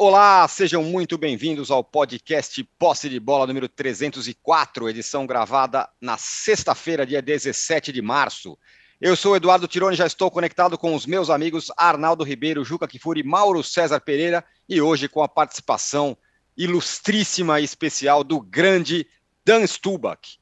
Olá, 0.00 0.46
sejam 0.46 0.84
muito 0.84 1.18
bem-vindos 1.18 1.72
ao 1.72 1.82
podcast 1.82 2.62
Posse 2.78 3.08
de 3.08 3.18
Bola 3.18 3.48
número 3.48 3.68
304, 3.68 4.88
edição 4.88 5.26
gravada 5.26 5.88
na 6.00 6.16
sexta-feira, 6.16 7.04
dia 7.04 7.20
17 7.20 7.90
de 7.90 8.00
março. 8.00 8.56
Eu 9.00 9.16
sou 9.16 9.34
Eduardo 9.34 9.66
Tironi, 9.66 9.96
já 9.96 10.06
estou 10.06 10.30
conectado 10.30 10.78
com 10.78 10.94
os 10.94 11.04
meus 11.04 11.28
amigos 11.30 11.72
Arnaldo 11.76 12.22
Ribeiro, 12.22 12.64
Juca 12.64 12.86
Kifuri, 12.86 13.24
Mauro 13.24 13.60
César 13.64 13.98
Pereira 13.98 14.44
e 14.68 14.80
hoje 14.80 15.08
com 15.08 15.20
a 15.20 15.26
participação 15.26 16.16
ilustríssima 16.56 17.58
e 17.58 17.64
especial 17.64 18.22
do 18.22 18.40
grande 18.40 19.04
Dan 19.44 19.66
Stubach. 19.66 20.38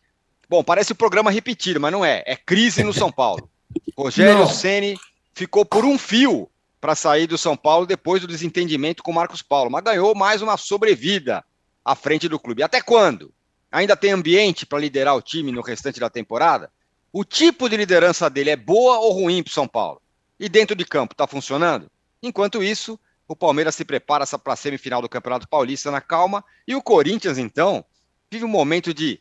Bom, 0.50 0.62
parece 0.62 0.92
o 0.92 0.94
um 0.94 0.98
programa 0.98 1.30
repetido, 1.30 1.80
mas 1.80 1.92
não 1.92 2.04
é. 2.04 2.22
É 2.26 2.36
crise 2.36 2.84
no 2.84 2.92
São 2.92 3.10
Paulo. 3.10 3.48
Rogério 3.96 4.46
Ceni 4.48 4.98
ficou 5.32 5.64
por 5.64 5.86
um 5.86 5.96
fio 5.96 6.46
para 6.86 6.94
sair 6.94 7.26
do 7.26 7.36
São 7.36 7.56
Paulo 7.56 7.84
depois 7.84 8.20
do 8.20 8.28
desentendimento 8.28 9.02
com 9.02 9.12
Marcos 9.12 9.42
Paulo, 9.42 9.68
mas 9.68 9.82
ganhou 9.82 10.14
mais 10.14 10.40
uma 10.40 10.56
sobrevida 10.56 11.44
à 11.84 11.96
frente 11.96 12.28
do 12.28 12.38
clube. 12.38 12.62
Até 12.62 12.80
quando? 12.80 13.34
Ainda 13.72 13.96
tem 13.96 14.12
ambiente 14.12 14.64
para 14.64 14.78
liderar 14.78 15.16
o 15.16 15.20
time 15.20 15.50
no 15.50 15.62
restante 15.62 15.98
da 15.98 16.08
temporada? 16.08 16.70
O 17.12 17.24
tipo 17.24 17.68
de 17.68 17.76
liderança 17.76 18.30
dele 18.30 18.50
é 18.50 18.56
boa 18.56 19.00
ou 19.00 19.10
ruim 19.10 19.42
para 19.42 19.50
o 19.50 19.52
São 19.52 19.66
Paulo? 19.66 20.00
E 20.38 20.48
dentro 20.48 20.76
de 20.76 20.84
campo 20.84 21.12
está 21.12 21.26
funcionando? 21.26 21.90
Enquanto 22.22 22.62
isso, 22.62 22.96
o 23.26 23.34
Palmeiras 23.34 23.74
se 23.74 23.84
prepara 23.84 24.24
para 24.24 24.52
a 24.52 24.56
semifinal 24.56 25.02
do 25.02 25.08
Campeonato 25.08 25.48
Paulista 25.48 25.90
na 25.90 26.00
calma 26.00 26.44
e 26.68 26.76
o 26.76 26.82
Corinthians, 26.82 27.36
então, 27.36 27.84
vive 28.30 28.44
um 28.44 28.48
momento 28.48 28.94
de 28.94 29.20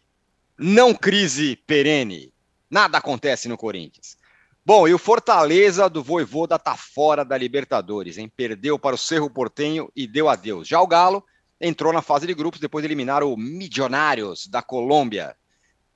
não 0.56 0.94
crise 0.94 1.56
perene. 1.66 2.32
Nada 2.70 3.00
acontece 3.00 3.50
no 3.50 3.58
Corinthians. 3.58 4.20
Bom, 4.68 4.88
e 4.88 4.94
o 4.96 4.98
Fortaleza 4.98 5.88
do 5.88 6.02
Voivoda 6.02 6.58
tá 6.58 6.76
fora 6.76 7.24
da 7.24 7.38
Libertadores, 7.38 8.18
hein? 8.18 8.28
Perdeu 8.36 8.80
para 8.80 8.96
o 8.96 8.98
Cerro 8.98 9.30
Portenho 9.30 9.92
e 9.96 10.08
deu 10.08 10.28
adeus. 10.28 10.68
Já 10.68 10.82
o 10.82 10.88
Galo 10.88 11.24
entrou 11.62 11.94
na 11.94 12.02
fase 12.02 12.26
de 12.26 12.34
grupos 12.34 12.60
depois 12.60 12.82
de 12.82 12.88
eliminar 12.88 13.22
o 13.22 13.38
Milionários 13.38 14.48
da 14.48 14.64
Colômbia. 14.64 15.36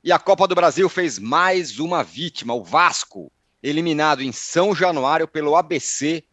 E 0.04 0.12
a 0.12 0.20
Copa 0.20 0.48
do 0.48 0.54
Brasil 0.54 0.88
fez 0.88 1.18
mais 1.18 1.80
uma 1.80 2.04
vítima, 2.04 2.54
o 2.54 2.64
Vasco, 2.64 3.32
eliminado 3.64 4.22
em 4.22 4.32
São 4.32 4.76
Januário 4.76 5.28
pelo 5.28 5.56
ABC 5.56 6.24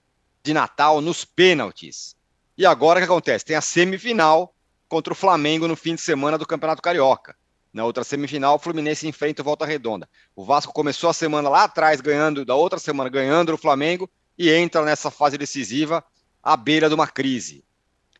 de 0.42 0.52
Natal 0.52 1.00
nos 1.00 1.24
pênaltis. 1.24 2.14
E 2.58 2.66
agora 2.66 2.98
o 2.98 3.00
que 3.00 3.10
acontece? 3.10 3.46
Tem 3.46 3.56
a 3.56 3.62
semifinal 3.62 4.54
contra 4.90 5.14
o 5.14 5.16
Flamengo 5.16 5.66
no 5.66 5.74
fim 5.74 5.94
de 5.94 6.02
semana 6.02 6.36
do 6.36 6.46
Campeonato 6.46 6.82
Carioca. 6.82 7.34
Na 7.76 7.84
outra 7.84 8.02
semifinal, 8.02 8.54
o 8.54 8.58
Fluminense 8.58 9.06
enfrenta 9.06 9.42
o 9.42 9.44
Volta 9.44 9.66
Redonda. 9.66 10.08
O 10.34 10.46
Vasco 10.46 10.72
começou 10.72 11.10
a 11.10 11.12
semana 11.12 11.50
lá 11.50 11.64
atrás 11.64 12.00
ganhando, 12.00 12.42
da 12.42 12.54
outra 12.54 12.78
semana 12.78 13.10
ganhando 13.10 13.52
o 13.52 13.58
Flamengo 13.58 14.08
e 14.38 14.50
entra 14.50 14.82
nessa 14.82 15.10
fase 15.10 15.36
decisiva 15.36 16.02
à 16.42 16.56
beira 16.56 16.88
de 16.88 16.94
uma 16.94 17.06
crise. 17.06 17.62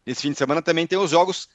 Nesse 0.05 0.21
fim 0.21 0.33
de 0.33 0.37
semana 0.37 0.61
também 0.61 0.87
tem 0.87 0.99
os 0.99 1.11
jogos 1.11 1.49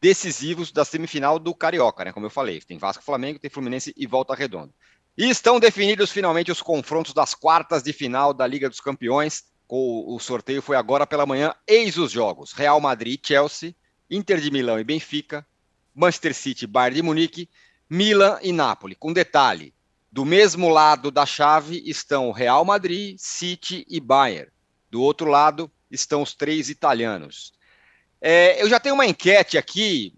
decisivos 0.00 0.70
da 0.70 0.84
semifinal 0.84 1.36
do 1.36 1.52
Carioca, 1.52 2.04
né? 2.04 2.12
Como 2.12 2.26
eu 2.26 2.30
falei, 2.30 2.60
tem 2.60 2.78
Vasco, 2.78 3.02
Flamengo, 3.02 3.40
tem 3.40 3.50
Fluminense 3.50 3.92
e 3.96 4.06
Volta 4.06 4.36
Redonda. 4.36 4.72
E 5.16 5.28
estão 5.28 5.58
definidos 5.58 6.12
finalmente 6.12 6.52
os 6.52 6.62
confrontos 6.62 7.12
das 7.12 7.34
quartas 7.34 7.82
de 7.82 7.92
final 7.92 8.32
da 8.32 8.46
Liga 8.46 8.68
dos 8.68 8.80
Campeões. 8.80 9.42
O, 9.68 10.16
sorteio 10.20 10.62
foi 10.62 10.76
agora 10.76 11.08
pela 11.08 11.26
manhã. 11.26 11.52
Eis 11.66 11.98
os 11.98 12.12
jogos: 12.12 12.52
Real 12.52 12.80
Madrid, 12.80 13.18
Chelsea, 13.20 13.74
Inter 14.08 14.40
de 14.40 14.48
Milão 14.48 14.78
e 14.78 14.84
Benfica, 14.84 15.44
Manchester 15.98 16.34
City, 16.34 16.66
Bayern 16.66 16.96
de 16.96 17.02
Munique, 17.02 17.48
Milan 17.90 18.38
e 18.42 18.52
Napoli. 18.52 18.94
Com 18.94 19.12
detalhe, 19.12 19.74
do 20.12 20.24
mesmo 20.24 20.68
lado 20.68 21.10
da 21.10 21.26
chave 21.26 21.82
estão 21.84 22.30
Real 22.30 22.64
Madrid, 22.64 23.16
City 23.18 23.84
e 23.88 24.00
Bayern. 24.00 24.50
Do 24.90 25.02
outro 25.02 25.28
lado 25.28 25.70
estão 25.90 26.22
os 26.22 26.34
três 26.34 26.70
italianos. 26.70 27.52
É, 28.20 28.62
eu 28.62 28.68
já 28.68 28.78
tenho 28.78 28.94
uma 28.94 29.06
enquete 29.06 29.58
aqui, 29.58 30.14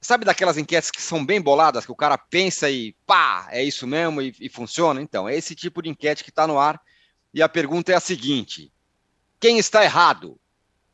sabe 0.00 0.24
daquelas 0.24 0.58
enquetes 0.58 0.90
que 0.90 1.02
são 1.02 1.24
bem 1.24 1.40
boladas, 1.40 1.84
que 1.84 1.92
o 1.92 1.96
cara 1.96 2.18
pensa 2.18 2.70
e 2.70 2.94
pá, 3.06 3.48
é 3.50 3.62
isso 3.62 3.86
mesmo 3.86 4.22
e, 4.22 4.34
e 4.40 4.48
funciona? 4.48 5.00
Então, 5.00 5.28
é 5.28 5.36
esse 5.36 5.54
tipo 5.54 5.82
de 5.82 5.88
enquete 5.88 6.22
que 6.22 6.30
está 6.30 6.46
no 6.46 6.58
ar. 6.58 6.80
E 7.32 7.42
a 7.42 7.48
pergunta 7.48 7.90
é 7.92 7.94
a 7.94 8.00
seguinte: 8.00 8.72
quem 9.40 9.58
está 9.58 9.82
errado? 9.82 10.38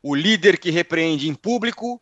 O 0.01 0.15
líder 0.15 0.57
que 0.57 0.71
repreende 0.71 1.29
em 1.29 1.35
público 1.35 2.01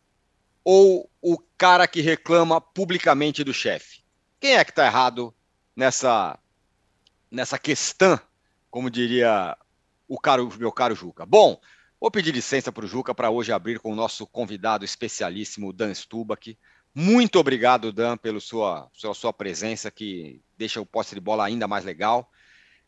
ou 0.64 1.09
o 1.22 1.38
cara 1.58 1.86
que 1.86 2.00
reclama 2.00 2.60
publicamente 2.60 3.44
do 3.44 3.52
chefe? 3.52 4.02
Quem 4.38 4.56
é 4.56 4.64
que 4.64 4.70
está 4.70 4.86
errado 4.86 5.34
nessa, 5.76 6.38
nessa 7.30 7.58
questão, 7.58 8.18
como 8.70 8.90
diria 8.90 9.56
o 10.08 10.18
caro, 10.18 10.50
meu 10.58 10.72
caro 10.72 10.94
Juca? 10.94 11.26
Bom, 11.26 11.60
vou 12.00 12.10
pedir 12.10 12.32
licença 12.32 12.72
para 12.72 12.84
o 12.84 12.88
Juca 12.88 13.14
para 13.14 13.30
hoje 13.30 13.52
abrir 13.52 13.78
com 13.78 13.92
o 13.92 13.96
nosso 13.96 14.26
convidado 14.26 14.84
especialíssimo, 14.84 15.72
Dan 15.72 15.92
Stubach. 15.94 16.58
Muito 16.94 17.38
obrigado, 17.38 17.92
Dan, 17.92 18.16
pela 18.16 18.40
sua, 18.40 18.88
pela 19.00 19.14
sua 19.14 19.32
presença, 19.32 19.90
que 19.90 20.40
deixa 20.56 20.80
o 20.80 20.86
poste 20.86 21.14
de 21.14 21.20
bola 21.20 21.44
ainda 21.44 21.68
mais 21.68 21.84
legal. 21.84 22.30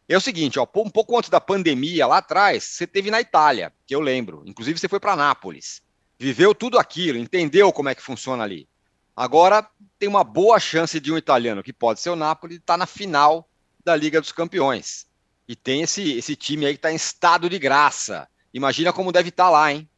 É 0.09 0.17
o 0.17 0.21
seguinte, 0.21 0.59
ó, 0.59 0.67
um 0.77 0.91
pouco 0.91 1.17
antes 1.17 1.31
da 1.31 1.41
pandemia, 1.41 2.07
lá 2.07 2.19
atrás, 2.19 2.65
você 2.65 2.87
teve 2.87 3.11
na 3.11 3.21
Itália, 3.21 3.73
que 3.87 3.95
eu 3.95 4.01
lembro. 4.01 4.43
Inclusive, 4.47 4.79
você 4.79 4.89
foi 4.89 4.99
para 4.99 5.15
Nápoles 5.15 5.83
viveu 6.23 6.55
tudo 6.55 6.79
aquilo, 6.79 7.19
entendeu 7.19 7.73
como 7.73 7.89
é 7.89 7.95
que 7.97 8.03
funciona 8.03 8.45
ali. 8.45 8.69
Agora 9.15 9.67
tem 9.99 10.09
uma 10.09 10.23
boa 10.23 10.61
chance 10.61 11.01
de 11.01 11.13
um 11.13 11.19
italiano, 11.19 11.65
que 11.65 11.73
pode 11.73 12.01
ser 12.01 12.11
o 12.11 12.17
Napoli, 12.17 12.55
estar 12.55 12.75
tá 12.75 12.77
na 12.77 12.87
final 12.87 13.49
da 13.85 13.97
Liga 13.97 14.21
dos 14.21 14.31
Campeões. 14.31 15.07
E 15.49 15.57
tem 15.57 15.83
esse, 15.83 16.17
esse 16.17 16.37
time 16.37 16.65
aí 16.65 16.75
que 16.75 16.79
está 16.79 16.93
em 16.93 16.95
estado 16.95 17.51
de 17.51 17.59
graça. 17.59 18.29
Imagina 18.55 18.93
como 18.93 19.11
deve 19.11 19.31
estar 19.31 19.47
tá 19.47 19.51
lá, 19.51 19.73
hein? 19.73 19.89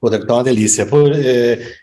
Pô, 0.00 0.08
deve 0.08 0.22
estar 0.22 0.34
tá 0.34 0.38
uma 0.38 0.44
delícia. 0.44 0.86
Pô, 0.86 1.08
é, 1.08 1.74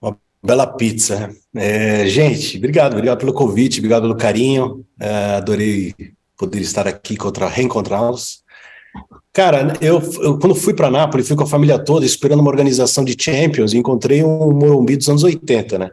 uma 0.00 0.16
bela 0.40 0.68
pizza. 0.68 1.34
É, 1.52 2.06
gente, 2.06 2.58
obrigado, 2.58 2.92
obrigado 2.92 3.18
pelo 3.18 3.34
convite, 3.34 3.80
obrigado 3.80 4.02
pelo 4.02 4.16
carinho. 4.16 4.86
É, 5.00 5.34
adorei 5.34 5.94
poder 6.36 6.60
estar 6.60 6.86
aqui, 6.86 7.16
reencontrá-los. 7.52 8.44
Cara, 9.36 9.74
eu, 9.82 10.00
eu 10.22 10.38
quando 10.38 10.54
fui 10.54 10.72
para 10.72 10.90
Nápoles, 10.90 11.28
fui 11.28 11.36
com 11.36 11.42
a 11.42 11.46
família 11.46 11.78
toda 11.78 12.06
esperando 12.06 12.40
uma 12.40 12.48
organização 12.48 13.04
de 13.04 13.14
Champions 13.22 13.74
e 13.74 13.76
encontrei 13.76 14.24
um 14.24 14.50
Morumbi 14.50 14.96
dos 14.96 15.10
anos 15.10 15.22
80, 15.22 15.78
né? 15.78 15.90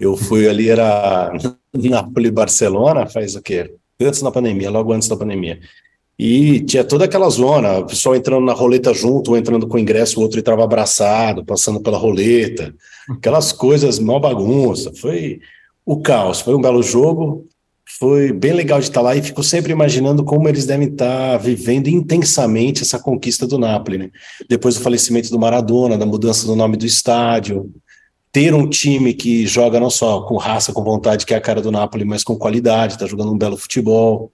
Eu 0.00 0.16
fui 0.16 0.48
ali, 0.48 0.68
era 0.68 1.32
Nápoles 1.74 2.30
Barcelona, 2.30 3.04
faz 3.04 3.34
o 3.34 3.42
quê? 3.42 3.74
Antes 4.00 4.22
da 4.22 4.30
pandemia, 4.30 4.70
logo 4.70 4.92
antes 4.92 5.08
da 5.08 5.16
pandemia. 5.16 5.58
E 6.16 6.60
tinha 6.60 6.84
toda 6.84 7.06
aquela 7.06 7.28
zona, 7.28 7.80
o 7.80 7.86
pessoal 7.86 8.14
entrando 8.14 8.46
na 8.46 8.52
roleta 8.52 8.94
junto, 8.94 9.32
ou 9.32 9.36
entrando 9.36 9.66
com 9.66 9.78
o 9.78 9.80
ingresso, 9.80 10.20
o 10.20 10.22
outro 10.22 10.38
entrava 10.38 10.62
abraçado, 10.62 11.44
passando 11.44 11.80
pela 11.80 11.98
roleta, 11.98 12.72
aquelas 13.10 13.50
coisas, 13.50 13.98
mal 13.98 14.20
bagunça. 14.20 14.92
Foi 14.94 15.40
o 15.84 16.00
caos, 16.00 16.40
foi 16.40 16.54
um 16.54 16.60
belo 16.60 16.84
jogo 16.84 17.48
foi 17.98 18.32
bem 18.32 18.52
legal 18.52 18.78
de 18.78 18.86
estar 18.86 19.00
lá 19.00 19.16
e 19.16 19.22
fico 19.22 19.42
sempre 19.42 19.72
imaginando 19.72 20.24
como 20.24 20.48
eles 20.48 20.66
devem 20.66 20.88
estar 20.88 21.38
vivendo 21.38 21.88
intensamente 21.88 22.82
essa 22.82 22.98
conquista 22.98 23.46
do 23.46 23.58
Napoli, 23.58 23.98
né? 23.98 24.10
Depois 24.48 24.74
do 24.74 24.82
falecimento 24.82 25.30
do 25.30 25.38
Maradona, 25.38 25.96
da 25.96 26.04
mudança 26.04 26.46
do 26.46 26.54
nome 26.54 26.76
do 26.76 26.84
estádio, 26.84 27.72
ter 28.30 28.52
um 28.52 28.68
time 28.68 29.14
que 29.14 29.46
joga 29.46 29.80
não 29.80 29.88
só 29.88 30.20
com 30.22 30.36
raça, 30.36 30.72
com 30.72 30.84
vontade, 30.84 31.24
que 31.24 31.32
é 31.32 31.38
a 31.38 31.40
cara 31.40 31.62
do 31.62 31.72
Napoli, 31.72 32.04
mas 32.04 32.22
com 32.22 32.36
qualidade, 32.36 32.94
está 32.94 33.06
jogando 33.06 33.32
um 33.32 33.38
belo 33.38 33.56
futebol, 33.56 34.30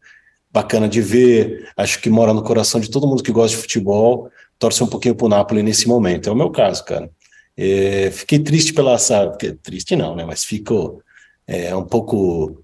bacana 0.53 0.89
de 0.89 1.01
ver, 1.01 1.71
acho 1.77 2.01
que 2.01 2.11
mora 2.11 2.35
no 2.35 2.43
coração 2.43 2.81
de 2.81 2.91
todo 2.91 3.07
mundo 3.07 3.23
que 3.23 3.31
gosta 3.31 3.57
de 3.57 3.63
futebol, 3.63 4.29
torce 4.59 4.83
um 4.83 4.89
pouquinho 4.89 5.15
pro 5.15 5.29
Napoli 5.29 5.63
nesse 5.63 5.87
momento. 5.87 6.29
É 6.29 6.33
o 6.33 6.37
meu 6.37 6.51
caso, 6.51 6.85
cara. 6.85 7.09
É, 7.57 8.11
fiquei 8.11 8.39
triste 8.39 8.73
pela. 8.73 8.99
Sabe, 8.99 9.53
triste 9.63 9.95
não, 9.95 10.17
né? 10.17 10.25
Mas 10.25 10.45
fico 10.45 11.01
é, 11.47 11.75
um 11.77 11.85
pouco 11.85 12.63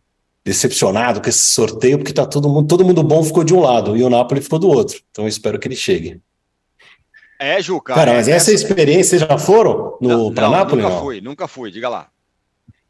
decepcionado 0.49 1.21
com 1.21 1.29
esse 1.29 1.51
sorteio, 1.51 1.99
porque 1.99 2.13
tá 2.13 2.27
todo 2.27 2.49
mundo, 2.49 2.67
todo 2.67 2.85
mundo 2.85 3.03
bom 3.03 3.23
ficou 3.23 3.45
de 3.45 3.55
um 3.55 3.61
lado 3.61 3.97
e 3.97 4.03
o 4.03 4.11
Napoli 4.11 4.41
ficou 4.41 4.59
do 4.59 4.69
outro. 4.69 5.01
Então 5.11 5.25
eu 5.25 5.29
espero 5.29 5.59
que 5.59 5.69
ele 5.69 5.77
chegue. 5.77 6.21
É, 7.39 7.63
Juca. 7.63 7.95
Cara, 7.95 8.15
mas 8.15 8.27
é, 8.27 8.33
essa, 8.33 8.51
essa 8.51 8.65
experiência 8.65 9.19
já 9.19 9.39
foram 9.39 9.97
no 10.01 10.33
para 10.33 10.51
Napoli? 10.51 10.83
Nunca 10.83 10.95
não? 10.95 11.01
fui, 11.01 11.21
nunca 11.21 11.49
fui, 11.49 11.71
diga 11.71 11.89
lá. 11.89 12.09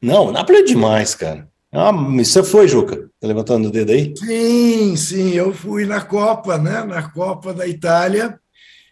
Não, 0.01 0.29
o 0.29 0.33
Napoli 0.33 0.59
é 0.59 0.63
demais, 0.63 1.15
cara. 1.15 1.49
Ah, 1.71 1.93
você 1.93 2.43
foi, 2.43 2.67
Juca? 2.67 3.11
Tá 3.21 3.27
levantando 3.27 3.69
o 3.69 3.71
dedo 3.71 3.93
aí? 3.93 4.15
Sim, 4.17 4.97
sim, 4.97 5.35
eu 5.35 5.53
fui 5.53 5.85
na 5.85 6.01
Copa, 6.01 6.57
né? 6.57 6.83
Na 6.85 7.11
Copa 7.11 7.53
da 7.53 7.67
Itália. 7.67 8.41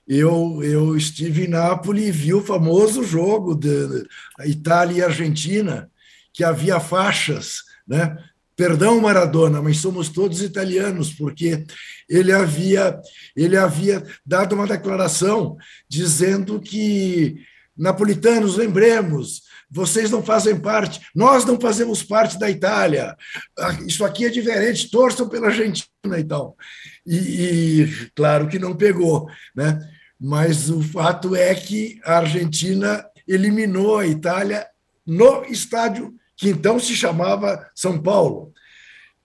Eu, 0.06 0.62
eu 0.62 0.96
estive 0.96 1.46
em 1.46 1.48
Nápoles 1.48 2.06
e 2.06 2.10
vi 2.10 2.34
o 2.34 2.42
famoso 2.42 3.02
jogo 3.02 3.54
da 3.54 4.46
Itália 4.46 4.98
e 4.98 5.02
Argentina, 5.02 5.90
que 6.32 6.44
havia 6.44 6.78
faixas, 6.78 7.62
né? 7.88 8.16
Perdão, 8.56 9.00
Maradona, 9.00 9.61
mas 9.61 9.76
somos 9.79 10.08
todos 10.08 10.41
italianos, 10.41 11.12
porque 11.12 11.64
ele 12.08 12.32
havia, 12.32 12.99
ele 13.37 13.56
havia 13.56 14.03
dado 14.25 14.55
uma 14.55 14.67
declaração 14.67 15.56
dizendo 15.87 16.58
que 16.58 17.37
napolitanos, 17.76 18.56
lembremos, 18.56 19.43
vocês 19.70 20.11
não 20.11 20.23
fazem 20.23 20.58
parte, 20.58 21.00
nós 21.14 21.44
não 21.44 21.61
fazemos 21.61 22.03
parte 22.03 22.38
da 22.38 22.49
Itália, 22.49 23.14
isso 23.87 24.05
aqui 24.05 24.25
é 24.25 24.31
diferente, 24.31 24.91
torçam 24.91 25.29
pela 25.29 25.49
Argentina 25.49 26.19
e 26.19 26.25
tal. 26.25 26.56
E, 27.06 27.17
e 27.17 28.11
claro 28.14 28.49
que 28.49 28.58
não 28.58 28.75
pegou, 28.75 29.29
né? 29.55 29.79
mas 30.19 30.70
o 30.70 30.82
fato 30.82 31.37
é 31.37 31.55
que 31.55 32.00
a 32.05 32.19
Argentina 32.19 33.05
eliminou 33.29 33.99
a 33.99 34.06
Itália 34.06 34.67
no 35.06 35.44
estádio 35.44 36.14
que 36.36 36.48
então 36.48 36.78
se 36.78 36.94
chamava 36.94 37.70
São 37.74 38.00
Paulo. 38.00 38.52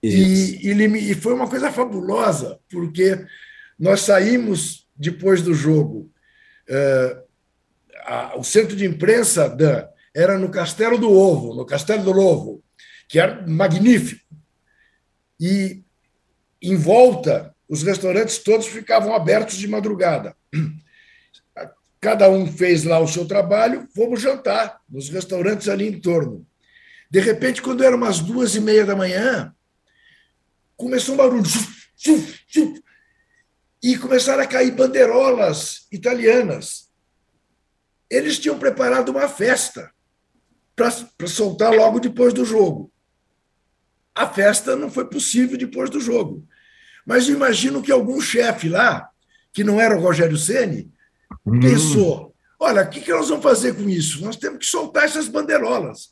E, 0.02 0.58
e, 0.68 1.14
foi 1.14 1.32
uma 1.32 1.48
coisa 1.48 1.70
fabulosa, 1.70 2.58
porque 2.68 3.24
nós 3.78 4.00
saímos 4.00 4.88
depois 4.96 5.42
do 5.42 5.54
jogo. 5.54 6.10
Uh, 6.68 7.22
a, 8.04 8.36
o 8.36 8.42
centro 8.42 8.74
de 8.74 8.84
imprensa 8.84 9.48
Dan, 9.48 9.86
era 10.14 10.38
no 10.38 10.50
Castelo 10.50 10.98
do 10.98 11.10
Ovo, 11.10 11.54
no 11.54 11.64
Castelo 11.64 12.02
do 12.02 12.18
Ovo, 12.18 12.62
que 13.08 13.18
era 13.18 13.46
magnífico. 13.46 14.22
E 15.38 15.82
em 16.60 16.76
volta, 16.76 17.54
os 17.68 17.82
restaurantes 17.82 18.38
todos 18.38 18.66
ficavam 18.66 19.14
abertos 19.14 19.56
de 19.56 19.68
madrugada. 19.68 20.36
Cada 22.00 22.28
um 22.28 22.46
fez 22.46 22.84
lá 22.84 22.98
o 22.98 23.06
seu 23.06 23.26
trabalho, 23.26 23.88
fomos 23.94 24.20
jantar 24.20 24.80
nos 24.88 25.08
restaurantes 25.08 25.68
ali 25.68 25.86
em 25.86 26.00
torno. 26.00 26.46
De 27.12 27.20
repente, 27.20 27.60
quando 27.60 27.84
eram 27.84 27.98
umas 27.98 28.20
duas 28.20 28.54
e 28.54 28.60
meia 28.60 28.86
da 28.86 28.96
manhã, 28.96 29.54
começou 30.78 31.14
um 31.14 31.18
barulho. 31.18 31.44
E 33.84 33.98
começaram 33.98 34.42
a 34.42 34.46
cair 34.46 34.70
bandeirolas 34.70 35.86
italianas. 35.92 36.88
Eles 38.08 38.38
tinham 38.38 38.58
preparado 38.58 39.10
uma 39.10 39.28
festa 39.28 39.92
para 40.74 41.26
soltar 41.26 41.74
logo 41.74 42.00
depois 42.00 42.32
do 42.32 42.46
jogo. 42.46 42.90
A 44.14 44.26
festa 44.26 44.74
não 44.74 44.90
foi 44.90 45.04
possível 45.04 45.58
depois 45.58 45.90
do 45.90 46.00
jogo. 46.00 46.48
Mas 47.04 47.28
imagino 47.28 47.82
que 47.82 47.92
algum 47.92 48.22
chefe 48.22 48.70
lá, 48.70 49.10
que 49.52 49.62
não 49.62 49.78
era 49.78 49.98
o 49.98 50.00
Rogério 50.00 50.38
Ceni, 50.38 50.90
hum. 51.44 51.60
pensou: 51.60 52.34
olha, 52.58 52.82
o 52.82 52.88
que, 52.88 53.02
que 53.02 53.12
nós 53.12 53.28
vamos 53.28 53.42
fazer 53.42 53.74
com 53.74 53.86
isso? 53.86 54.24
Nós 54.24 54.36
temos 54.36 54.60
que 54.60 54.66
soltar 54.66 55.04
essas 55.04 55.28
bandeirolas. 55.28 56.10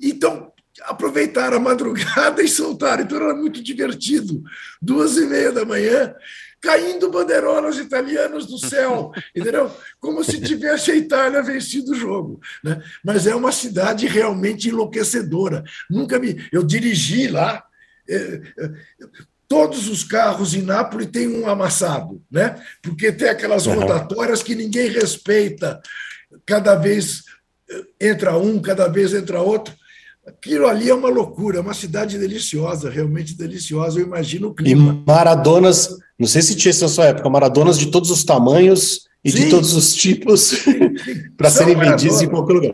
Então, 0.00 0.52
aproveitaram 0.82 1.56
a 1.56 1.60
madrugada 1.60 2.42
e 2.42 2.48
soltaram. 2.48 3.02
Então, 3.02 3.18
era 3.18 3.34
muito 3.34 3.62
divertido. 3.62 4.42
Duas 4.80 5.16
e 5.16 5.26
meia 5.26 5.52
da 5.52 5.64
manhã, 5.64 6.14
caindo 6.60 7.10
bandeirolas 7.10 7.76
italianas 7.76 8.46
do 8.46 8.56
céu, 8.56 9.12
entendeu? 9.34 9.70
Como 10.00 10.22
se 10.22 10.40
tivesse 10.40 10.92
a 10.92 10.96
Itália 10.96 11.42
vencido 11.42 11.92
o 11.92 11.96
jogo. 11.96 12.40
Né? 12.62 12.82
Mas 13.04 13.26
é 13.26 13.34
uma 13.34 13.52
cidade 13.52 14.06
realmente 14.06 14.68
enlouquecedora. 14.68 15.64
Nunca 15.90 16.18
me. 16.18 16.48
Eu 16.52 16.62
dirigi 16.62 17.26
lá. 17.28 17.64
É, 18.08 18.42
é, 18.58 18.70
todos 19.48 19.88
os 19.88 20.02
carros 20.02 20.54
em 20.54 20.62
Nápoles 20.62 21.08
têm 21.08 21.28
um 21.28 21.46
amassado, 21.46 22.22
né? 22.30 22.60
porque 22.80 23.12
tem 23.12 23.28
aquelas 23.28 23.66
rotatórias 23.66 24.42
que 24.42 24.54
ninguém 24.54 24.88
respeita. 24.88 25.80
Cada 26.46 26.74
vez 26.74 27.24
é, 27.70 28.08
entra 28.08 28.36
um, 28.38 28.60
cada 28.62 28.88
vez 28.88 29.12
entra 29.12 29.42
outro. 29.42 29.74
Aquilo 30.26 30.68
ali 30.68 30.88
é 30.88 30.94
uma 30.94 31.08
loucura, 31.08 31.58
é 31.58 31.60
uma 31.60 31.74
cidade 31.74 32.16
deliciosa, 32.16 32.88
realmente 32.88 33.36
deliciosa. 33.36 33.98
Eu 33.98 34.06
imagino 34.06 34.48
o 34.48 34.54
clima. 34.54 35.02
E 35.04 35.04
Maradonas, 35.06 35.96
não 36.16 36.28
sei 36.28 36.42
se 36.42 36.54
tinha 36.54 36.70
isso 36.70 36.82
na 36.82 36.88
sua 36.88 37.06
época, 37.06 37.28
Maradonas 37.28 37.76
de 37.76 37.86
todos 37.86 38.08
os 38.08 38.22
tamanhos 38.22 39.08
e 39.24 39.32
Sim. 39.32 39.44
de 39.44 39.50
todos 39.50 39.74
os 39.74 39.94
tipos 39.94 40.64
para 41.36 41.50
serem 41.50 41.74
vendidos 41.74 42.22
em 42.22 42.28
qualquer 42.28 42.52
lugar. 42.52 42.72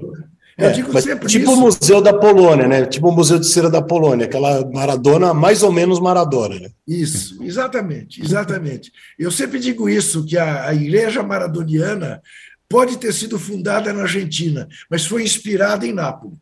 É, 0.59 0.73
tipo 0.73 1.53
o 1.53 1.57
Museu 1.57 2.03
da 2.03 2.13
Polônia, 2.13 2.67
né? 2.67 2.85
Tipo 2.85 3.09
o 3.09 3.13
Museu 3.13 3.39
de 3.39 3.47
Cera 3.47 3.71
da 3.71 3.81
Polônia, 3.81 4.27
aquela 4.27 4.69
Maradona, 4.71 5.33
mais 5.33 5.63
ou 5.63 5.71
menos 5.71 6.01
Maradona. 6.01 6.59
Né? 6.59 6.69
Isso, 6.87 7.43
exatamente, 7.45 8.21
exatamente. 8.21 8.93
Eu 9.17 9.31
sempre 9.31 9.61
digo 9.61 9.89
isso, 9.89 10.25
que 10.25 10.37
a, 10.37 10.67
a 10.67 10.75
igreja 10.75 11.23
maradoniana 11.23 12.21
pode 12.69 12.99
ter 12.99 13.15
sido 13.15 13.39
fundada 13.39 13.93
na 13.93 14.03
Argentina, 14.03 14.69
mas 14.91 15.07
foi 15.07 15.23
inspirada 15.23 15.87
em 15.87 15.93
Nápoles 15.93 16.37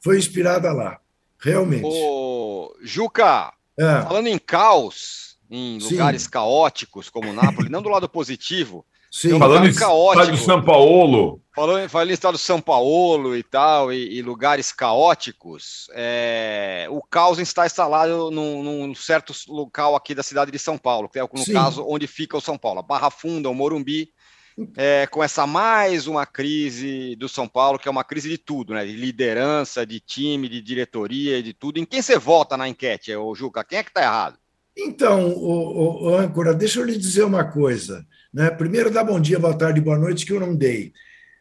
foi 0.00 0.18
inspirada 0.18 0.72
lá, 0.72 0.98
realmente. 1.38 1.84
Ô, 1.84 2.74
Juca, 2.82 3.52
é. 3.78 4.02
falando 4.02 4.26
em 4.28 4.38
caos, 4.38 5.36
em 5.50 5.80
Sim. 5.80 5.90
lugares 5.90 6.26
caóticos 6.26 7.08
como 7.10 7.32
Nápoles, 7.32 7.70
não 7.70 7.82
do 7.82 7.88
lado 7.88 8.08
positivo, 8.08 8.84
Sim. 9.10 9.34
Um 9.34 9.38
falando 9.38 9.66
em 9.66 9.74
caótico. 9.74 10.36
de 10.36 10.44
São 10.44 10.62
Paulo. 10.62 11.40
Falando, 11.54 11.88
falando 11.88 12.10
em 12.10 12.12
estado 12.12 12.34
de 12.34 12.42
São 12.42 12.60
Paulo 12.60 13.34
e 13.34 13.42
tal, 13.42 13.92
e, 13.92 14.18
e 14.18 14.22
lugares 14.22 14.70
caóticos, 14.70 15.88
é, 15.94 16.86
o 16.90 17.02
caos 17.02 17.38
está 17.38 17.64
instalado 17.64 18.30
num, 18.30 18.62
num, 18.62 18.94
certo 18.94 19.32
local 19.48 19.96
aqui 19.96 20.14
da 20.14 20.22
cidade 20.22 20.50
de 20.50 20.58
São 20.58 20.76
Paulo, 20.76 21.08
que 21.08 21.18
é 21.18 21.22
no 21.22 21.38
Sim. 21.38 21.54
caso 21.54 21.84
onde 21.88 22.06
fica 22.06 22.36
o 22.36 22.40
São 22.40 22.58
Paulo, 22.58 22.82
Barra 22.82 23.10
Funda, 23.10 23.48
o 23.48 23.54
Morumbi, 23.54 24.12
é, 24.76 25.06
com 25.06 25.22
essa 25.22 25.46
mais 25.46 26.06
uma 26.06 26.26
crise 26.26 27.14
do 27.16 27.28
São 27.28 27.46
Paulo, 27.46 27.78
que 27.78 27.88
é 27.88 27.90
uma 27.90 28.04
crise 28.04 28.28
de 28.28 28.38
tudo, 28.38 28.74
né? 28.74 28.84
De 28.84 28.92
liderança, 28.92 29.86
de 29.86 30.00
time, 30.00 30.48
de 30.48 30.60
diretoria, 30.60 31.42
de 31.42 31.52
tudo. 31.52 31.78
Em 31.78 31.84
quem 31.84 32.02
você 32.02 32.18
vota 32.18 32.56
na 32.56 32.68
enquete, 32.68 33.14
ô 33.14 33.34
Juca? 33.34 33.64
Quem 33.64 33.78
é 33.78 33.82
que 33.82 33.90
está 33.90 34.02
errado? 34.02 34.38
Então, 34.76 35.28
o, 35.28 36.04
o, 36.04 36.14
âncora, 36.14 36.54
deixa 36.54 36.80
eu 36.80 36.84
lhe 36.84 36.96
dizer 36.96 37.24
uma 37.24 37.44
coisa. 37.44 38.06
Né? 38.32 38.50
Primeiro, 38.50 38.90
dá 38.90 39.02
bom 39.02 39.20
dia, 39.20 39.38
boa 39.38 39.56
tarde, 39.56 39.80
boa 39.80 39.98
noite, 39.98 40.24
que 40.24 40.32
eu 40.32 40.40
não 40.40 40.54
dei. 40.54 40.92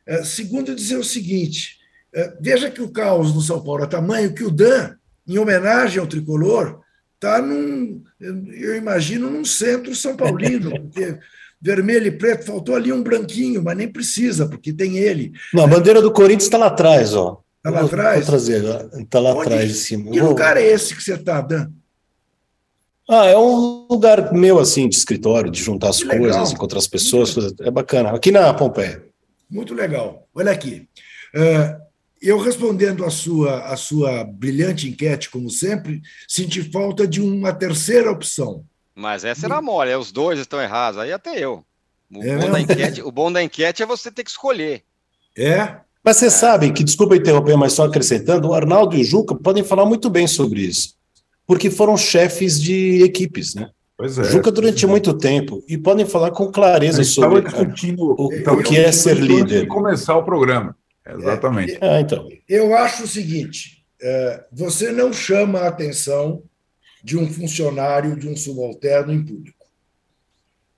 É, 0.05 0.23
segundo, 0.23 0.75
dizer 0.75 0.97
o 0.97 1.03
seguinte: 1.03 1.77
é, 2.13 2.35
veja 2.39 2.71
que 2.71 2.81
o 2.81 2.89
caos 2.89 3.33
no 3.33 3.41
São 3.41 3.63
Paulo 3.63 3.83
é 3.83 3.87
tamanho 3.87 4.33
que 4.33 4.43
o 4.43 4.51
Dan, 4.51 4.95
em 5.27 5.37
homenagem 5.37 5.99
ao 5.99 6.07
tricolor, 6.07 6.81
está 7.15 7.41
num, 7.41 8.03
eu 8.19 8.75
imagino, 8.75 9.29
num 9.29 9.43
centro 9.43 9.93
são 9.95 10.15
paulino, 10.15 10.71
porque 10.81 11.19
vermelho 11.61 12.07
e 12.07 12.11
preto, 12.11 12.45
faltou 12.45 12.75
ali 12.75 12.91
um 12.91 13.03
branquinho, 13.03 13.63
mas 13.63 13.77
nem 13.77 13.87
precisa, 13.87 14.47
porque 14.47 14.71
tem 14.71 14.97
ele. 14.97 15.33
Não, 15.53 15.63
a 15.63 15.67
bandeira 15.67 16.01
do 16.01 16.11
Corinthians 16.11 16.43
está 16.43 16.57
lá 16.57 16.67
atrás, 16.67 17.13
ó. 17.13 17.41
Está 17.57 17.69
lá 17.69 17.85
atrás? 17.85 18.19
Vou 18.19 18.25
trazer, 18.25 18.63
está 18.99 19.19
lá 19.19 19.31
atrás 19.41 19.67
de 19.67 19.73
cima. 19.75 20.11
Que 20.11 20.21
lugar 20.21 20.57
é 20.57 20.63
esse 20.63 20.95
que 20.95 21.03
você 21.03 21.15
está, 21.15 21.41
Dan? 21.41 21.69
Ah, 23.09 23.25
é 23.25 23.37
um 23.37 23.87
lugar 23.89 24.33
meu, 24.33 24.59
assim, 24.59 24.87
de 24.87 24.95
escritório, 24.95 25.49
de 25.49 25.61
juntar 25.61 25.89
as 25.89 26.03
coisas, 26.03 26.51
encontrar 26.51 26.79
as 26.79 26.87
pessoas, 26.87 27.35
é 27.61 27.71
bacana. 27.71 28.11
Aqui 28.11 28.31
na 28.31 28.53
Pompeia. 28.53 29.01
Muito 29.49 29.73
legal. 29.73 30.27
Olha 30.35 30.51
aqui. 30.51 30.87
Uh, 31.33 31.81
eu 32.21 32.37
respondendo 32.37 33.05
a 33.05 33.09
sua, 33.09 33.65
a 33.65 33.77
sua 33.77 34.25
brilhante 34.25 34.89
enquete, 34.89 35.29
como 35.29 35.49
sempre, 35.49 36.01
senti 36.27 36.61
falta 36.69 37.07
de 37.07 37.21
uma 37.21 37.53
terceira 37.53 38.11
opção. 38.11 38.65
Mas 38.97 39.23
essa 39.23 39.45
era 39.45 39.61
mole, 39.61 39.91
é, 39.91 39.97
os 39.97 40.11
dois 40.11 40.39
estão 40.39 40.59
errados, 40.59 40.99
aí 40.99 41.13
até 41.13 41.37
eu. 41.37 41.63
O, 42.11 42.23
é 42.23 42.35
bom 42.35 42.49
da 42.49 42.59
enquete, 42.59 43.01
o 43.03 43.11
bom 43.11 43.31
da 43.31 43.43
enquete 43.43 43.83
é 43.83 43.85
você 43.85 44.11
ter 44.11 44.23
que 44.23 44.31
escolher. 44.31 44.81
É. 45.37 45.75
Mas 46.03 46.17
vocês 46.17 46.33
é. 46.33 46.37
sabem 46.37 46.73
que, 46.73 46.83
desculpa 46.83 47.15
interromper, 47.15 47.55
mas 47.55 47.73
só 47.73 47.85
acrescentando, 47.85 48.47
o 48.47 48.53
Arnaldo 48.55 48.95
e 48.95 49.01
o 49.01 49.03
Juca 49.03 49.35
podem 49.35 49.63
falar 49.63 49.85
muito 49.85 50.09
bem 50.09 50.25
sobre 50.25 50.61
isso, 50.61 50.95
porque 51.45 51.69
foram 51.69 51.95
chefes 51.95 52.59
de 52.59 53.03
equipes, 53.03 53.53
né? 53.53 53.69
Pois 53.95 54.17
é. 54.17 54.23
Juca 54.23 54.51
durante 54.51 54.85
é. 54.85 54.87
muito 54.87 55.13
tempo 55.13 55.63
e 55.67 55.77
podem 55.77 56.05
falar 56.05 56.31
com 56.31 56.51
clareza 56.51 57.03
sobre 57.03 57.41
discutindo, 57.41 58.15
o, 58.17 58.25
o 58.25 58.63
que 58.63 58.79
é 58.79 58.91
ser 58.91 59.17
líder. 59.17 59.61
De 59.61 59.67
começar 59.67 60.17
o 60.17 60.23
programa, 60.23 60.75
exatamente. 61.07 61.77
É, 61.79 61.99
então. 61.99 62.27
Eu 62.49 62.75
acho 62.75 63.03
o 63.03 63.07
seguinte: 63.07 63.85
é, 64.01 64.43
você 64.51 64.91
não 64.91 65.13
chama 65.13 65.59
a 65.59 65.67
atenção 65.67 66.41
de 67.07 67.17
um 67.17 67.31
funcionário, 67.31 68.17
de 68.17 68.27
um 68.27 68.35
subalterno 68.35 69.13
em 69.13 69.23
público. 69.23 69.65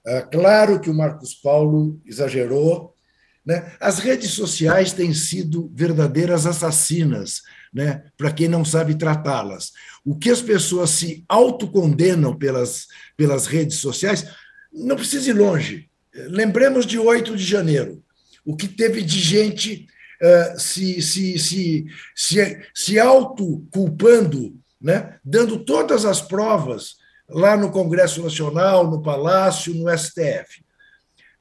É 0.05 0.21
claro 0.21 0.79
que 0.79 0.87
o 0.87 0.93
Marcos 0.93 1.33
Paulo 1.33 1.99
exagerou. 2.05 2.95
Né? 3.43 3.73
As 3.79 3.97
redes 3.97 4.29
sociais 4.29 4.93
têm 4.93 5.11
sido 5.11 5.71
verdadeiras 5.73 6.45
assassinas, 6.45 7.41
né? 7.73 8.03
para 8.15 8.31
quem 8.31 8.47
não 8.47 8.63
sabe 8.63 8.93
tratá-las. 8.93 9.71
O 10.05 10.15
que 10.15 10.29
as 10.29 10.39
pessoas 10.39 10.91
se 10.91 11.25
autocondenam 11.27 12.37
pelas, 12.37 12.85
pelas 13.17 13.47
redes 13.47 13.77
sociais, 13.77 14.27
não 14.71 14.97
precisa 14.97 15.31
ir 15.31 15.33
longe. 15.33 15.89
Lembremos 16.13 16.85
de 16.85 16.99
8 16.99 17.35
de 17.35 17.43
janeiro, 17.43 18.03
o 18.45 18.55
que 18.55 18.67
teve 18.67 19.01
de 19.01 19.19
gente 19.19 19.87
uh, 20.21 20.59
se, 20.59 21.01
se, 21.01 21.39
se, 21.39 21.85
se, 22.15 22.61
se 22.71 22.99
autoculpando 22.99 24.58
né, 24.79 25.19
dando 25.23 25.63
todas 25.63 26.05
as 26.05 26.21
provas 26.21 26.97
lá 27.27 27.55
no 27.57 27.71
Congresso 27.71 28.23
Nacional, 28.23 28.89
no 28.89 29.01
Palácio, 29.01 29.73
no 29.73 29.89
STF. 29.95 30.63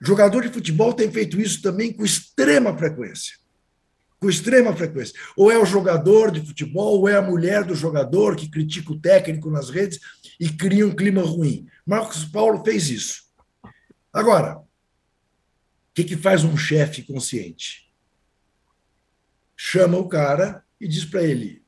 Jogador 0.00 0.42
de 0.42 0.52
futebol 0.52 0.92
tem 0.92 1.10
feito 1.10 1.40
isso 1.40 1.62
também 1.62 1.92
com 1.92 2.04
extrema 2.04 2.76
frequência. 2.76 3.36
Com 4.20 4.28
extrema 4.28 4.74
frequência. 4.74 5.18
Ou 5.36 5.50
é 5.50 5.58
o 5.58 5.64
jogador 5.64 6.30
de 6.30 6.44
futebol, 6.44 7.00
ou 7.00 7.08
é 7.08 7.16
a 7.16 7.22
mulher 7.22 7.64
do 7.64 7.74
jogador 7.74 8.36
que 8.36 8.50
critica 8.50 8.92
o 8.92 9.00
técnico 9.00 9.50
nas 9.50 9.70
redes 9.70 9.98
e 10.38 10.48
cria 10.48 10.86
um 10.86 10.94
clima 10.94 11.22
ruim. 11.22 11.66
Marcos 11.86 12.24
Paulo 12.24 12.62
fez 12.64 12.90
isso. 12.90 13.22
Agora, 14.12 14.58
o 14.58 14.64
que, 15.94 16.04
que 16.04 16.16
faz 16.16 16.44
um 16.44 16.56
chefe 16.56 17.02
consciente? 17.02 17.88
Chama 19.56 19.98
o 19.98 20.08
cara 20.08 20.64
e 20.80 20.86
diz 20.86 21.04
para 21.04 21.22
ele: 21.22 21.62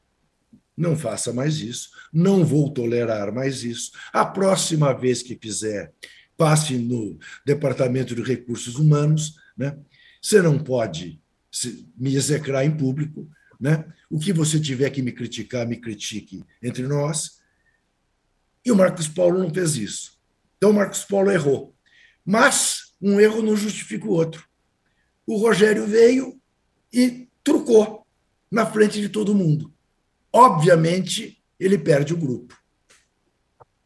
não 0.80 0.96
faça 0.96 1.30
mais 1.30 1.58
isso, 1.58 1.90
não 2.10 2.42
vou 2.42 2.72
tolerar 2.72 3.32
mais 3.32 3.62
isso. 3.62 3.92
A 4.12 4.24
próxima 4.24 4.94
vez 4.94 5.22
que 5.22 5.38
fizer, 5.40 5.92
passe 6.36 6.78
no 6.78 7.18
Departamento 7.44 8.14
de 8.14 8.22
Recursos 8.22 8.76
Humanos, 8.76 9.36
né? 9.56 9.78
Você 10.22 10.40
não 10.40 10.58
pode 10.58 11.20
me 11.96 12.16
execrar 12.16 12.64
em 12.64 12.74
público, 12.74 13.28
né? 13.60 13.84
O 14.08 14.18
que 14.18 14.32
você 14.32 14.58
tiver 14.58 14.88
que 14.88 15.02
me 15.02 15.12
criticar, 15.12 15.66
me 15.66 15.76
critique 15.76 16.42
entre 16.62 16.86
nós. 16.86 17.42
E 18.64 18.72
o 18.72 18.76
Marcos 18.76 19.06
Paulo 19.06 19.38
não 19.38 19.52
fez 19.52 19.76
isso. 19.76 20.18
Então, 20.56 20.70
o 20.70 20.74
Marcos 20.74 21.04
Paulo 21.04 21.30
errou. 21.30 21.74
Mas 22.24 22.94
um 23.00 23.20
erro 23.20 23.42
não 23.42 23.56
justifica 23.56 24.06
o 24.06 24.12
outro. 24.12 24.46
O 25.26 25.36
Rogério 25.36 25.86
veio 25.86 26.40
e 26.92 27.28
trucou 27.44 28.06
na 28.50 28.64
frente 28.64 29.00
de 29.00 29.08
todo 29.08 29.34
mundo. 29.34 29.72
Obviamente, 30.32 31.42
ele 31.58 31.78
perde 31.78 32.14
o 32.14 32.16
grupo 32.16 32.60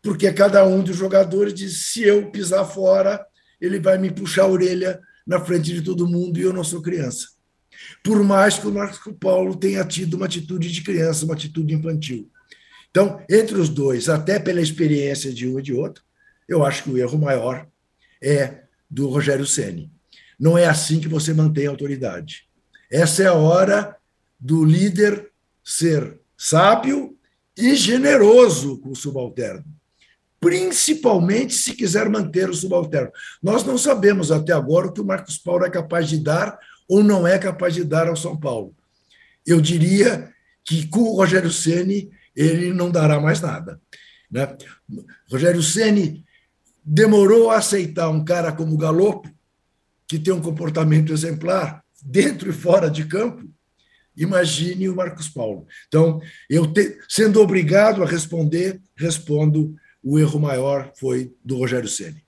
porque 0.05 0.31
cada 0.31 0.67
um 0.67 0.83
dos 0.83 0.95
jogadores 0.95 1.55
diz: 1.55 1.87
se 1.87 2.03
eu 2.03 2.31
pisar 2.31 2.65
fora, 2.67 3.27
ele 3.59 3.81
vai 3.81 3.97
me 3.97 4.11
puxar 4.11 4.43
a 4.43 4.49
orelha 4.49 5.01
na 5.27 5.41
frente 5.41 5.73
de 5.73 5.81
todo 5.81 6.07
mundo 6.07 6.39
e 6.39 6.43
eu 6.43 6.53
não 6.53 6.63
sou 6.63 6.83
criança. 6.83 7.29
Por 8.05 8.23
mais 8.23 8.59
que 8.59 8.67
o 8.69 8.73
Marcos 8.73 9.15
Paulo 9.19 9.57
tenha 9.57 9.83
tido 9.83 10.15
uma 10.15 10.27
atitude 10.27 10.71
de 10.71 10.83
criança, 10.83 11.25
uma 11.25 11.33
atitude 11.33 11.75
infantil. 11.75 12.31
Então, 12.91 13.25
entre 13.29 13.57
os 13.57 13.71
dois, 13.71 14.09
até 14.09 14.39
pela 14.39 14.61
experiência 14.61 15.33
de 15.33 15.49
um 15.49 15.59
e 15.59 15.63
de 15.63 15.73
outro, 15.73 16.05
eu 16.47 16.65
acho 16.65 16.85
que 16.85 16.91
o 16.91 16.99
erro 16.99 17.19
maior 17.19 17.67
é 18.23 18.65
do 18.89 19.09
Rogério 19.09 19.47
Ceni. 19.47 19.91
Não 20.39 20.57
é 20.59 20.67
assim 20.67 21.01
que 21.01 21.09
você 21.09 21.33
mantém 21.33 21.67
a 21.67 21.71
autoridade. 21.71 22.47
Essa 22.91 23.23
é 23.23 23.27
a 23.27 23.35
hora 23.35 23.97
do 24.39 24.65
líder 24.65 25.33
ser 25.65 26.21
sábio 26.37 27.17
e 27.57 27.75
generoso 27.75 28.79
com 28.81 28.91
o 28.91 28.97
subalterno 28.97 29.64
principalmente 30.45 31.55
se 31.55 31.75
quiser 31.75 32.07
manter 32.11 32.50
o 32.50 32.55
subalterno. 32.55 33.11
Nós 33.43 33.64
não 33.64 33.79
sabemos 33.79 34.31
até 34.31 34.53
agora 34.53 34.88
o 34.88 34.93
que 34.93 35.00
o 35.00 35.05
Marcos 35.05 35.38
Paulo 35.38 35.64
é 35.64 35.71
capaz 35.71 36.07
de 36.07 36.19
dar 36.19 36.59
ou 36.87 37.03
não 37.03 37.26
é 37.26 37.38
capaz 37.38 37.73
de 37.73 37.83
dar 37.83 38.09
ao 38.09 38.17
São 38.17 38.37
Paulo. 38.37 38.75
Eu 39.47 39.59
diria 39.59 40.31
que 40.62 40.87
com 40.87 41.00
o 41.00 41.17
Rogério 41.17 41.50
Ceni 41.50 42.11
ele 42.37 42.75
não 42.75 42.91
dará 42.91 43.19
mais 43.19 43.41
nada. 43.41 43.81
Né? 44.31 44.55
Rogério 45.31 45.62
Ceni 45.62 46.23
demorou 46.85 47.50
a 47.50 47.57
aceitar 47.57 48.11
um 48.11 48.23
cara 48.23 48.53
como 48.53 48.76
Galopo, 48.76 49.31
que 50.07 50.19
tem 50.19 50.35
um 50.35 50.43
comportamento 50.43 51.11
exemplar 51.11 51.83
dentro 52.03 52.50
e 52.50 52.53
fora 52.53 52.91
de 52.91 53.07
campo. 53.07 53.49
Imagine 54.16 54.88
o 54.88 54.97
Marcos 54.97 55.28
Paulo. 55.28 55.66
Então, 55.88 56.21
eu 56.49 56.73
te, 56.73 56.99
sendo 57.09 57.40
obrigado 57.40 58.02
a 58.02 58.06
responder, 58.06 58.80
respondo 58.97 59.75
o 60.02 60.18
erro 60.18 60.38
maior 60.38 60.92
foi 60.97 61.35
do 61.42 61.56
Rogério 61.56 61.88
Ceni. 61.88 62.23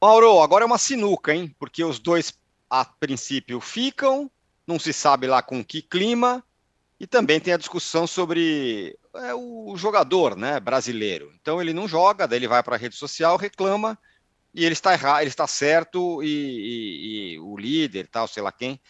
Mauro, 0.00 0.40
agora 0.40 0.62
é 0.62 0.66
uma 0.66 0.78
sinuca, 0.78 1.34
hein? 1.34 1.54
Porque 1.58 1.82
os 1.82 1.98
dois, 1.98 2.32
a 2.70 2.84
princípio, 2.84 3.60
ficam, 3.60 4.30
não 4.66 4.78
se 4.78 4.92
sabe 4.92 5.26
lá 5.26 5.42
com 5.42 5.64
que 5.64 5.82
clima, 5.82 6.44
e 7.00 7.06
também 7.06 7.40
tem 7.40 7.52
a 7.52 7.58
discussão 7.58 8.06
sobre 8.06 8.96
é, 9.14 9.34
o 9.34 9.74
jogador 9.76 10.36
né, 10.36 10.60
brasileiro. 10.60 11.32
Então 11.40 11.60
ele 11.60 11.72
não 11.72 11.88
joga, 11.88 12.26
daí 12.26 12.38
ele 12.38 12.48
vai 12.48 12.62
para 12.62 12.76
a 12.76 12.78
rede 12.78 12.94
social, 12.94 13.36
reclama, 13.36 13.98
e 14.54 14.64
ele 14.64 14.72
está 14.72 14.92
errado, 14.92 15.20
ele 15.20 15.30
está 15.30 15.46
certo, 15.46 16.22
e, 16.22 16.26
e, 16.28 17.34
e 17.34 17.38
o 17.40 17.56
líder, 17.56 18.08
tal, 18.08 18.28
sei 18.28 18.42
lá 18.42 18.52
quem, 18.52 18.80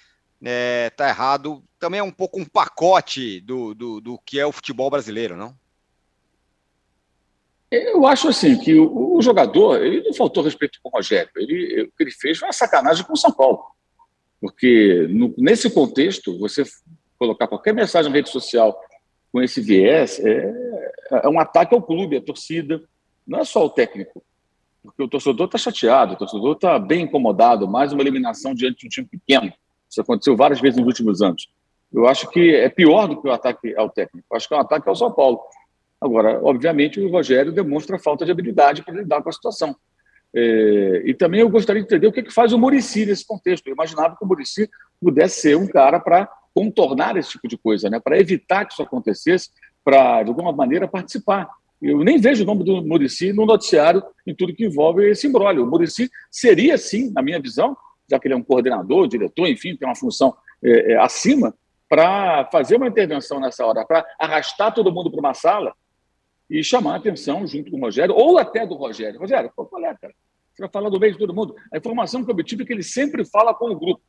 é, 0.45 0.91
tá 0.91 1.09
errado. 1.09 1.63
Também 1.79 2.01
é 2.01 2.03
um 2.03 2.11
pouco 2.11 2.41
um 2.41 2.45
pacote 2.45 3.41
do, 3.41 3.75
do, 3.75 4.01
do 4.01 4.19
que 4.19 4.39
é 4.39 4.47
o 4.47 4.53
futebol 4.53 4.91
brasileiro, 4.91 5.37
não? 5.37 5.55
Eu 7.71 8.07
acho 8.07 8.29
assim 8.29 8.59
que 8.59 8.75
o, 8.75 9.17
o, 9.17 9.21
jogador 9.21 9.85
ele 9.85 10.03
não 10.03 10.15
faltou 10.15 10.43
respeito 10.43 10.79
com 10.83 10.89
o 10.89 10.93
Rogério. 10.93 11.31
Ele, 11.37 11.83
o 11.83 11.93
que 11.97 12.03
ele 12.03 12.11
fez 12.11 12.39
foi 12.39 12.49
uma 12.49 12.53
sacanagem 12.53 13.05
com 13.05 13.13
o 13.13 13.17
São 13.17 13.31
Paulo. 13.31 13.63
Porque 14.41 15.07
no, 15.11 15.35
nesse 15.37 15.69
contexto, 15.69 16.39
você 16.39 16.65
colocar 17.19 17.47
qualquer 17.47 17.75
mensagem 17.75 18.11
na 18.11 18.17
rede 18.17 18.31
social 18.31 18.79
com 19.31 19.43
esse 19.43 19.61
viés 19.61 20.19
é, 20.21 20.91
é 21.25 21.29
um 21.29 21.39
ataque 21.39 21.75
ao 21.75 21.83
clube, 21.83 22.17
à 22.17 22.23
torcida, 22.23 22.83
não 23.27 23.41
é 23.41 23.45
só 23.45 23.67
o 23.67 23.71
técnico. 23.71 24.25
Porque 24.83 25.03
o 25.03 25.09
torcedor 25.09 25.47
está 25.47 25.59
chateado, 25.59 26.15
o 26.15 26.17
torcedor 26.17 26.55
está 26.55 26.79
bem 26.79 27.03
incomodado, 27.03 27.69
mais 27.69 27.93
uma 27.93 28.01
eliminação 28.01 28.55
diante 28.55 28.81
de 28.81 28.87
um 28.87 28.89
time 28.89 29.09
pequeno. 29.09 29.53
Isso 29.91 30.01
aconteceu 30.01 30.37
várias 30.37 30.61
vezes 30.61 30.79
nos 30.79 30.87
últimos 30.87 31.23
anos. 31.23 31.49
Eu 31.93 32.07
acho 32.07 32.29
que 32.29 32.55
é 32.55 32.69
pior 32.69 33.07
do 33.07 33.21
que 33.21 33.29
o 33.29 33.33
ataque 33.33 33.75
ao 33.77 33.89
técnico. 33.89 34.27
Eu 34.31 34.37
acho 34.37 34.47
que 34.47 34.55
é 34.55 34.57
um 34.57 34.61
ataque 34.61 34.89
ao 34.89 34.97
São 34.97 35.11
Paulo. 35.11 35.41
Agora, 36.01 36.41
obviamente, 36.43 37.01
o 37.01 37.11
Rogério 37.11 37.51
demonstra 37.51 37.99
falta 37.99 38.25
de 38.25 38.31
habilidade 38.31 38.83
para 38.83 38.95
lidar 38.95 39.23
com 39.23 39.29
a 39.29 39.33
situação. 39.33 39.75
É, 40.35 41.03
e 41.07 41.15
também 41.15 41.41
eu 41.41 41.49
gostaria 41.49 41.81
de 41.81 41.87
entender 41.87 42.07
o 42.07 42.13
que, 42.13 42.23
que 42.23 42.33
faz 42.33 42.53
o 42.53 42.59
Murici 42.59 43.07
nesse 43.07 43.27
contexto. 43.27 43.67
Eu 43.67 43.73
imaginava 43.73 44.17
que 44.17 44.25
o 44.25 44.29
Murici 44.29 44.69
pudesse 45.01 45.41
ser 45.41 45.57
um 45.57 45.67
cara 45.67 45.99
para 45.99 46.29
contornar 46.55 47.17
esse 47.17 47.31
tipo 47.31 47.49
de 47.49 47.57
coisa, 47.57 47.89
né? 47.89 48.01
para 48.01 48.19
evitar 48.19 48.65
que 48.65 48.73
isso 48.73 48.83
acontecesse, 48.83 49.51
para, 49.85 50.23
de 50.23 50.29
alguma 50.29 50.53
maneira, 50.53 50.87
participar. 50.87 51.49
Eu 51.81 52.05
nem 52.05 52.19
vejo 52.19 52.43
o 52.43 52.47
nome 52.47 52.65
do 52.65 52.83
Murici 52.83 53.33
no 53.33 53.47
noticiário 53.47 54.03
em 54.27 54.35
tudo 54.35 54.55
que 54.55 54.67
envolve 54.67 55.09
esse 55.09 55.27
imbróglio. 55.27 55.65
O 55.65 55.71
Murici 55.71 56.11
seria, 56.31 56.77
sim, 56.77 57.11
na 57.13 57.23
minha 57.23 57.41
visão, 57.41 57.77
já 58.11 58.19
que 58.19 58.27
ele 58.27 58.35
é 58.35 58.37
um 58.37 58.43
coordenador, 58.43 59.07
diretor, 59.07 59.47
enfim, 59.47 59.77
tem 59.77 59.87
uma 59.87 59.95
função 59.95 60.35
é, 60.63 60.93
é, 60.93 60.97
acima, 60.99 61.55
para 61.89 62.45
fazer 62.53 62.77
uma 62.77 62.87
intervenção 62.87 63.41
nessa 63.41 63.65
hora, 63.65 63.85
para 63.85 64.05
arrastar 64.19 64.75
todo 64.75 64.93
mundo 64.93 65.11
para 65.11 65.21
uma 65.21 65.35
sala 65.35 65.75
e 66.51 66.63
chamar 66.63 66.95
a 66.95 66.97
atenção 66.97 67.47
junto 67.47 67.71
com 67.71 67.79
o 67.79 67.81
Rogério, 67.81 68.15
ou 68.15 68.39
até 68.39 68.67
do 68.67 68.75
Rogério. 68.75 69.19
Rogério, 69.19 69.51
qual 69.55 69.69
é, 69.85 69.95
cara? 69.95 70.15
Você 70.53 70.63
vai 70.63 70.71
falar 70.71 70.91
do 70.91 70.99
meio 70.99 71.13
de 71.13 71.19
todo 71.19 71.33
mundo. 71.33 71.55
A 71.73 71.79
informação 71.79 72.25
que 72.25 72.31
eu 72.31 72.35
obtive 72.35 72.63
é 72.63 72.67
que 72.67 72.73
ele 72.73 72.83
sempre 72.83 73.25
fala 73.25 73.55
com 73.55 73.71
o 73.71 73.79
grupo, 73.79 74.03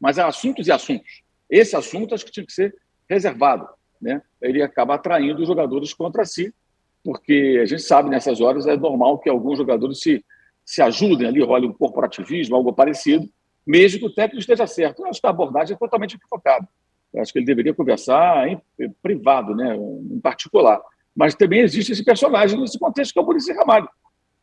mas 0.00 0.18
há 0.18 0.26
assuntos 0.26 0.66
e 0.66 0.72
assuntos. 0.72 1.22
Esse 1.50 1.74
assunto 1.76 2.14
acho 2.14 2.24
que 2.24 2.30
tinha 2.30 2.46
que 2.46 2.52
ser 2.52 2.74
reservado. 3.08 3.66
Né? 4.00 4.22
Ele 4.40 4.62
acaba 4.62 4.94
atraindo 4.94 5.40
os 5.40 5.48
jogadores 5.48 5.92
contra 5.92 6.24
si, 6.24 6.54
porque 7.02 7.58
a 7.62 7.66
gente 7.66 7.82
sabe 7.82 8.08
nessas 8.08 8.40
horas 8.40 8.66
é 8.66 8.76
normal 8.76 9.18
que 9.18 9.28
alguns 9.28 9.58
jogadores 9.58 10.00
se, 10.00 10.24
se 10.64 10.82
ajudem 10.82 11.26
ali, 11.26 11.42
role 11.42 11.66
um 11.66 11.72
corporativismo, 11.72 12.56
algo 12.56 12.72
parecido, 12.72 13.28
mesmo 13.66 14.00
que 14.00 14.06
o 14.06 14.14
técnico 14.14 14.40
esteja 14.40 14.66
certo. 14.66 15.02
Eu 15.02 15.08
acho 15.08 15.20
que 15.20 15.26
a 15.26 15.30
abordagem 15.30 15.74
é 15.74 15.78
totalmente 15.78 16.14
equivocada. 16.14 16.68
Eu 17.12 17.22
acho 17.22 17.32
que 17.32 17.38
ele 17.38 17.46
deveria 17.46 17.74
conversar 17.74 18.48
em 18.48 18.60
privado, 19.02 19.54
né, 19.54 19.74
em 19.74 20.20
particular. 20.20 20.80
Mas 21.14 21.34
também 21.34 21.60
existe 21.60 21.92
esse 21.92 22.04
personagem 22.04 22.60
nesse 22.60 22.78
contexto, 22.78 23.12
que 23.12 23.18
é 23.18 23.22
o 23.22 23.24
Muricy 23.24 23.52
Ramalho, 23.52 23.88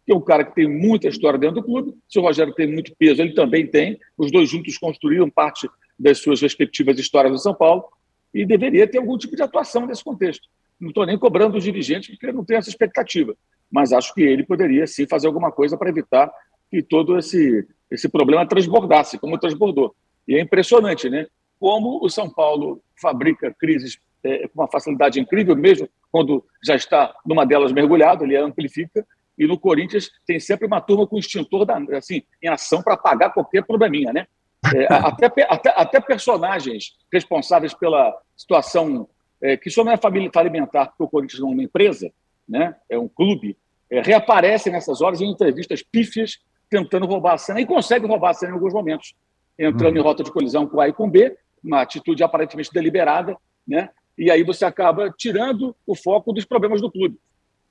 que 0.06 0.12
é 0.12 0.16
um 0.16 0.22
cara 0.22 0.44
que 0.44 0.56
tem 0.56 0.68
muita 0.68 1.08
história 1.08 1.40
dentro 1.40 1.58
do 1.58 1.64
clube. 1.64 1.94
Se 2.10 2.20
o 2.20 2.22
Rogério 2.24 2.54
tem 2.54 2.68
muito 2.68 2.94
peso, 2.98 3.22
ele 3.22 3.34
também 3.34 3.68
tem. 3.68 4.00
Os 4.18 4.32
dois 4.32 4.50
juntos 4.50 4.78
construíram 4.78 5.30
parte 5.30 5.70
das 5.98 6.18
suas 6.18 6.42
respectivas 6.42 6.98
histórias 6.98 7.32
no 7.32 7.38
São 7.38 7.54
Paulo 7.54 7.86
e 8.34 8.46
deveria 8.46 8.88
ter 8.88 8.98
algum 8.98 9.18
tipo 9.18 9.36
de 9.36 9.44
atuação 9.44 9.86
nesse 9.86 10.04
contexto. 10.04 10.48
Não 10.80 10.90
estou 10.90 11.06
nem 11.06 11.18
cobrando 11.18 11.56
os 11.56 11.64
dirigentes, 11.64 12.10
porque 12.10 12.34
não 12.34 12.44
tem 12.44 12.58
essa 12.58 12.70
expectativa. 12.70 13.36
Mas 13.72 13.94
acho 13.94 14.14
que 14.14 14.22
ele 14.22 14.44
poderia, 14.44 14.86
sim, 14.88 15.08
fazer 15.08 15.28
alguma 15.28 15.52
coisa 15.52 15.78
para 15.78 15.90
evitar 15.90 16.32
que 16.74 16.82
todo 16.82 17.20
esse, 17.20 17.68
esse 17.92 18.10
problema 18.10 18.48
transbordasse, 18.48 19.20
como 19.20 19.38
transbordou. 19.38 19.96
E 20.28 20.36
é 20.36 20.42
impressionante, 20.42 21.08
né? 21.08 21.28
Como 21.60 22.04
o 22.04 22.10
São 22.10 22.28
Paulo 22.28 22.82
fabrica 23.00 23.56
crises 23.60 24.00
é, 24.24 24.48
com 24.48 24.60
uma 24.60 24.68
facilidade 24.68 25.20
incrível, 25.20 25.56
mesmo 25.56 25.88
quando 26.12 26.44
já 26.64 26.76
está 26.76 27.14
numa 27.24 27.46
delas 27.46 27.72
mergulhado, 27.72 28.24
ele 28.24 28.36
amplifica. 28.36 29.06
E 29.38 29.46
no 29.46 29.60
Corinthians 29.60 30.10
tem 30.26 30.40
sempre 30.40 30.66
uma 30.66 30.82
turma 30.82 31.06
com 31.06 31.16
extintor 31.16 31.64
da, 31.64 31.78
assim, 31.96 32.24
em 32.42 32.48
ação 32.48 32.82
para 32.82 32.96
apagar 32.96 33.32
qualquer 33.32 33.64
probleminha, 33.64 34.12
né? 34.12 34.26
É, 34.74 34.88
até, 34.90 35.28
até, 35.48 35.74
até, 35.76 36.02
personagens 36.02 36.98
responsáveis 37.12 37.76
pela 37.76 38.18
situação, 38.36 39.08
é, 39.40 39.56
que 39.58 39.70
só 39.70 39.84
não 39.84 39.92
é 39.92 39.98
família 39.98 40.32
alimentar, 40.34 40.88
porque 40.88 41.04
o 41.04 41.08
Corinthians 41.08 41.40
não 41.40 41.50
é 41.50 41.54
uma 41.54 41.64
empresa, 41.64 42.12
né? 42.50 42.76
é 42.90 42.98
um 42.98 43.08
clube, 43.08 43.58
é, 43.92 44.02
reaparecem 44.02 44.74
nessas 44.74 45.02
horas 45.02 45.22
em 45.22 45.30
entrevistas 45.30 45.84
pífias, 45.84 46.40
tentando 46.74 47.06
roubar 47.06 47.34
a 47.34 47.38
cena, 47.38 47.62
e 47.62 47.66
conseguem 47.66 48.10
roubar 48.10 48.32
a 48.32 48.34
cena 48.34 48.52
em 48.52 48.56
alguns 48.56 48.74
momentos, 48.74 49.14
entrando 49.58 49.96
uhum. 49.96 50.02
em 50.02 50.04
rota 50.04 50.24
de 50.24 50.32
colisão 50.32 50.68
com 50.68 50.82
A 50.82 50.88
e 50.88 50.94
com 50.94 51.10
B, 51.10 51.38
uma 51.64 51.82
atitude 51.82 52.24
aparentemente 52.24 52.72
deliberada, 52.74 53.38
né? 53.68 53.90
e 54.18 54.32
aí 54.32 54.44
você 54.44 54.66
acaba 54.66 55.14
tirando 55.16 55.76
o 55.86 55.96
foco 55.96 56.34
dos 56.34 56.46
problemas 56.46 56.82
do 56.82 56.92
clube. 56.92 57.18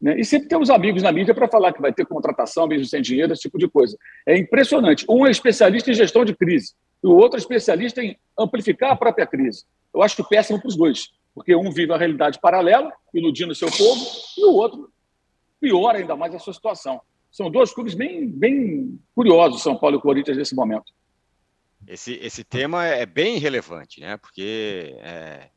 Né? 0.00 0.18
E 0.18 0.24
sempre 0.24 0.48
temos 0.48 0.70
amigos 0.70 1.02
na 1.02 1.12
mídia 1.12 1.34
para 1.34 1.48
falar 1.48 1.72
que 1.72 1.80
vai 1.80 1.92
ter 1.92 2.06
contratação 2.06 2.66
mesmo 2.66 2.86
sem 2.86 3.02
dinheiro, 3.02 3.32
esse 3.32 3.42
tipo 3.42 3.58
de 3.58 3.68
coisa. 3.68 3.96
É 4.26 4.36
impressionante. 4.36 5.04
Um 5.08 5.26
é 5.26 5.30
especialista 5.30 5.90
em 5.90 5.94
gestão 5.94 6.24
de 6.24 6.34
crise 6.34 6.74
e 7.02 7.06
o 7.06 7.12
outro 7.12 7.36
é 7.36 7.40
especialista 7.40 8.02
em 8.02 8.16
amplificar 8.38 8.92
a 8.92 8.96
própria 8.96 9.26
crise. 9.26 9.64
Eu 9.94 10.02
acho 10.02 10.16
que 10.16 10.28
péssimo 10.28 10.58
para 10.58 10.68
os 10.68 10.76
dois, 10.76 11.10
porque 11.34 11.54
um 11.54 11.70
vive 11.70 11.92
uma 11.92 11.98
realidade 11.98 12.40
paralela, 12.40 12.92
iludindo 13.12 13.52
o 13.52 13.54
seu 13.54 13.68
povo, 13.70 14.04
e 14.38 14.44
o 14.44 14.54
outro 14.54 14.90
piora 15.60 15.98
ainda 15.98 16.16
mais 16.16 16.34
a 16.34 16.38
sua 16.38 16.52
situação. 16.52 17.00
São 17.32 17.50
dois 17.50 17.74
clubes 17.74 17.94
bem, 17.94 18.28
bem 18.28 19.00
curiosos, 19.14 19.62
São 19.62 19.76
Paulo 19.76 19.96
e 19.96 20.00
Corinthians, 20.00 20.36
nesse 20.36 20.54
momento. 20.54 20.92
Esse, 21.88 22.12
esse 22.22 22.44
tema 22.44 22.86
é 22.86 23.04
bem 23.04 23.38
relevante, 23.38 24.00
né? 24.00 24.16
porque 24.16 24.94
é 24.98 25.50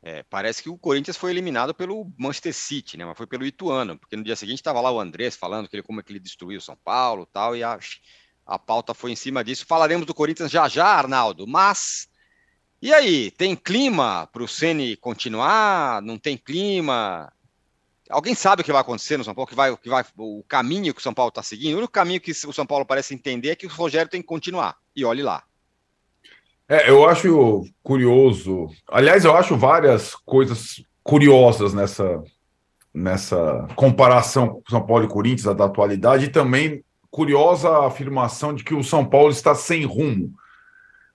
É, 0.00 0.22
parece 0.30 0.62
que 0.62 0.70
o 0.70 0.78
Corinthians 0.78 1.16
foi 1.16 1.32
eliminado 1.32 1.74
pelo 1.74 2.10
Manchester 2.16 2.54
City, 2.54 2.96
né? 2.96 3.04
Mas 3.04 3.16
foi 3.18 3.26
pelo 3.26 3.44
Ituano, 3.44 3.98
porque 3.98 4.16
no 4.16 4.22
dia 4.22 4.36
seguinte 4.36 4.60
estava 4.60 4.80
lá 4.80 4.92
o 4.92 5.00
Andrés 5.00 5.34
falando 5.36 5.68
que 5.68 5.74
ele, 5.74 5.82
como 5.82 5.98
é 5.98 6.02
que 6.04 6.12
ele 6.12 6.20
destruiu 6.20 6.60
São 6.60 6.76
Paulo 6.76 7.26
tal, 7.26 7.56
e 7.56 7.64
a, 7.64 7.76
a 8.46 8.58
pauta 8.58 8.94
foi 8.94 9.10
em 9.10 9.16
cima 9.16 9.42
disso. 9.42 9.66
Falaremos 9.66 10.06
do 10.06 10.14
Corinthians 10.14 10.52
já 10.52 10.68
já, 10.68 10.86
Arnaldo. 10.86 11.48
Mas 11.48 12.08
e 12.80 12.94
aí, 12.94 13.32
tem 13.32 13.56
clima 13.56 14.28
para 14.32 14.42
o 14.42 14.48
Ceni 14.48 14.96
continuar? 14.96 16.00
Não 16.00 16.16
tem 16.16 16.36
clima? 16.36 17.32
Alguém 18.10 18.34
sabe 18.34 18.62
o 18.62 18.64
que 18.64 18.72
vai 18.72 18.80
acontecer 18.80 19.16
no 19.16 19.24
São 19.24 19.34
Paulo? 19.34 19.48
Que 19.48 19.54
vai, 19.54 19.76
que 19.76 19.88
vai, 19.88 20.04
o 20.16 20.42
caminho 20.48 20.94
que 20.94 21.00
o 21.00 21.02
São 21.02 21.12
Paulo 21.12 21.28
está 21.28 21.42
seguindo? 21.42 21.74
O 21.74 21.78
único 21.78 21.92
caminho 21.92 22.20
que 22.20 22.30
o 22.30 22.52
São 22.52 22.66
Paulo 22.66 22.86
parece 22.86 23.14
entender 23.14 23.50
é 23.50 23.56
que 23.56 23.66
o 23.66 23.70
Rogério 23.70 24.10
tem 24.10 24.22
que 24.22 24.26
continuar. 24.26 24.76
E 24.96 25.04
olhe 25.04 25.22
lá. 25.22 25.42
É, 26.68 26.90
eu 26.90 27.08
acho 27.08 27.64
curioso. 27.82 28.68
Aliás, 28.90 29.24
eu 29.24 29.34
acho 29.36 29.56
várias 29.56 30.14
coisas 30.14 30.82
curiosas 31.02 31.72
nessa, 31.72 32.22
nessa 32.92 33.66
comparação 33.74 34.48
com 34.48 34.62
São 34.68 34.86
Paulo 34.86 35.04
e 35.04 35.08
Corinthians 35.08 35.56
da 35.56 35.64
atualidade, 35.64 36.26
e 36.26 36.30
também 36.30 36.84
curiosa 37.10 37.68
a 37.70 37.86
afirmação 37.86 38.54
de 38.54 38.62
que 38.62 38.74
o 38.74 38.84
São 38.84 39.04
Paulo 39.04 39.30
está 39.30 39.54
sem 39.54 39.84
rumo. 39.84 40.32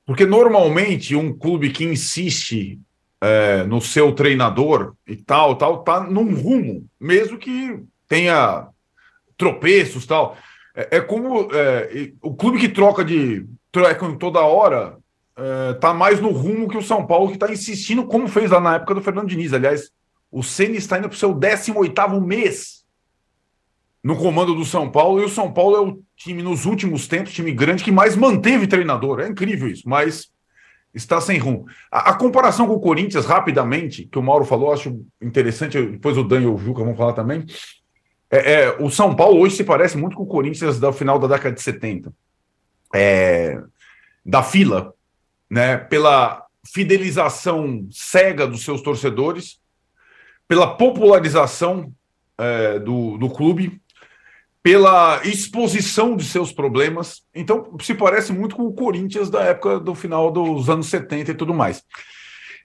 Porque 0.05 0.25
normalmente 0.25 1.15
um 1.15 1.31
clube 1.37 1.69
que 1.69 1.85
insiste 1.85 2.79
é, 3.23 3.63
no 3.63 3.79
seu 3.79 4.11
treinador 4.11 4.95
e 5.07 5.15
tal, 5.15 5.55
tal, 5.55 5.81
tá 5.81 6.01
num 6.01 6.35
rumo, 6.35 6.85
mesmo 6.99 7.37
que 7.37 7.81
tenha 8.05 8.67
tropeços 9.37 10.05
tal. 10.05 10.37
É, 10.75 10.97
é 10.97 11.01
como 11.01 11.47
é, 11.53 12.11
o 12.21 12.35
clube 12.35 12.59
que 12.59 12.67
troca 12.67 13.03
de 13.03 13.45
troca 13.71 14.11
toda 14.17 14.41
hora 14.41 14.97
é, 15.37 15.73
tá 15.75 15.93
mais 15.93 16.19
no 16.19 16.31
rumo 16.31 16.67
que 16.67 16.77
o 16.77 16.81
São 16.81 17.07
Paulo 17.07 17.29
que 17.29 17.35
está 17.35 17.49
insistindo, 17.49 18.05
como 18.05 18.27
fez 18.27 18.51
lá 18.51 18.59
na 18.59 18.75
época 18.75 18.95
do 18.95 19.01
Fernando 19.01 19.29
Diniz. 19.29 19.53
Aliás, 19.53 19.89
o 20.29 20.43
Ceni 20.43 20.75
está 20.75 20.97
indo 20.97 21.07
para 21.07 21.15
o 21.15 21.17
seu 21.17 21.33
18 21.33 22.19
mês 22.19 22.83
no 24.03 24.17
comando 24.17 24.53
do 24.53 24.65
São 24.65 24.91
Paulo, 24.91 25.21
e 25.21 25.23
o 25.23 25.29
São 25.29 25.49
Paulo 25.49 25.77
é 25.77 25.79
o 25.79 26.03
time 26.17 26.43
nos 26.43 26.65
últimos 26.65 27.07
tempos, 27.07 27.31
time 27.31 27.53
grande, 27.53 27.85
que 27.85 27.91
mais 27.91 28.17
manteve 28.17 28.67
treinador. 28.67 29.21
É 29.21 29.29
incrível 29.29 29.69
isso, 29.69 29.87
mas 29.87 30.32
está 30.93 31.19
sem 31.19 31.37
rumo. 31.37 31.65
A, 31.91 32.11
a, 32.11 32.13
comparação 32.13 32.67
com 32.67 32.73
o 32.73 32.79
Corinthians, 32.79 33.25
rapidamente, 33.25 34.05
que 34.05 34.19
o 34.19 34.23
Mauro 34.23 34.45
falou, 34.45 34.71
acho 34.71 35.03
interessante, 35.21 35.81
depois 35.81 36.17
o 36.17 36.23
Dan 36.23 36.41
e 36.41 36.47
o 36.47 36.57
Juca 36.57 36.83
vão 36.83 36.95
falar 36.95 37.13
também. 37.13 37.45
É, 38.29 38.53
é, 38.53 38.77
o 38.79 38.89
São 38.89 39.15
Paulo 39.15 39.39
hoje 39.39 39.55
se 39.55 39.63
parece 39.63 39.97
muito 39.97 40.15
com 40.15 40.23
o 40.23 40.27
Corinthians 40.27 40.79
do 40.79 40.93
final 40.93 41.19
da 41.19 41.27
década 41.27 41.55
de 41.55 41.61
70. 41.61 42.13
É, 42.95 43.61
da 44.25 44.43
fila, 44.43 44.93
né? 45.49 45.77
Pela 45.77 46.45
fidelização 46.65 47.87
cega 47.91 48.47
dos 48.47 48.63
seus 48.63 48.81
torcedores, 48.81 49.59
pela 50.47 50.75
popularização 50.77 51.91
é, 52.37 52.79
do, 52.79 53.17
do 53.17 53.29
clube, 53.29 53.81
pela 54.63 55.21
exposição 55.25 56.15
de 56.15 56.23
seus 56.23 56.53
problemas. 56.53 57.21
Então, 57.35 57.77
se 57.81 57.93
parece 57.93 58.31
muito 58.31 58.55
com 58.55 58.63
o 58.63 58.73
Corinthians 58.73 59.29
da 59.29 59.43
época 59.43 59.77
do 59.77 59.93
final 59.93 60.31
dos 60.31 60.69
anos 60.69 60.87
70 60.87 61.31
e 61.31 61.35
tudo 61.35 61.53
mais. 61.53 61.83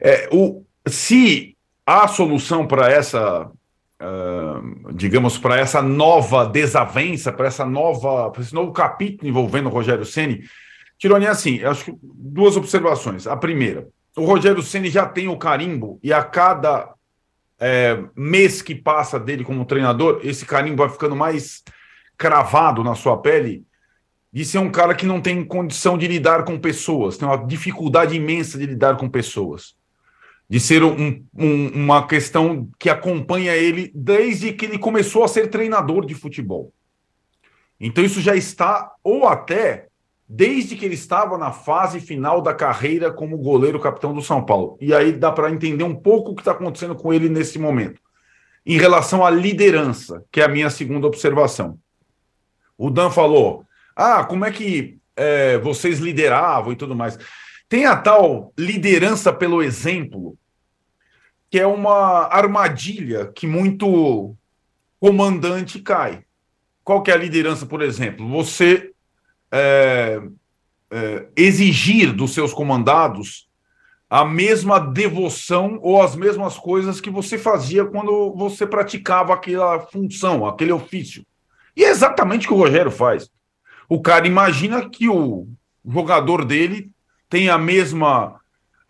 É, 0.00 0.28
o, 0.32 0.64
se 0.86 1.56
a 1.84 2.06
solução 2.06 2.68
para 2.68 2.88
essa, 2.88 3.50
uh, 3.50 4.92
digamos, 4.94 5.38
para 5.38 5.58
essa 5.58 5.82
nova 5.82 6.46
desavença, 6.46 7.32
para 7.32 7.48
essa 7.48 7.66
nova, 7.66 8.30
para 8.30 8.42
esse 8.42 8.54
novo 8.54 8.70
capítulo 8.72 9.28
envolvendo 9.28 9.66
o 9.66 9.72
Rogério 9.72 10.04
Ceni, 10.04 10.44
Tironi, 10.98 11.26
é 11.26 11.30
assim, 11.30 11.62
acho 11.64 11.86
que 11.86 11.98
duas 12.00 12.56
observações. 12.56 13.26
A 13.26 13.36
primeira, 13.36 13.88
o 14.16 14.24
Rogério 14.24 14.62
Ceni 14.62 14.88
já 14.88 15.04
tem 15.04 15.26
o 15.26 15.36
carimbo 15.36 15.98
e 16.02 16.12
a 16.12 16.22
cada 16.22 16.94
é, 17.58 18.04
mês 18.14 18.62
que 18.62 18.74
passa 18.74 19.18
dele 19.18 19.42
como 19.42 19.64
treinador, 19.64 20.20
esse 20.22 20.46
carimbo 20.46 20.76
vai 20.84 20.88
ficando 20.88 21.16
mais 21.16 21.64
cravado 22.18 22.82
na 22.82 22.94
sua 22.94 23.16
pele 23.16 23.64
de 24.30 24.44
ser 24.44 24.58
um 24.58 24.70
cara 24.70 24.94
que 24.94 25.06
não 25.06 25.20
tem 25.20 25.42
condição 25.44 25.96
de 25.96 26.06
lidar 26.06 26.44
com 26.44 26.58
pessoas, 26.58 27.16
tem 27.16 27.26
uma 27.26 27.46
dificuldade 27.46 28.14
imensa 28.14 28.58
de 28.58 28.66
lidar 28.66 28.96
com 28.96 29.08
pessoas, 29.08 29.74
de 30.48 30.60
ser 30.60 30.82
um, 30.82 31.24
um, 31.34 31.68
uma 31.68 32.06
questão 32.06 32.68
que 32.78 32.90
acompanha 32.90 33.56
ele 33.56 33.90
desde 33.94 34.52
que 34.52 34.66
ele 34.66 34.78
começou 34.78 35.24
a 35.24 35.28
ser 35.28 35.48
treinador 35.48 36.04
de 36.04 36.14
futebol. 36.14 36.72
Então 37.80 38.04
isso 38.04 38.20
já 38.20 38.34
está, 38.34 38.92
ou 39.02 39.26
até 39.26 39.86
desde 40.28 40.76
que 40.76 40.84
ele 40.84 40.94
estava 40.94 41.38
na 41.38 41.52
fase 41.52 42.00
final 42.00 42.42
da 42.42 42.52
carreira 42.52 43.10
como 43.10 43.38
goleiro 43.38 43.80
capitão 43.80 44.12
do 44.12 44.20
São 44.20 44.44
Paulo. 44.44 44.76
E 44.80 44.92
aí 44.92 45.12
dá 45.12 45.32
para 45.32 45.50
entender 45.50 45.84
um 45.84 45.94
pouco 45.94 46.32
o 46.32 46.34
que 46.34 46.42
está 46.42 46.52
acontecendo 46.52 46.94
com 46.94 47.14
ele 47.14 47.30
nesse 47.30 47.58
momento. 47.58 48.00
Em 48.66 48.76
relação 48.76 49.24
à 49.24 49.30
liderança, 49.30 50.22
que 50.30 50.42
é 50.42 50.44
a 50.44 50.48
minha 50.48 50.68
segunda 50.68 51.06
observação. 51.06 51.78
O 52.78 52.88
Dan 52.88 53.10
falou: 53.10 53.66
ah, 53.94 54.24
como 54.24 54.46
é 54.46 54.50
que 54.50 54.98
é, 55.18 55.58
vocês 55.58 55.98
lideravam 55.98 56.72
e 56.72 56.76
tudo 56.76 56.94
mais. 56.94 57.18
Tem 57.68 57.84
a 57.84 57.96
tal 57.96 58.52
liderança 58.56 59.32
pelo 59.32 59.62
exemplo, 59.62 60.38
que 61.50 61.58
é 61.58 61.66
uma 61.66 62.28
armadilha 62.32 63.26
que 63.26 63.46
muito 63.46 64.34
comandante 65.00 65.80
cai. 65.80 66.24
Qual 66.84 67.02
que 67.02 67.10
é 67.10 67.14
a 67.14 67.18
liderança, 67.18 67.66
por 67.66 67.82
exemplo? 67.82 68.26
Você 68.28 68.92
é, 69.52 70.22
é, 70.90 71.28
exigir 71.36 72.12
dos 72.12 72.32
seus 72.32 72.54
comandados 72.54 73.48
a 74.08 74.24
mesma 74.24 74.78
devoção 74.78 75.78
ou 75.82 76.00
as 76.00 76.16
mesmas 76.16 76.56
coisas 76.56 76.98
que 76.98 77.10
você 77.10 77.36
fazia 77.36 77.84
quando 77.84 78.32
você 78.34 78.66
praticava 78.66 79.34
aquela 79.34 79.80
função, 79.80 80.46
aquele 80.46 80.72
ofício. 80.72 81.26
E 81.78 81.84
é 81.84 81.90
exatamente 81.90 82.44
o 82.44 82.48
que 82.48 82.54
o 82.54 82.58
Rogério 82.58 82.90
faz. 82.90 83.30
O 83.88 84.02
cara 84.02 84.26
imagina 84.26 84.90
que 84.90 85.08
o 85.08 85.46
jogador 85.88 86.44
dele 86.44 86.90
tem 87.30 87.48
a 87.48 87.56
mesma 87.56 88.40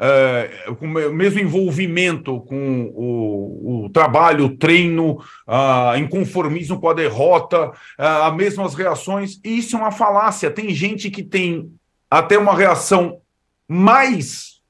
é, 0.01 0.65
o 0.81 0.87
mesmo 1.13 1.41
envolvimento 1.41 2.41
com 2.43 2.91
o, 2.95 3.85
o 3.85 3.91
trabalho, 3.91 4.47
o 4.47 4.57
treino, 4.57 5.19
a 5.47 5.99
inconformismo 5.99 6.81
com 6.81 6.89
a 6.89 6.95
derrota, 6.95 7.73
as 7.99 8.35
mesmas 8.35 8.75
reações. 8.75 9.39
E 9.45 9.59
isso 9.59 9.77
é 9.77 9.79
uma 9.79 9.91
falácia. 9.91 10.51
Tem 10.51 10.71
gente 10.71 11.11
que 11.11 11.23
tem 11.23 11.71
até 12.11 12.39
uma 12.39 12.57
reação 12.57 13.21
mais 13.69 14.63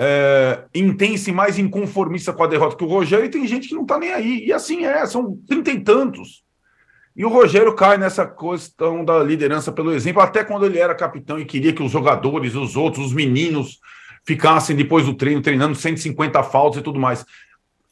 é, 0.00 0.64
intensa 0.74 1.30
e 1.30 1.32
mais 1.32 1.60
inconformista 1.60 2.32
com 2.32 2.42
a 2.42 2.48
derrota 2.48 2.76
que 2.76 2.84
o 2.84 2.88
Rogério, 2.88 3.26
e 3.26 3.30
tem 3.30 3.46
gente 3.46 3.68
que 3.68 3.74
não 3.74 3.82
está 3.82 3.98
nem 3.98 4.12
aí. 4.12 4.46
E 4.46 4.52
assim 4.52 4.84
é, 4.84 5.06
são 5.06 5.38
trinta 5.46 5.70
e 5.70 5.78
tantos. 5.78 6.42
E 7.14 7.24
o 7.24 7.28
Rogério 7.28 7.74
cai 7.74 7.98
nessa 7.98 8.26
questão 8.26 9.04
da 9.04 9.22
liderança 9.22 9.70
pelo 9.70 9.92
exemplo, 9.92 10.22
até 10.22 10.42
quando 10.42 10.64
ele 10.64 10.78
era 10.78 10.94
capitão 10.94 11.38
e 11.38 11.44
queria 11.44 11.72
que 11.72 11.82
os 11.82 11.92
jogadores, 11.92 12.54
os 12.54 12.74
outros, 12.76 13.06
os 13.06 13.12
meninos 13.12 13.78
ficassem 14.24 14.74
depois 14.74 15.04
do 15.04 15.14
treino 15.14 15.42
treinando 15.42 15.74
150 15.74 16.42
faltas 16.42 16.80
e 16.80 16.82
tudo 16.82 16.98
mais. 16.98 17.24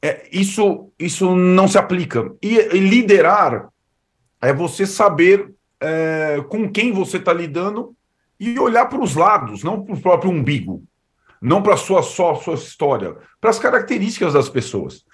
É, 0.02 0.26
isso, 0.32 0.90
isso 0.98 1.34
não 1.34 1.68
se 1.68 1.76
aplica. 1.76 2.32
E, 2.42 2.56
e 2.56 2.80
liderar 2.80 3.68
é 4.40 4.52
você 4.52 4.86
saber 4.86 5.52
é, 5.80 6.42
com 6.48 6.70
quem 6.70 6.92
você 6.92 7.18
está 7.18 7.32
lidando 7.32 7.94
e 8.38 8.58
olhar 8.58 8.86
para 8.86 9.02
os 9.02 9.14
lados, 9.14 9.62
não 9.62 9.84
para 9.84 9.94
o 9.94 10.00
próprio 10.00 10.30
umbigo, 10.30 10.82
não 11.42 11.62
para 11.62 11.74
a 11.74 11.76
sua, 11.76 12.02
só 12.02 12.34
sua 12.36 12.54
história, 12.54 13.16
para 13.38 13.50
as 13.50 13.58
características 13.58 14.32
das 14.32 14.48
pessoas. 14.48 15.04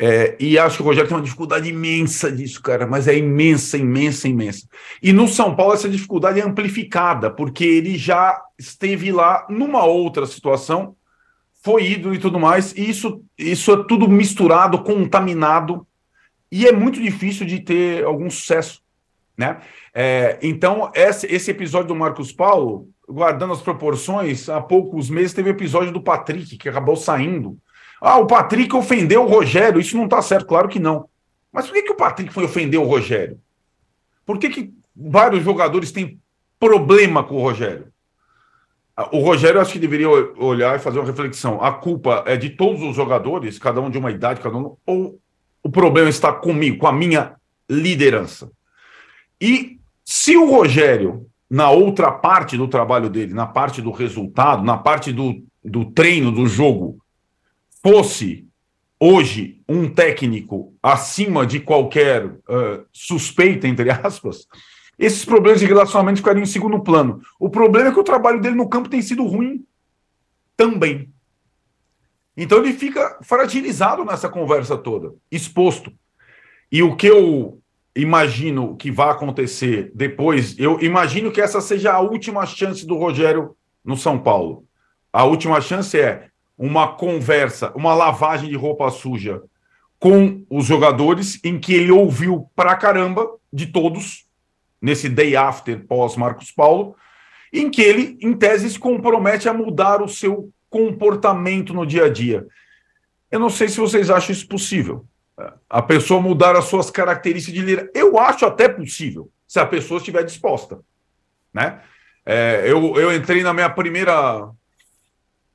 É, 0.00 0.36
e 0.38 0.56
acho 0.56 0.76
que 0.76 0.82
o 0.82 0.86
Rogério 0.86 1.08
tem 1.08 1.16
uma 1.16 1.24
dificuldade 1.24 1.68
imensa 1.68 2.30
disso, 2.30 2.62
cara, 2.62 2.86
mas 2.86 3.08
é 3.08 3.16
imensa, 3.16 3.76
imensa, 3.76 4.28
imensa. 4.28 4.68
E 5.02 5.12
no 5.12 5.26
São 5.26 5.56
Paulo 5.56 5.74
essa 5.74 5.88
dificuldade 5.88 6.38
é 6.38 6.44
amplificada, 6.44 7.28
porque 7.28 7.64
ele 7.64 7.98
já 7.98 8.40
esteve 8.56 9.10
lá 9.10 9.44
numa 9.50 9.84
outra 9.84 10.24
situação, 10.24 10.94
foi 11.64 11.90
ídolo 11.90 12.14
e 12.14 12.18
tudo 12.18 12.38
mais, 12.38 12.72
e 12.76 12.88
isso, 12.88 13.24
isso 13.36 13.72
é 13.72 13.84
tudo 13.88 14.08
misturado, 14.08 14.84
contaminado, 14.84 15.84
e 16.50 16.66
é 16.66 16.72
muito 16.72 17.02
difícil 17.02 17.44
de 17.44 17.58
ter 17.58 18.04
algum 18.04 18.30
sucesso. 18.30 18.80
Né? 19.36 19.58
É, 19.92 20.38
então, 20.40 20.92
esse, 20.94 21.26
esse 21.26 21.50
episódio 21.50 21.88
do 21.88 21.96
Marcos 21.96 22.32
Paulo, 22.32 22.88
guardando 23.08 23.52
as 23.52 23.60
proporções, 23.60 24.48
há 24.48 24.60
poucos 24.60 25.10
meses 25.10 25.34
teve 25.34 25.50
o 25.50 25.52
episódio 25.52 25.92
do 25.92 26.00
Patrick, 26.00 26.56
que 26.56 26.68
acabou 26.68 26.96
saindo 26.96 27.58
ah, 28.00 28.18
o 28.18 28.26
Patrick 28.26 28.74
ofendeu 28.74 29.24
o 29.24 29.28
Rogério. 29.28 29.80
Isso 29.80 29.96
não 29.96 30.04
está 30.04 30.22
certo, 30.22 30.46
claro 30.46 30.68
que 30.68 30.78
não. 30.78 31.08
Mas 31.52 31.66
por 31.66 31.74
que, 31.74 31.82
que 31.82 31.92
o 31.92 31.96
Patrick 31.96 32.32
foi 32.32 32.44
ofender 32.44 32.78
o 32.78 32.84
Rogério? 32.84 33.40
Por 34.24 34.38
que, 34.38 34.48
que 34.50 34.72
vários 34.94 35.42
jogadores 35.42 35.90
têm 35.90 36.20
problema 36.60 37.24
com 37.24 37.36
o 37.36 37.42
Rogério? 37.42 37.88
Ah, 38.96 39.08
o 39.12 39.20
Rogério, 39.20 39.60
acho 39.60 39.72
que 39.72 39.78
deveria 39.78 40.08
olhar 40.08 40.76
e 40.76 40.80
fazer 40.80 40.98
uma 40.98 41.06
reflexão. 41.06 41.62
A 41.62 41.72
culpa 41.72 42.24
é 42.26 42.36
de 42.36 42.50
todos 42.50 42.82
os 42.82 42.94
jogadores, 42.94 43.58
cada 43.58 43.80
um 43.80 43.90
de 43.90 43.98
uma 43.98 44.10
idade, 44.10 44.40
cada 44.40 44.56
um. 44.56 44.76
Ou 44.86 45.20
o 45.62 45.70
problema 45.70 46.08
está 46.08 46.32
comigo, 46.32 46.78
com 46.78 46.86
a 46.86 46.92
minha 46.92 47.34
liderança? 47.68 48.50
E 49.40 49.78
se 50.04 50.36
o 50.36 50.50
Rogério, 50.50 51.26
na 51.48 51.70
outra 51.70 52.10
parte 52.10 52.56
do 52.56 52.68
trabalho 52.68 53.08
dele, 53.08 53.34
na 53.34 53.46
parte 53.46 53.80
do 53.80 53.90
resultado, 53.90 54.64
na 54.64 54.76
parte 54.76 55.12
do, 55.12 55.42
do 55.64 55.84
treino, 55.86 56.30
do 56.32 56.46
jogo, 56.46 56.98
fosse 57.82 58.46
hoje 59.00 59.60
um 59.68 59.88
técnico 59.88 60.74
acima 60.82 61.46
de 61.46 61.60
qualquer 61.60 62.26
uh, 62.26 62.84
suspeita, 62.92 63.68
entre 63.68 63.90
aspas, 63.90 64.46
esses 64.98 65.24
problemas 65.24 65.60
de 65.60 65.66
relacionamento 65.66 66.18
ficariam 66.18 66.42
em 66.42 66.46
segundo 66.46 66.80
plano. 66.80 67.22
O 67.38 67.48
problema 67.48 67.88
é 67.88 67.92
que 67.92 68.00
o 68.00 68.04
trabalho 68.04 68.40
dele 68.40 68.56
no 68.56 68.68
campo 68.68 68.88
tem 68.88 69.00
sido 69.00 69.24
ruim 69.24 69.64
também. 70.56 71.12
Então 72.36 72.58
ele 72.58 72.72
fica 72.72 73.18
fragilizado 73.22 74.04
nessa 74.04 74.28
conversa 74.28 74.76
toda, 74.76 75.14
exposto. 75.30 75.92
E 76.70 76.82
o 76.82 76.96
que 76.96 77.06
eu 77.06 77.60
imagino 77.94 78.76
que 78.76 78.90
vai 78.90 79.10
acontecer 79.10 79.90
depois, 79.94 80.58
eu 80.58 80.80
imagino 80.80 81.32
que 81.32 81.40
essa 81.40 81.60
seja 81.60 81.92
a 81.92 82.00
última 82.00 82.44
chance 82.46 82.86
do 82.86 82.96
Rogério 82.96 83.56
no 83.84 83.96
São 83.96 84.18
Paulo. 84.18 84.64
A 85.12 85.24
última 85.24 85.60
chance 85.60 85.98
é 85.98 86.28
uma 86.58 86.88
conversa, 86.88 87.72
uma 87.76 87.94
lavagem 87.94 88.48
de 88.48 88.56
roupa 88.56 88.90
suja 88.90 89.40
com 89.98 90.44
os 90.50 90.66
jogadores, 90.66 91.40
em 91.44 91.58
que 91.58 91.72
ele 91.72 91.92
ouviu 91.92 92.50
pra 92.54 92.76
caramba 92.76 93.28
de 93.52 93.66
todos, 93.66 94.26
nesse 94.80 95.08
day 95.08 95.34
after 95.36 95.84
pós 95.86 96.16
Marcos 96.16 96.52
Paulo, 96.52 96.96
em 97.52 97.70
que 97.70 97.82
ele, 97.82 98.18
em 98.20 98.32
tese, 98.32 98.70
se 98.70 98.78
compromete 98.78 99.48
a 99.48 99.54
mudar 99.54 100.02
o 100.02 100.08
seu 100.08 100.50
comportamento 100.68 101.72
no 101.72 101.86
dia 101.86 102.04
a 102.04 102.08
dia. 102.08 102.46
Eu 103.30 103.40
não 103.40 103.50
sei 103.50 103.68
se 103.68 103.80
vocês 103.80 104.10
acham 104.10 104.32
isso 104.32 104.46
possível. 104.46 105.04
A 105.68 105.80
pessoa 105.80 106.20
mudar 106.20 106.56
as 106.56 106.64
suas 106.64 106.90
características 106.90 107.54
de 107.54 107.64
líder. 107.64 107.90
Eu 107.94 108.18
acho 108.18 108.44
até 108.44 108.68
possível, 108.68 109.30
se 109.46 109.58
a 109.58 109.66
pessoa 109.66 109.98
estiver 109.98 110.24
disposta. 110.24 110.80
Né? 111.52 111.80
É, 112.26 112.62
eu, 112.66 112.96
eu 112.96 113.14
entrei 113.14 113.42
na 113.42 113.54
minha 113.54 113.70
primeira 113.70 114.48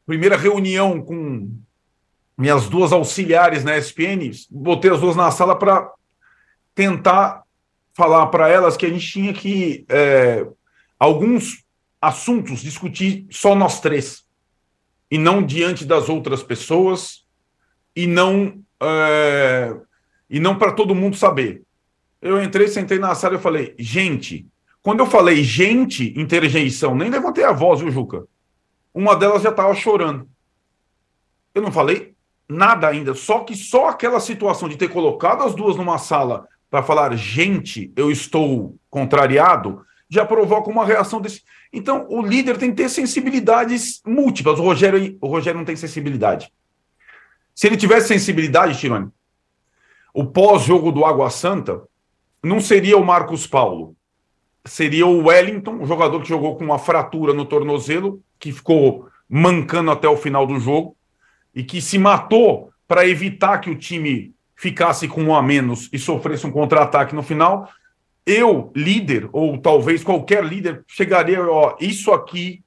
primeira 0.06 0.38
reunião 0.38 1.02
com 1.02 1.50
minhas 2.38 2.68
duas 2.68 2.92
auxiliares 2.92 3.64
na 3.64 3.78
SPN, 3.78 4.32
botei 4.50 4.92
as 4.92 5.00
duas 5.00 5.16
na 5.16 5.30
sala 5.32 5.58
para 5.58 5.92
tentar 6.74 7.44
falar 7.94 8.28
para 8.28 8.50
elas 8.50 8.76
que 8.76 8.86
a 8.86 8.90
gente 8.90 9.08
tinha 9.08 9.34
que 9.34 9.86
é, 9.88 10.46
alguns 11.00 11.64
assuntos 12.02 12.62
discutir 12.62 13.26
só 13.30 13.56
nós 13.56 13.80
três 13.80 14.26
e 15.10 15.18
não 15.18 15.44
diante 15.44 15.86
das 15.86 16.10
outras 16.10 16.42
pessoas 16.42 17.24
e 17.96 18.08
não 18.08 18.62
é, 18.82 19.76
e 20.30 20.40
não 20.40 20.58
para 20.58 20.72
todo 20.72 20.96
mundo 20.96 21.16
saber. 21.16 21.62
Eu 22.22 22.42
entrei, 22.42 22.68
sentei 22.68 22.98
na 22.98 23.14
sala 23.14 23.36
e 23.36 23.40
falei, 23.40 23.76
gente, 23.78 24.48
quando 24.82 25.02
eu 25.02 25.06
falei 25.06 25.44
gente, 25.44 26.20
interjeição, 26.20 26.96
nem 26.96 27.10
levantei 27.10 27.44
a 27.44 27.52
voz, 27.52 27.80
viu, 27.80 27.92
Juca? 27.92 28.26
Uma 28.94 29.16
delas 29.16 29.42
já 29.42 29.50
estava 29.50 29.74
chorando. 29.74 30.28
Eu 31.54 31.62
não 31.62 31.72
falei 31.72 32.14
nada 32.48 32.88
ainda, 32.88 33.14
só 33.14 33.40
que 33.40 33.56
só 33.56 33.90
aquela 33.90 34.20
situação 34.20 34.70
de 34.70 34.78
ter 34.78 34.90
colocado 34.90 35.44
as 35.44 35.56
duas 35.56 35.76
numa 35.76 35.98
sala 35.98 36.48
para 36.70 36.84
falar, 36.84 37.16
gente, 37.16 37.92
eu 37.96 38.12
estou 38.12 38.76
contrariado, 38.90 39.86
já 40.10 40.26
provoca 40.26 40.70
uma 40.70 40.86
reação 40.86 41.22
desse. 41.22 41.44
Então, 41.72 42.06
o 42.10 42.22
líder 42.22 42.58
tem 42.58 42.70
que 42.70 42.78
ter 42.78 42.90
sensibilidades 42.90 44.02
múltiplas. 44.06 44.60
O 44.60 44.64
Rogério, 44.64 45.18
o 45.22 45.28
Rogério 45.28 45.58
não 45.58 45.66
tem 45.66 45.76
sensibilidade. 45.76 46.52
Se 47.56 47.68
ele 47.68 47.78
tivesse 47.78 48.08
sensibilidade, 48.08 48.78
Tirone, 48.80 49.10
o 50.14 50.26
pós-jogo 50.26 50.92
do 50.92 51.06
Água 51.06 51.30
Santa 51.30 51.82
não 52.44 52.60
seria 52.60 52.98
o 52.98 53.06
Marcos 53.06 53.48
Paulo, 53.48 53.96
seria 54.66 55.06
o 55.06 55.26
Wellington, 55.26 55.80
o 55.80 55.86
jogador 55.86 56.22
que 56.22 56.30
jogou 56.30 56.56
com 56.56 56.64
uma 56.64 56.80
fratura 56.80 57.34
no 57.34 57.46
tornozelo, 57.46 58.22
que 58.44 58.52
ficou 58.52 59.08
mancando 59.30 59.90
até 59.90 60.06
o 60.06 60.18
final 60.18 60.46
do 60.46 60.60
jogo 60.60 60.98
e 61.56 61.64
que 61.64 61.80
se 61.80 61.98
matou 61.98 62.74
para 62.86 63.08
evitar 63.08 63.60
que 63.60 63.70
o 63.70 63.76
time 63.76 64.34
ficasse 64.54 65.08
com 65.08 65.24
um 65.24 65.34
a 65.34 65.42
menos 65.42 65.90
e 65.94 65.98
sofresse 65.98 66.46
um 66.46 66.52
contra-ataque 66.52 67.16
no 67.16 67.24
final. 67.24 67.70
Eu, 68.26 68.70
líder, 68.76 69.30
ou 69.32 69.58
talvez 69.58 70.04
qualquer 70.04 70.44
líder, 70.44 70.84
chegaria, 70.86 71.42
ó, 71.42 71.78
isso 71.80 72.12
aqui 72.12 72.62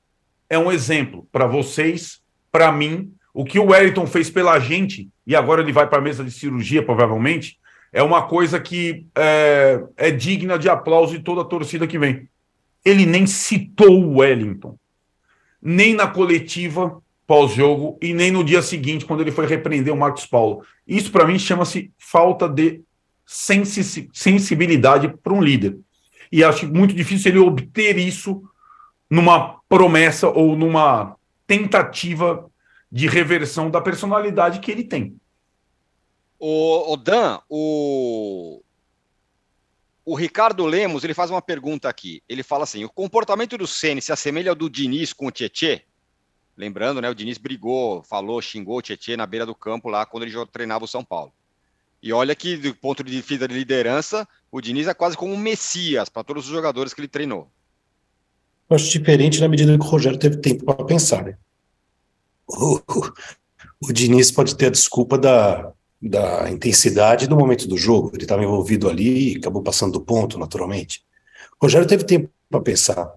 é 0.49 0.59
um 0.59 0.73
exemplo 0.73 1.29
para 1.31 1.47
vocês, 1.47 2.23
para 2.51 2.73
mim, 2.73 3.13
o 3.35 3.45
que 3.45 3.59
o 3.59 3.67
Wellington 3.67 4.07
fez 4.07 4.31
pela 4.31 4.59
gente, 4.59 5.11
e 5.27 5.37
agora 5.37 5.61
ele 5.61 5.73
vai 5.73 5.87
para 5.87 5.99
a 5.99 6.03
mesa 6.03 6.25
de 6.25 6.31
cirurgia, 6.31 6.83
provavelmente, 6.83 7.59
é 7.93 8.03
uma 8.03 8.23
coisa 8.23 8.59
que 8.59 9.07
é, 9.15 9.83
é 9.95 10.11
digna 10.11 10.59
de 10.59 10.71
aplauso 10.71 11.13
de 11.19 11.23
toda 11.23 11.43
a 11.43 11.45
torcida 11.45 11.87
que 11.87 11.99
vem. 11.99 12.27
Ele 12.83 13.05
nem 13.05 13.27
citou 13.27 14.03
o 14.03 14.19
Wellington 14.21 14.79
nem 15.61 15.95
na 15.95 16.07
coletiva 16.07 17.03
pós-jogo 17.27 17.99
e 18.01 18.15
nem 18.15 18.31
no 18.31 18.45
dia 18.45 18.63
seguinte, 18.63 19.05
quando 19.05 19.21
ele 19.21 19.33
foi 19.33 19.47
repreender 19.47 19.93
o 19.93 19.97
Marcos 19.97 20.27
Paulo. 20.27 20.65
Isso, 20.87 21.11
para 21.11 21.27
mim, 21.27 21.39
chama-se 21.39 21.91
falta 21.99 22.49
de 22.49 22.81
sensi 23.27 24.09
sensibilidade 24.13 25.09
para 25.23 25.33
um 25.33 25.43
líder. 25.43 25.77
E 26.31 26.45
acho 26.45 26.73
muito 26.73 26.95
difícil 26.95 27.33
ele 27.33 27.39
obter 27.39 27.99
isso 27.99 28.43
numa 29.11 29.61
promessa 29.69 30.29
ou 30.29 30.57
numa 30.57 31.17
tentativa 31.47 32.49
de 32.91 33.07
reversão 33.09 33.71
da 33.71 33.81
personalidade 33.81 34.61
que 34.61 34.71
ele 34.71 34.85
tem. 34.85 35.17
O, 36.39 36.93
o 36.93 36.97
Dan, 36.97 37.41
o, 37.49 38.63
o 40.07 40.15
Ricardo 40.15 40.65
Lemos 40.65 41.03
ele 41.03 41.13
faz 41.13 41.33
uma 41.33 41.43
pergunta 41.43 41.89
aqui. 41.89 42.23
Ele 42.29 42.45
fala 42.45 42.63
assim: 42.63 42.85
o 42.85 42.89
comportamento 42.89 43.59
do 43.59 43.67
Ceni 43.67 44.01
se 44.01 44.13
assemelha 44.13 44.51
ao 44.51 44.55
do 44.55 44.71
Diniz 44.71 45.13
com 45.13 45.27
o 45.27 45.33
Tietê? 45.33 45.83
Lembrando, 46.57 47.03
né? 47.03 47.11
O 47.11 47.15
Diniz 47.15 47.37
brigou, 47.37 48.05
falou, 48.05 48.41
xingou 48.41 48.79
o 48.79 48.83
Tietê 48.83 49.17
na 49.17 49.27
beira 49.27 49.45
do 49.45 49.55
campo 49.55 49.91
lá 49.91 50.07
quando 50.07 50.23
ele 50.23 50.33
treinava 50.47 50.85
o 50.85 50.89
São 50.89 51.05
Paulo. 51.05 51.33
E 52.01 52.13
olha 52.13 52.37
que, 52.37 52.57
do 52.57 52.73
ponto 52.75 53.03
de 53.03 53.21
vista 53.21 53.49
de 53.49 53.55
liderança, 53.55 54.27
o 54.51 54.61
Diniz 54.61 54.87
é 54.87 54.95
quase 54.95 55.17
como 55.17 55.35
um 55.35 55.37
messias 55.37 56.09
para 56.09 56.23
todos 56.23 56.47
os 56.47 56.53
jogadores 56.53 56.95
que 56.95 57.01
ele 57.01 57.09
treinou. 57.09 57.51
Eu 58.71 58.77
acho 58.77 58.89
diferente 58.89 59.41
na 59.41 59.49
medida 59.49 59.77
que 59.77 59.85
o 59.85 59.89
Rogério 59.89 60.19
teve 60.19 60.37
tempo 60.37 60.65
para 60.65 60.85
pensar. 60.85 61.25
Né? 61.25 61.37
O, 62.47 62.77
o, 62.77 63.13
o 63.89 63.93
Diniz 63.93 64.31
pode 64.31 64.57
ter 64.57 64.67
a 64.67 64.71
desculpa 64.71 65.19
da, 65.19 65.73
da 66.01 66.51
intensidade 66.51 67.27
do 67.27 67.37
momento 67.37 67.67
do 67.67 67.77
jogo. 67.77 68.11
Ele 68.15 68.25
estava 68.25 68.45
envolvido 68.45 68.89
ali 68.89 69.35
e 69.35 69.37
acabou 69.37 69.63
passando 69.63 69.93
do 69.93 70.01
ponto, 70.01 70.39
naturalmente. 70.39 71.03
O 71.61 71.65
Rogério 71.65 71.87
teve 71.87 72.05
tempo 72.05 72.31
para 72.51 72.61
pensar. 72.61 73.13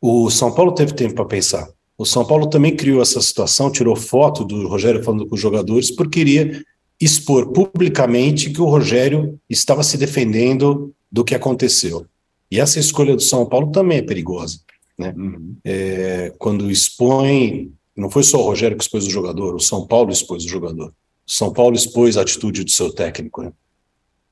O 0.00 0.30
São 0.30 0.52
Paulo 0.52 0.72
teve 0.72 0.92
tempo 0.92 1.14
para 1.14 1.24
pensar. 1.24 1.68
O 1.96 2.04
São 2.04 2.24
Paulo 2.24 2.48
também 2.48 2.76
criou 2.76 3.02
essa 3.02 3.20
situação, 3.20 3.72
tirou 3.72 3.96
foto 3.96 4.44
do 4.44 4.68
Rogério 4.68 5.02
falando 5.02 5.26
com 5.26 5.34
os 5.34 5.40
jogadores, 5.40 5.90
porque 5.90 6.20
queria 6.20 6.64
expor 7.00 7.52
publicamente 7.52 8.50
que 8.50 8.60
o 8.60 8.66
Rogério 8.66 9.38
estava 9.48 9.82
se 9.82 9.96
defendendo 9.96 10.94
do 11.10 11.24
que 11.24 11.34
aconteceu. 11.34 12.06
E 12.50 12.60
essa 12.60 12.78
escolha 12.78 13.14
do 13.14 13.22
São 13.22 13.46
Paulo 13.46 13.70
também 13.72 13.98
é 13.98 14.02
perigosa. 14.02 14.60
Né? 14.96 15.14
Uhum. 15.16 15.56
É, 15.64 16.32
quando 16.38 16.70
expõe, 16.70 17.72
não 17.96 18.10
foi 18.10 18.22
só 18.22 18.40
o 18.40 18.44
Rogério 18.44 18.76
que 18.76 18.82
expôs 18.82 19.06
o 19.06 19.10
jogador, 19.10 19.54
o 19.54 19.60
São 19.60 19.86
Paulo 19.86 20.10
expôs 20.10 20.44
o 20.44 20.48
jogador. 20.48 20.92
São 21.28 21.52
Paulo 21.52 21.76
expôs 21.76 22.16
a 22.16 22.22
atitude 22.22 22.64
do 22.64 22.70
seu 22.70 22.90
técnico. 22.90 23.42
Né? 23.42 23.52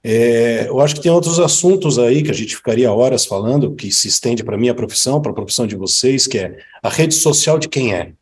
É, 0.02 0.68
eu 0.68 0.80
acho 0.80 0.94
que 0.94 1.02
tem 1.02 1.12
outros 1.12 1.38
assuntos 1.38 1.98
aí 1.98 2.22
que 2.22 2.30
a 2.30 2.34
gente 2.34 2.56
ficaria 2.56 2.90
horas 2.90 3.26
falando, 3.26 3.74
que 3.74 3.92
se 3.92 4.08
estende 4.08 4.42
para 4.42 4.54
a 4.54 4.58
minha 4.58 4.74
profissão, 4.74 5.20
para 5.20 5.30
a 5.30 5.34
profissão 5.34 5.66
de 5.66 5.76
vocês, 5.76 6.26
que 6.26 6.38
é 6.38 6.56
a 6.82 6.88
rede 6.88 7.14
social 7.14 7.58
de 7.58 7.68
quem 7.68 7.92
é. 7.92 8.12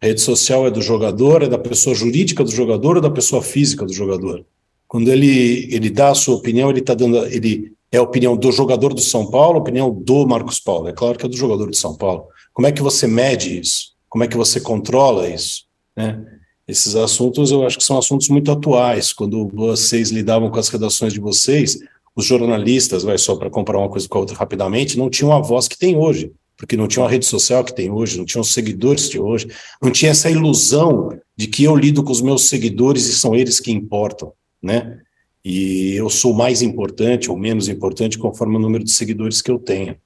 A 0.00 0.06
rede 0.06 0.20
social 0.20 0.64
é 0.66 0.70
do 0.70 0.80
jogador, 0.80 1.42
é 1.42 1.48
da 1.48 1.58
pessoa 1.58 1.94
jurídica 1.94 2.44
do 2.44 2.52
jogador 2.52 2.96
ou 2.96 3.02
da 3.02 3.10
pessoa 3.10 3.42
física 3.42 3.84
do 3.84 3.92
jogador. 3.92 4.44
Quando 4.86 5.08
ele, 5.10 5.68
ele 5.74 5.90
dá 5.90 6.10
a 6.10 6.14
sua 6.14 6.36
opinião, 6.36 6.70
ele 6.70 6.80
está 6.80 6.94
dando. 6.94 7.26
Ele 7.26 7.72
é 7.90 7.98
a 7.98 8.02
opinião 8.02 8.36
do 8.36 8.52
jogador 8.52 8.94
do 8.94 9.00
São 9.00 9.28
Paulo, 9.28 9.58
a 9.58 9.60
opinião 9.60 9.90
do 9.90 10.26
Marcos 10.26 10.60
Paulo. 10.60 10.88
É 10.88 10.92
claro 10.92 11.18
que 11.18 11.26
é 11.26 11.28
do 11.28 11.36
jogador 11.36 11.68
de 11.68 11.76
São 11.76 11.96
Paulo. 11.96 12.26
Como 12.52 12.68
é 12.68 12.72
que 12.72 12.82
você 12.82 13.06
mede 13.06 13.58
isso? 13.58 13.94
Como 14.08 14.22
é 14.22 14.28
que 14.28 14.36
você 14.36 14.60
controla 14.60 15.28
isso? 15.28 15.64
Né? 15.96 16.22
Esses 16.68 16.94
assuntos 16.94 17.50
eu 17.50 17.66
acho 17.66 17.78
que 17.78 17.84
são 17.84 17.96
assuntos 17.96 18.28
muito 18.28 18.52
atuais. 18.52 19.14
Quando 19.14 19.48
vocês 19.48 20.10
lidavam 20.10 20.50
com 20.50 20.58
as 20.58 20.68
redações 20.68 21.14
de 21.14 21.18
vocês, 21.20 21.78
os 22.14 22.26
jornalistas, 22.26 23.02
vai 23.02 23.16
só 23.16 23.34
para 23.36 23.48
comparar 23.48 23.78
uma 23.78 23.88
coisa 23.88 24.06
com 24.06 24.18
a 24.18 24.20
outra 24.20 24.36
rapidamente, 24.36 24.98
não 24.98 25.08
tinham 25.08 25.32
a 25.32 25.40
voz 25.40 25.66
que 25.66 25.78
tem 25.78 25.96
hoje, 25.96 26.30
porque 26.58 26.76
não 26.76 26.86
tinha 26.86 27.06
a 27.06 27.08
rede 27.08 27.24
social 27.24 27.64
que 27.64 27.74
tem 27.74 27.90
hoje, 27.90 28.18
não 28.18 28.26
tinham 28.26 28.42
os 28.42 28.52
seguidores 28.52 29.08
de 29.08 29.18
hoje, 29.18 29.48
não 29.80 29.90
tinha 29.90 30.10
essa 30.10 30.28
ilusão 30.28 31.18
de 31.34 31.46
que 31.46 31.64
eu 31.64 31.74
lido 31.74 32.02
com 32.02 32.12
os 32.12 32.20
meus 32.20 32.48
seguidores 32.48 33.06
e 33.06 33.14
são 33.14 33.34
eles 33.34 33.58
que 33.60 33.72
importam, 33.72 34.32
né? 34.62 34.98
E 35.42 35.94
eu 35.94 36.10
sou 36.10 36.34
mais 36.34 36.60
importante 36.60 37.30
ou 37.30 37.38
menos 37.38 37.68
importante 37.68 38.18
conforme 38.18 38.56
o 38.56 38.60
número 38.60 38.84
de 38.84 38.90
seguidores 38.90 39.40
que 39.40 39.50
eu 39.50 39.58
tenho. 39.58 39.96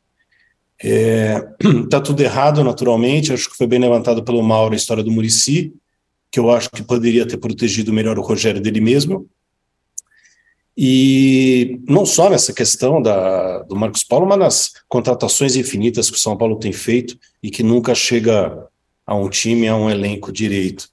É, 0.81 1.42
tá 1.90 2.01
tudo 2.01 2.20
errado, 2.20 2.62
naturalmente. 2.62 3.33
Acho 3.33 3.51
que 3.51 3.57
foi 3.57 3.66
bem 3.66 3.81
levantado 3.81 4.22
pelo 4.22 4.42
Mauro 4.42 4.75
a 4.75 4.77
história 4.77 5.03
do 5.03 5.11
Murici 5.11 5.72
que 6.33 6.40
eu 6.40 6.51
acho 6.51 6.71
que 6.71 6.83
poderia 6.83 7.27
ter 7.27 7.37
protegido 7.37 7.92
melhor 7.92 8.18
o 8.18 8.23
Rogério 8.23 8.61
dele 8.61 8.81
mesmo. 8.81 9.29
E 10.75 11.79
não 11.87 12.07
só 12.07 12.31
nessa 12.31 12.55
questão 12.55 13.03
da, 13.03 13.59
do 13.64 13.77
Marcos 13.77 14.03
Paulo, 14.03 14.27
mas 14.27 14.38
nas 14.38 14.73
contratações 14.88 15.55
infinitas 15.55 16.09
que 16.09 16.16
o 16.16 16.18
São 16.21 16.35
Paulo 16.35 16.59
tem 16.59 16.73
feito 16.73 17.18
e 17.42 17.51
que 17.51 17.62
nunca 17.62 17.95
chega 17.95 18.66
a 19.07 19.14
um 19.14 19.29
time, 19.29 19.68
a 19.68 19.77
um 19.77 19.90
elenco 19.90 20.33
direito. 20.33 20.88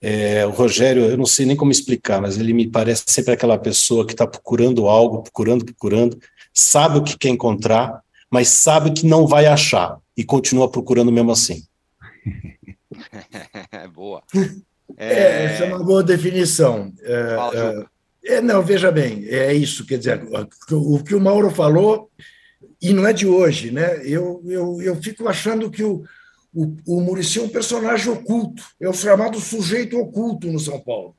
É, 0.00 0.44
o 0.44 0.50
Rogério, 0.50 1.04
eu 1.04 1.16
não 1.16 1.26
sei 1.26 1.46
nem 1.46 1.54
como 1.54 1.70
explicar, 1.70 2.20
mas 2.20 2.36
ele 2.36 2.52
me 2.52 2.68
parece 2.68 3.04
sempre 3.06 3.32
aquela 3.32 3.56
pessoa 3.56 4.04
que 4.04 4.14
está 4.14 4.26
procurando 4.26 4.88
algo, 4.88 5.22
procurando, 5.22 5.64
procurando, 5.64 6.18
sabe 6.52 6.98
o 6.98 7.04
que 7.04 7.16
quer 7.16 7.28
encontrar, 7.28 8.02
mas 8.28 8.48
sabe 8.48 8.90
que 8.90 9.06
não 9.06 9.28
vai 9.28 9.46
achar 9.46 9.96
e 10.16 10.24
continua 10.24 10.68
procurando 10.68 11.12
mesmo 11.12 11.30
assim. 11.30 11.62
boa. 13.94 14.20
É... 14.96 15.12
é... 15.12 15.44
essa 15.44 15.64
é 15.64 15.68
uma 15.68 15.82
boa 15.82 16.02
definição. 16.02 16.92
É, 17.02 17.36
é, 18.24 18.36
é, 18.36 18.40
não, 18.40 18.62
veja 18.62 18.90
bem, 18.90 19.26
é 19.26 19.52
isso, 19.52 19.84
quer 19.84 19.98
dizer, 19.98 20.22
o 20.70 21.02
que 21.02 21.14
o 21.14 21.20
Mauro 21.20 21.50
falou, 21.50 22.10
e 22.80 22.92
não 22.92 23.06
é 23.06 23.12
de 23.12 23.26
hoje, 23.26 23.70
né? 23.70 24.00
Eu, 24.04 24.42
eu, 24.46 24.82
eu 24.82 24.96
fico 25.02 25.28
achando 25.28 25.70
que 25.70 25.82
o, 25.82 26.04
o, 26.54 26.76
o 26.86 27.00
Murici 27.00 27.38
é 27.38 27.42
um 27.42 27.48
personagem 27.48 28.12
oculto, 28.12 28.62
é 28.80 28.88
o 28.88 28.92
chamado 28.92 29.40
sujeito 29.40 29.98
oculto 29.98 30.48
no 30.48 30.58
São 30.58 30.80
Paulo. 30.80 31.16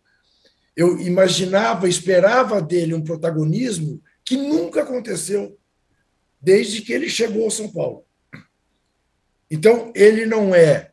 Eu 0.75 0.99
imaginava, 0.99 1.87
esperava 1.87 2.61
dele 2.61 2.93
um 2.93 3.03
protagonismo 3.03 4.01
que 4.25 4.35
nunca 4.35 4.81
aconteceu 4.81 5.57
desde 6.41 6.81
que 6.81 6.91
ele 6.91 7.09
chegou 7.09 7.45
ao 7.45 7.51
São 7.51 7.71
Paulo. 7.71 8.03
Então, 9.49 9.91
ele 9.95 10.25
não 10.25 10.53
é, 10.53 10.61
é 10.61 10.92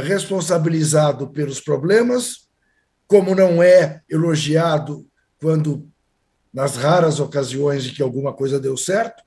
responsabilizado 0.00 1.28
pelos 1.28 1.60
problemas, 1.60 2.48
como 3.06 3.34
não 3.34 3.62
é 3.62 4.02
elogiado 4.10 5.06
quando, 5.40 5.88
nas 6.52 6.76
raras 6.76 7.20
ocasiões 7.20 7.86
em 7.86 7.94
que 7.94 8.02
alguma 8.02 8.32
coisa 8.32 8.58
deu 8.58 8.76
certo, 8.76 9.22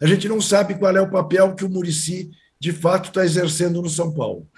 a 0.00 0.06
gente 0.06 0.28
não 0.28 0.40
sabe 0.40 0.74
qual 0.78 0.96
é 0.96 1.00
o 1.00 1.10
papel 1.10 1.54
que 1.54 1.64
o 1.64 1.68
Murici 1.68 2.30
de 2.60 2.72
fato 2.72 3.08
está 3.08 3.24
exercendo 3.24 3.82
no 3.82 3.88
São 3.88 4.12
Paulo. 4.12 4.48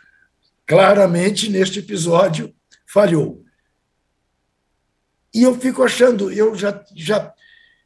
Claramente, 0.67 1.49
neste 1.49 1.79
episódio, 1.79 2.55
falhou. 2.87 3.43
E 5.33 5.43
eu 5.43 5.59
fico 5.59 5.83
achando, 5.83 6.31
eu 6.31 6.55
já, 6.55 6.85
já, 6.95 7.33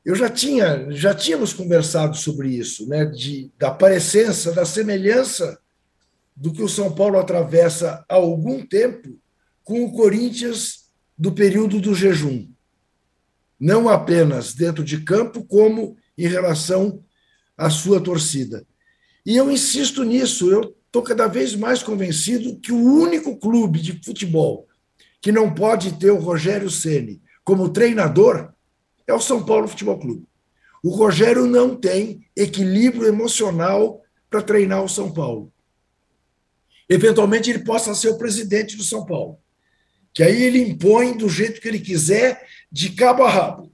eu 0.05 0.14
já 0.14 0.29
tinha, 0.29 0.90
já 0.90 1.14
tínhamos 1.14 1.53
conversado 1.53 2.16
sobre 2.16 2.48
isso, 2.48 2.88
né, 2.88 3.05
de, 3.05 3.53
da 3.59 3.70
parecença, 3.70 4.53
da 4.53 4.64
semelhança 4.64 5.62
do 6.35 6.53
que 6.53 6.62
o 6.62 6.68
São 6.68 6.92
Paulo 6.95 7.18
atravessa 7.18 8.05
há 8.09 8.14
algum 8.14 8.64
tempo 8.64 9.18
com 9.62 9.85
o 9.85 9.92
Corinthians 9.92 10.90
do 11.16 11.33
período 11.33 11.81
do 11.81 11.95
jejum. 11.95 12.49
Não 13.59 13.88
apenas 13.88 14.55
dentro 14.55 14.83
de 14.83 15.03
campo, 15.03 15.45
como 15.45 15.97
em 16.16 16.27
relação 16.27 17.03
à 17.57 17.71
sua 17.71 18.01
torcida. 18.01 18.66
E 19.25 19.37
eu 19.37 19.51
insisto 19.51 20.03
nisso, 20.03 20.51
eu 20.51 20.75
estou 20.87 21.03
cada 21.03 21.27
vez 21.29 21.55
mais 21.55 21.83
convencido 21.83 22.59
que 22.59 22.73
o 22.73 22.83
único 22.83 23.37
clube 23.37 23.81
de 23.81 24.03
futebol 24.05 24.66
que 25.21 25.31
não 25.31 25.55
pode 25.55 25.92
ter 25.92 26.11
o 26.11 26.18
Rogério 26.18 26.68
Ceni 26.68 27.23
como 27.45 27.68
treinador 27.68 28.53
é 29.07 29.14
o 29.14 29.21
São 29.21 29.45
Paulo 29.45 29.68
Futebol 29.68 29.99
Clube. 29.99 30.27
O 30.83 30.90
Rogério 30.90 31.47
não 31.47 31.77
tem 31.77 32.27
equilíbrio 32.37 33.07
emocional 33.07 34.03
para 34.29 34.42
treinar 34.42 34.83
o 34.83 34.88
São 34.88 35.12
Paulo. 35.12 35.51
Eventualmente 36.92 37.48
ele 37.48 37.61
possa 37.61 37.94
ser 37.94 38.09
o 38.09 38.18
presidente 38.18 38.76
do 38.76 38.83
São 38.83 39.07
Paulo, 39.07 39.38
que 40.12 40.22
aí 40.22 40.42
ele 40.42 40.61
impõe 40.61 41.16
do 41.16 41.28
jeito 41.28 41.61
que 41.61 41.68
ele 41.68 41.81
quiser, 41.81 42.46
de 42.70 42.90
cabo 42.90 43.22
a 43.22 43.31
rabo, 43.31 43.72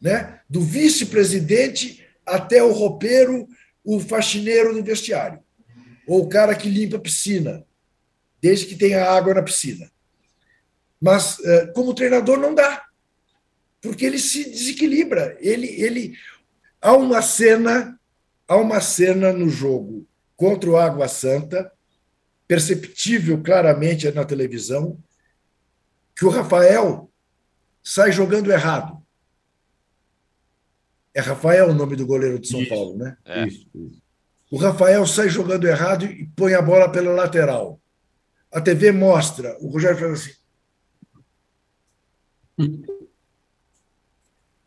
né? 0.00 0.40
Do 0.48 0.60
vice-presidente 0.60 2.06
até 2.24 2.62
o 2.62 2.72
roupeiro 2.72 3.46
o 3.84 4.00
faxineiro 4.00 4.72
do 4.72 4.82
vestiário, 4.82 5.40
ou 6.06 6.22
o 6.22 6.28
cara 6.28 6.54
que 6.54 6.70
limpa 6.70 6.96
a 6.96 7.00
piscina, 7.00 7.62
desde 8.40 8.64
que 8.64 8.76
tenha 8.76 9.04
água 9.04 9.34
na 9.34 9.42
piscina. 9.42 9.90
Mas, 10.98 11.38
eh, 11.44 11.66
como 11.74 11.92
treinador, 11.92 12.38
não 12.38 12.54
dá, 12.54 12.82
porque 13.82 14.06
ele 14.06 14.18
se 14.18 14.48
desequilibra. 14.48 15.36
Ele, 15.38 15.66
ele 15.66 16.16
há 16.80 16.94
uma 16.94 17.20
cena, 17.20 18.00
há 18.48 18.56
uma 18.56 18.80
cena 18.80 19.34
no 19.34 19.50
jogo 19.50 20.08
contra 20.34 20.70
o 20.70 20.78
Água 20.78 21.08
Santa, 21.08 21.70
perceptível 22.46 23.42
claramente 23.42 24.10
na 24.10 24.24
televisão, 24.24 24.98
que 26.16 26.24
o 26.24 26.30
Rafael 26.30 27.10
sai 27.82 28.12
jogando 28.12 28.52
errado. 28.52 29.02
É 31.14 31.20
Rafael 31.20 31.70
o 31.70 31.74
nome 31.74 31.96
do 31.96 32.06
goleiro 32.06 32.38
de 32.38 32.48
São 32.48 32.60
isso, 32.60 32.70
Paulo, 32.70 32.96
né? 32.96 33.16
É. 33.24 33.46
Isso, 33.46 33.68
isso. 33.74 34.02
O 34.50 34.56
Rafael 34.56 35.06
sai 35.06 35.28
jogando 35.28 35.66
errado 35.66 36.04
e 36.04 36.26
põe 36.36 36.54
a 36.54 36.62
bola 36.62 36.90
pela 36.90 37.12
lateral. 37.12 37.80
A 38.52 38.60
TV 38.60 38.92
mostra, 38.92 39.56
o 39.60 39.68
Rogério 39.68 39.98
faz 39.98 40.12
assim. 40.12 40.32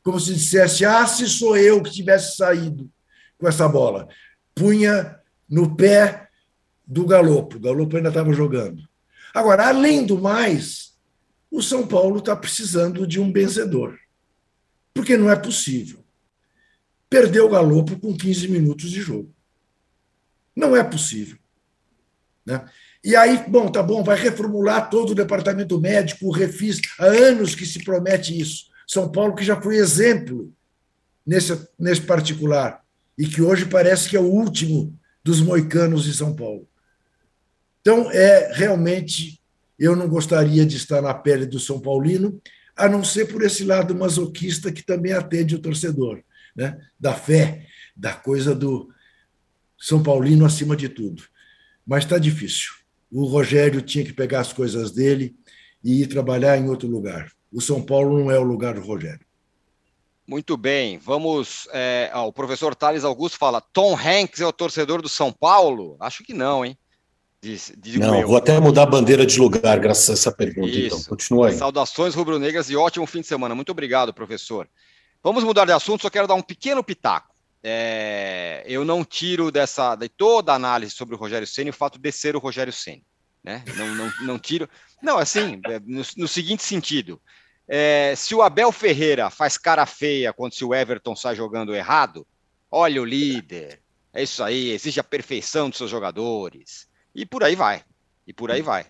Como 0.03 0.19
se 0.19 0.33
dissesse, 0.33 0.83
ah, 0.83 1.05
se 1.07 1.27
sou 1.27 1.55
eu 1.55 1.81
que 1.81 1.91
tivesse 1.91 2.35
saído 2.35 2.89
com 3.37 3.47
essa 3.47 3.67
bola. 3.67 4.07
Punha 4.53 5.19
no 5.49 5.75
pé 5.75 6.26
do 6.87 7.05
Galopo. 7.05 7.57
O 7.57 7.59
Galopo 7.59 7.97
ainda 7.97 8.09
estava 8.09 8.31
jogando. 8.33 8.81
Agora, 9.33 9.67
além 9.67 10.05
do 10.05 10.17
mais, 10.17 10.97
o 11.51 11.61
São 11.61 11.85
Paulo 11.85 12.19
está 12.19 12.35
precisando 12.35 13.05
de 13.05 13.19
um 13.19 13.31
benzedor. 13.31 13.97
Porque 14.93 15.17
não 15.17 15.29
é 15.29 15.35
possível 15.35 16.07
perdeu 17.09 17.45
o 17.45 17.49
Galopo 17.49 17.99
com 17.99 18.15
15 18.15 18.47
minutos 18.47 18.91
de 18.91 19.01
jogo. 19.01 19.33
Não 20.55 20.75
é 20.75 20.83
possível. 20.83 21.37
Né? 22.45 22.65
E 23.03 23.15
aí, 23.15 23.45
bom, 23.47 23.69
tá 23.69 23.81
bom, 23.81 24.03
vai 24.03 24.17
reformular 24.17 24.89
todo 24.89 25.11
o 25.11 25.15
departamento 25.15 25.79
médico, 25.79 26.27
o 26.27 26.31
refis, 26.31 26.81
há 26.99 27.05
anos 27.05 27.55
que 27.55 27.65
se 27.65 27.83
promete 27.83 28.37
isso. 28.37 28.67
São 28.87 29.11
Paulo, 29.11 29.35
que 29.35 29.43
já 29.43 29.59
foi 29.59 29.77
exemplo 29.77 30.53
nesse, 31.25 31.67
nesse 31.77 32.01
particular, 32.01 32.83
e 33.17 33.27
que 33.27 33.41
hoje 33.41 33.65
parece 33.65 34.09
que 34.09 34.17
é 34.17 34.19
o 34.19 34.31
último 34.31 34.97
dos 35.23 35.41
moicanos 35.41 36.03
de 36.03 36.13
São 36.13 36.35
Paulo. 36.35 36.67
Então, 37.87 38.11
é 38.11 38.51
realmente, 38.53 39.39
eu 39.79 39.95
não 39.95 40.09
gostaria 40.09 40.65
de 40.65 40.75
estar 40.75 41.01
na 41.01 41.13
pele 41.13 41.45
do 41.45 41.57
São 41.57 41.79
Paulino, 41.79 42.37
a 42.75 42.89
não 42.89 43.01
ser 43.01 43.31
por 43.31 43.41
esse 43.43 43.63
lado 43.63 43.95
masoquista 43.95 44.73
que 44.73 44.83
também 44.83 45.13
atende 45.13 45.55
o 45.55 45.61
torcedor 45.61 46.21
né? 46.53 46.77
da 46.99 47.13
fé, 47.13 47.65
da 47.95 48.13
coisa 48.13 48.53
do 48.53 48.89
São 49.79 50.03
Paulino 50.03 50.45
acima 50.45 50.75
de 50.75 50.89
tudo. 50.89 51.23
Mas 51.85 52.03
está 52.03 52.17
difícil. 52.17 52.73
O 53.09 53.23
Rogério 53.23 53.81
tinha 53.81 54.03
que 54.03 54.11
pegar 54.11 54.41
as 54.41 54.51
coisas 54.51 54.91
dele 54.91 55.33
e 55.81 56.01
ir 56.01 56.07
trabalhar 56.07 56.57
em 56.57 56.67
outro 56.67 56.89
lugar. 56.89 57.31
O 57.53 57.61
São 57.61 57.81
Paulo 57.81 58.19
não 58.19 58.29
é 58.29 58.37
o 58.37 58.43
lugar 58.43 58.73
do 58.73 58.81
Rogério. 58.81 59.25
Muito 60.27 60.57
bem, 60.57 60.97
vamos. 60.97 61.69
É, 61.71 62.11
ó, 62.13 62.27
o 62.27 62.33
professor 62.33 62.75
Thales 62.75 63.05
Augusto 63.05 63.37
fala: 63.37 63.61
Tom 63.61 63.97
Hanks 63.97 64.41
é 64.41 64.45
o 64.45 64.51
torcedor 64.51 65.01
do 65.01 65.07
São 65.07 65.31
Paulo? 65.31 65.95
Acho 66.01 66.21
que 66.21 66.33
não, 66.33 66.65
hein? 66.65 66.77
Não, 67.97 68.19
eu. 68.19 68.27
vou 68.27 68.37
até 68.37 68.59
mudar 68.59 68.83
a 68.83 68.87
bandeira 68.87 69.25
de 69.25 69.39
lugar, 69.39 69.79
graças 69.79 70.09
a 70.09 70.13
essa 70.13 70.31
pergunta. 70.31 70.69
Então. 70.69 70.79
Isso. 70.79 70.95
Então, 70.97 71.09
continua 71.09 71.49
aí. 71.49 71.55
Saudações 71.55 72.15
rubro-negras 72.15 72.69
e 72.69 72.75
ótimo 72.75 73.05
fim 73.05 73.21
de 73.21 73.27
semana. 73.27 73.55
Muito 73.55 73.71
obrigado, 73.71 74.13
professor. 74.13 74.67
Vamos 75.23 75.43
mudar 75.43 75.65
de 75.65 75.71
assunto, 75.71 76.01
só 76.01 76.09
quero 76.09 76.27
dar 76.27 76.35
um 76.35 76.41
pequeno 76.41 76.83
pitaco. 76.83 77.35
É, 77.63 78.63
eu 78.67 78.85
não 78.85 79.03
tiro 79.03 79.51
dessa 79.51 79.95
de 79.95 80.07
toda 80.07 80.51
a 80.51 80.55
análise 80.55 80.93
sobre 80.93 81.15
o 81.15 81.17
Rogério 81.17 81.47
Ceni 81.47 81.71
o 81.71 81.73
fato 81.73 81.99
de 81.99 82.11
ser 82.11 82.35
o 82.35 82.39
Rogério 82.39 82.71
Ceni, 82.71 83.03
né? 83.43 83.63
Não, 83.75 83.95
não, 83.95 84.13
não 84.21 84.39
tiro. 84.39 84.69
Não, 85.01 85.17
assim, 85.17 85.59
é, 85.65 85.79
no, 85.79 86.03
no 86.17 86.27
seguinte 86.27 86.63
sentido: 86.63 87.19
é, 87.67 88.13
se 88.15 88.33
o 88.35 88.41
Abel 88.41 88.71
Ferreira 88.71 89.29
faz 89.29 89.57
cara 89.57 89.85
feia 89.85 90.31
quando 90.31 90.53
se 90.53 90.63
o 90.63 90.73
Everton 90.73 91.15
sai 91.15 91.35
jogando 91.35 91.75
errado, 91.75 92.25
olha 92.71 93.01
o 93.01 93.05
líder, 93.05 93.81
é 94.13 94.23
isso 94.23 94.43
aí, 94.43 94.69
exige 94.69 94.99
a 94.99 95.03
perfeição 95.03 95.69
dos 95.69 95.77
seus 95.77 95.89
jogadores 95.89 96.87
e 97.17 97.25
por 97.25 97.43
aí 97.43 97.55
vai, 97.55 97.83
e 98.27 98.31
por 98.31 98.51
aí 98.51 98.61
vai. 98.61 98.85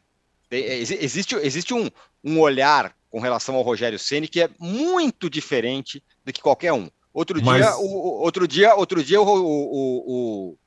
Existe, 0.52 1.36
existe 1.36 1.74
um, 1.74 1.90
um 2.22 2.42
olhar 2.42 2.94
com 3.10 3.22
relação 3.22 3.56
ao 3.56 3.62
Rogério 3.62 3.98
Ceni 3.98 4.28
que 4.28 4.42
é 4.42 4.50
muito 4.60 5.30
diferente 5.30 6.04
do 6.26 6.34
que 6.34 6.42
qualquer 6.42 6.74
um. 6.74 6.90
Outro 7.14 7.42
Mas... 7.44 7.66
dia, 7.66 7.78
o, 7.78 8.22
outro 8.22 8.46
dia, 8.46 8.76
outro 8.76 9.02
dia 9.02 9.22
o, 9.22 9.26
o, 9.26 10.52
o, 10.52 10.58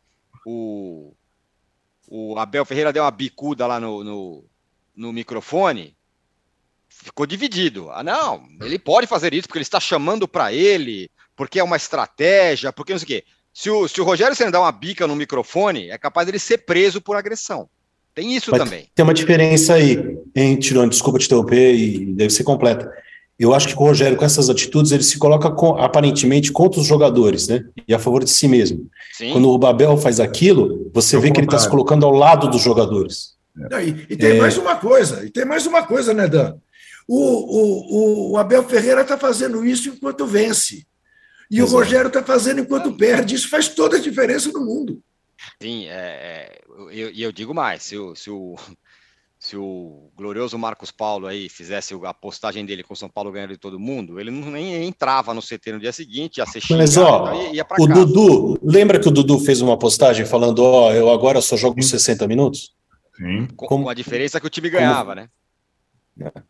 o, 0.46 1.14
o 2.09 2.38
Abel 2.38 2.64
Ferreira 2.64 2.94
deu 2.94 3.05
uma 3.05 3.11
bicuda 3.11 3.66
lá 3.66 3.79
no, 3.79 4.03
no, 4.03 4.44
no 4.96 5.12
microfone, 5.12 5.94
ficou 6.88 7.27
dividido. 7.27 7.90
Ah, 7.90 8.03
não, 8.03 8.49
ele 8.62 8.79
pode 8.79 9.07
fazer 9.07 9.35
isso 9.35 9.46
porque 9.46 9.59
ele 9.59 9.64
está 9.64 9.79
chamando 9.79 10.27
para 10.27 10.51
ele, 10.51 11.11
porque 11.37 11.61
é 11.61 11.64
uma 11.64 11.77
estratégia, 11.77 12.73
porque 12.73 12.92
não 12.92 12.99
sei 12.99 13.05
o 13.05 13.09
quê. 13.09 13.25
Se 13.52 13.70
o, 13.70 13.88
se 13.88 14.00
o 14.00 14.04
Rogério 14.04 14.36
Senna 14.36 14.50
dá 14.50 14.60
uma 14.60 14.72
bica 14.72 15.06
no 15.06 15.16
microfone, 15.16 15.90
é 15.90 15.98
capaz 15.98 16.26
dele 16.26 16.38
ser 16.38 16.58
preso 16.58 17.00
por 17.00 17.16
agressão. 17.16 17.68
Tem 18.14 18.34
isso 18.34 18.50
Mas 18.50 18.60
também. 18.60 18.88
Tem 18.94 19.02
uma 19.02 19.14
diferença 19.14 19.74
aí, 19.74 20.18
hein, 20.34 20.56
Tirone? 20.56 20.90
Desculpa 20.90 21.18
te 21.18 21.26
interromper 21.26 21.74
e 21.74 22.06
deve 22.06 22.30
ser 22.30 22.44
completa. 22.44 22.90
Eu 23.38 23.54
acho 23.54 23.68
que 23.68 23.74
o 23.74 23.78
Rogério, 23.78 24.18
com 24.18 24.24
essas 24.24 24.50
atitudes, 24.50 24.92
ele 24.92 25.02
se 25.02 25.18
coloca 25.18 25.50
com, 25.50 25.78
aparentemente 25.78 26.52
contra 26.52 26.80
os 26.80 26.86
jogadores, 26.86 27.48
né? 27.48 27.64
E 27.88 27.94
a 27.94 27.98
favor 27.98 28.22
de 28.22 28.28
si 28.28 28.46
mesmo. 28.46 28.86
Sim. 29.16 29.32
Quando 29.32 29.48
o 29.48 29.58
Babel 29.58 29.96
faz 29.96 30.20
aquilo, 30.20 30.90
você 30.92 31.16
é 31.16 31.20
vê 31.20 31.30
que 31.30 31.40
ele 31.40 31.46
está 31.46 31.58
se 31.58 31.68
colocando 31.68 32.04
ao 32.04 32.12
lado 32.12 32.48
dos 32.48 32.60
jogadores. 32.60 33.34
É. 33.72 33.84
E, 33.84 34.06
e, 34.10 34.16
tem 34.16 34.32
é... 34.32 34.40
mais 34.40 34.58
uma 34.58 34.76
coisa, 34.76 35.24
e 35.24 35.30
tem 35.30 35.44
mais 35.44 35.66
uma 35.66 35.82
coisa, 35.82 36.12
né, 36.12 36.28
Dan? 36.28 36.56
O, 37.08 37.16
o, 37.16 38.32
o 38.32 38.36
Abel 38.36 38.62
Ferreira 38.64 39.00
está 39.00 39.16
fazendo 39.16 39.64
isso 39.64 39.88
enquanto 39.88 40.26
vence. 40.26 40.86
E 41.50 41.58
Exato. 41.58 41.72
o 41.72 41.76
Rogério 41.76 42.08
está 42.08 42.22
fazendo 42.22 42.60
enquanto 42.60 42.92
perde. 42.92 43.34
Isso 43.34 43.48
faz 43.48 43.68
toda 43.68 43.96
a 43.96 44.00
diferença 44.00 44.50
no 44.52 44.64
mundo. 44.64 45.02
Sim, 45.60 45.86
é, 45.86 45.90
é, 45.90 46.60
eu, 46.92 47.10
eu 47.10 47.32
digo 47.32 47.54
mais, 47.54 47.82
se 47.82 47.96
o, 47.96 48.14
se 48.14 48.30
o, 48.30 48.56
se 49.38 49.56
o 49.56 50.10
glorioso 50.14 50.58
Marcos 50.58 50.90
Paulo 50.90 51.26
aí 51.26 51.48
fizesse 51.48 51.94
a 52.04 52.12
postagem 52.14 52.64
dele 52.64 52.82
com 52.82 52.92
o 52.92 52.96
São 52.96 53.08
Paulo 53.08 53.32
ganhando 53.32 53.52
de 53.52 53.58
todo 53.58 53.80
mundo, 53.80 54.20
ele 54.20 54.30
não 54.30 54.50
nem 54.50 54.86
entrava 54.86 55.32
no 55.32 55.40
CT 55.40 55.72
no 55.72 55.80
dia 55.80 55.92
seguinte, 55.92 56.38
ia 56.38 56.46
ser 56.46 56.62
Mas 56.70 56.96
ó, 56.98 57.32
ia, 57.32 57.54
ia 57.54 57.62
o 57.62 57.66
casa. 57.66 57.88
Dudu, 57.88 58.58
lembra 58.62 59.00
que 59.00 59.08
o 59.08 59.10
Dudu 59.10 59.38
fez 59.38 59.62
uma 59.62 59.78
postagem 59.78 60.26
falando, 60.26 60.62
ó, 60.62 60.92
eu 60.92 61.10
agora 61.10 61.40
só 61.40 61.56
jogo 61.56 61.82
60 61.82 62.28
minutos? 62.28 62.74
Sim. 63.16 63.46
Com, 63.56 63.66
Como... 63.66 63.84
com 63.84 63.90
a 63.90 63.94
diferença 63.94 64.38
que 64.38 64.46
o 64.46 64.50
time 64.50 64.68
ganhava, 64.68 65.14
Como... 65.14 65.22
né? 65.22 65.28
É. 66.20 66.42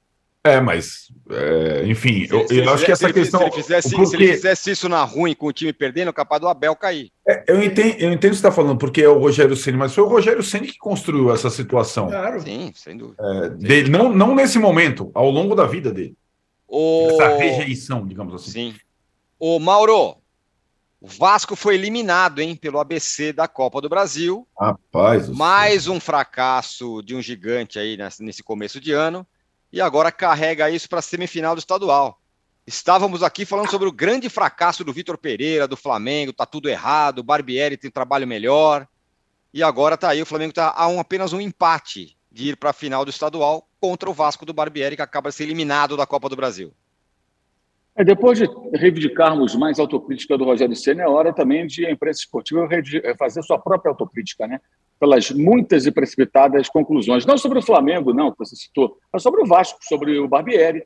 É, 0.43 0.59
mas, 0.59 1.13
é, 1.31 1.85
enfim, 1.87 2.27
se, 2.27 2.33
eu, 2.33 2.49
se 2.49 2.57
eu 2.57 2.71
acho 2.71 2.85
que 2.87 2.93
essa 2.93 3.13
questão. 3.13 3.41
Se 3.41 3.47
ele, 3.47 3.55
fizesse, 3.55 3.91
porque... 3.91 4.07
se 4.07 4.17
ele 4.17 4.33
fizesse 4.33 4.71
isso 4.71 4.89
na 4.89 5.05
ruim 5.05 5.35
com 5.35 5.47
o 5.47 5.53
time 5.53 5.71
perdendo, 5.71 6.09
é 6.09 6.13
capaz 6.13 6.41
do 6.41 6.49
Abel 6.49 6.75
cair. 6.75 7.13
É, 7.29 7.45
eu, 7.47 7.63
entendo, 7.63 7.99
eu 7.99 8.11
entendo 8.11 8.17
o 8.17 8.19
que 8.19 8.27
você 8.29 8.47
está 8.47 8.51
falando, 8.51 8.79
porque 8.79 9.03
é 9.03 9.09
o 9.09 9.19
Rogério 9.19 9.55
Ceni, 9.55 9.77
mas 9.77 9.95
foi 9.95 10.03
o 10.03 10.09
Rogério 10.09 10.43
Ceni 10.43 10.69
que 10.69 10.79
construiu 10.79 11.31
essa 11.31 11.51
situação. 11.51 12.09
Claro. 12.09 12.41
Sim, 12.41 12.73
sem 12.75 12.97
dúvida. 12.97 13.23
É, 13.23 13.51
dele, 13.51 13.91
não, 13.91 14.11
não 14.11 14.35
nesse 14.35 14.59
momento, 14.59 15.11
ao 15.13 15.31
longo 15.31 15.55
da 15.55 15.67
vida 15.67 15.93
dele. 15.93 16.17
O... 16.67 17.09
Essa 17.11 17.37
rejeição, 17.37 18.07
digamos 18.07 18.35
assim. 18.35 18.51
Sim. 18.51 18.75
O 19.39 19.59
Mauro, 19.59 20.17
o 21.03 21.07
Vasco 21.07 21.55
foi 21.55 21.75
eliminado, 21.75 22.41
hein, 22.41 22.57
pelo 22.57 22.81
ABC 22.81 23.31
da 23.31 23.47
Copa 23.47 23.79
do 23.83 23.91
Brasil. 23.91 24.49
Rapaz. 24.59 25.29
Mais 25.29 25.87
um 25.87 26.01
fracasso 26.01 27.03
de 27.03 27.15
um 27.15 27.21
gigante 27.21 27.79
aí 27.79 27.99
nesse 28.21 28.43
começo 28.43 28.81
de 28.81 28.93
ano 28.93 29.27
e 29.73 29.81
agora 29.81 30.11
carrega 30.11 30.71
isso 30.71 30.89
para 30.89 30.99
a 30.99 31.03
semifinal 31.03 31.55
do 31.55 31.59
estadual. 31.59 32.21
Estávamos 32.67 33.23
aqui 33.23 33.45
falando 33.45 33.71
sobre 33.71 33.89
o 33.89 33.93
grande 33.93 34.29
fracasso 34.29 34.85
do 34.85 34.93
Vitor 34.93 35.19
Pereira, 35.19 35.67
do 35.67 35.77
Flamengo, 35.77 36.33
tá 36.33 36.47
tudo 36.47 36.69
errado, 36.69 37.19
o 37.19 37.25
Barbieri 37.25 37.77
tem 37.77 37.91
trabalho 37.91 38.27
melhor. 38.27 38.87
E 39.53 39.63
agora 39.63 39.97
tá 39.97 40.11
aí, 40.11 40.23
o 40.23 40.27
Flamengo 40.27 40.51
está 40.51 40.73
a 40.77 40.87
um, 40.87 41.01
apenas 41.01 41.33
um 41.33 41.41
empate 41.41 42.17
de 42.31 42.51
ir 42.51 42.57
para 42.57 42.71
a 42.71 42.75
final 42.75 43.05
do 43.05 43.11
estadual 43.11 43.69
contra 43.81 44.09
o 44.09 44.15
Vasco 44.15 44.47
do 44.47 44.53
Barbieri, 44.53 44.95
que 44.95 45.03
acaba 45.03 45.31
de 45.31 45.35
ser 45.35 45.45
eliminado 45.45 45.97
da 45.97 46.07
Copa 46.07 46.29
do 46.29 46.37
Brasil. 46.37 46.73
É, 47.97 48.05
depois 48.05 48.39
de 48.39 48.47
reivindicarmos 48.75 49.57
mais 49.57 49.79
autocrítica 49.81 50.39
do 50.39 50.45
Rogério 50.45 50.77
Senna, 50.77 51.03
é 51.03 51.09
hora 51.09 51.33
também 51.35 51.67
de 51.67 51.85
a 51.85 51.91
imprensa 51.91 52.21
esportiva 52.21 52.69
fazer 53.19 53.43
sua 53.43 53.59
própria 53.59 53.91
autocrítica, 53.91 54.47
né? 54.47 54.61
Pelas 55.01 55.31
muitas 55.31 55.87
e 55.87 55.91
precipitadas 55.91 56.69
conclusões. 56.69 57.25
Não 57.25 57.39
sobre 57.39 57.59
o 57.59 57.63
Flamengo, 57.63 58.13
não, 58.13 58.31
que 58.31 58.39
você 58.39 58.55
citou, 58.55 58.99
mas 59.11 59.23
sobre 59.23 59.41
o 59.41 59.47
Vasco, 59.47 59.79
sobre 59.81 60.19
o 60.19 60.29
Barbieri. 60.29 60.85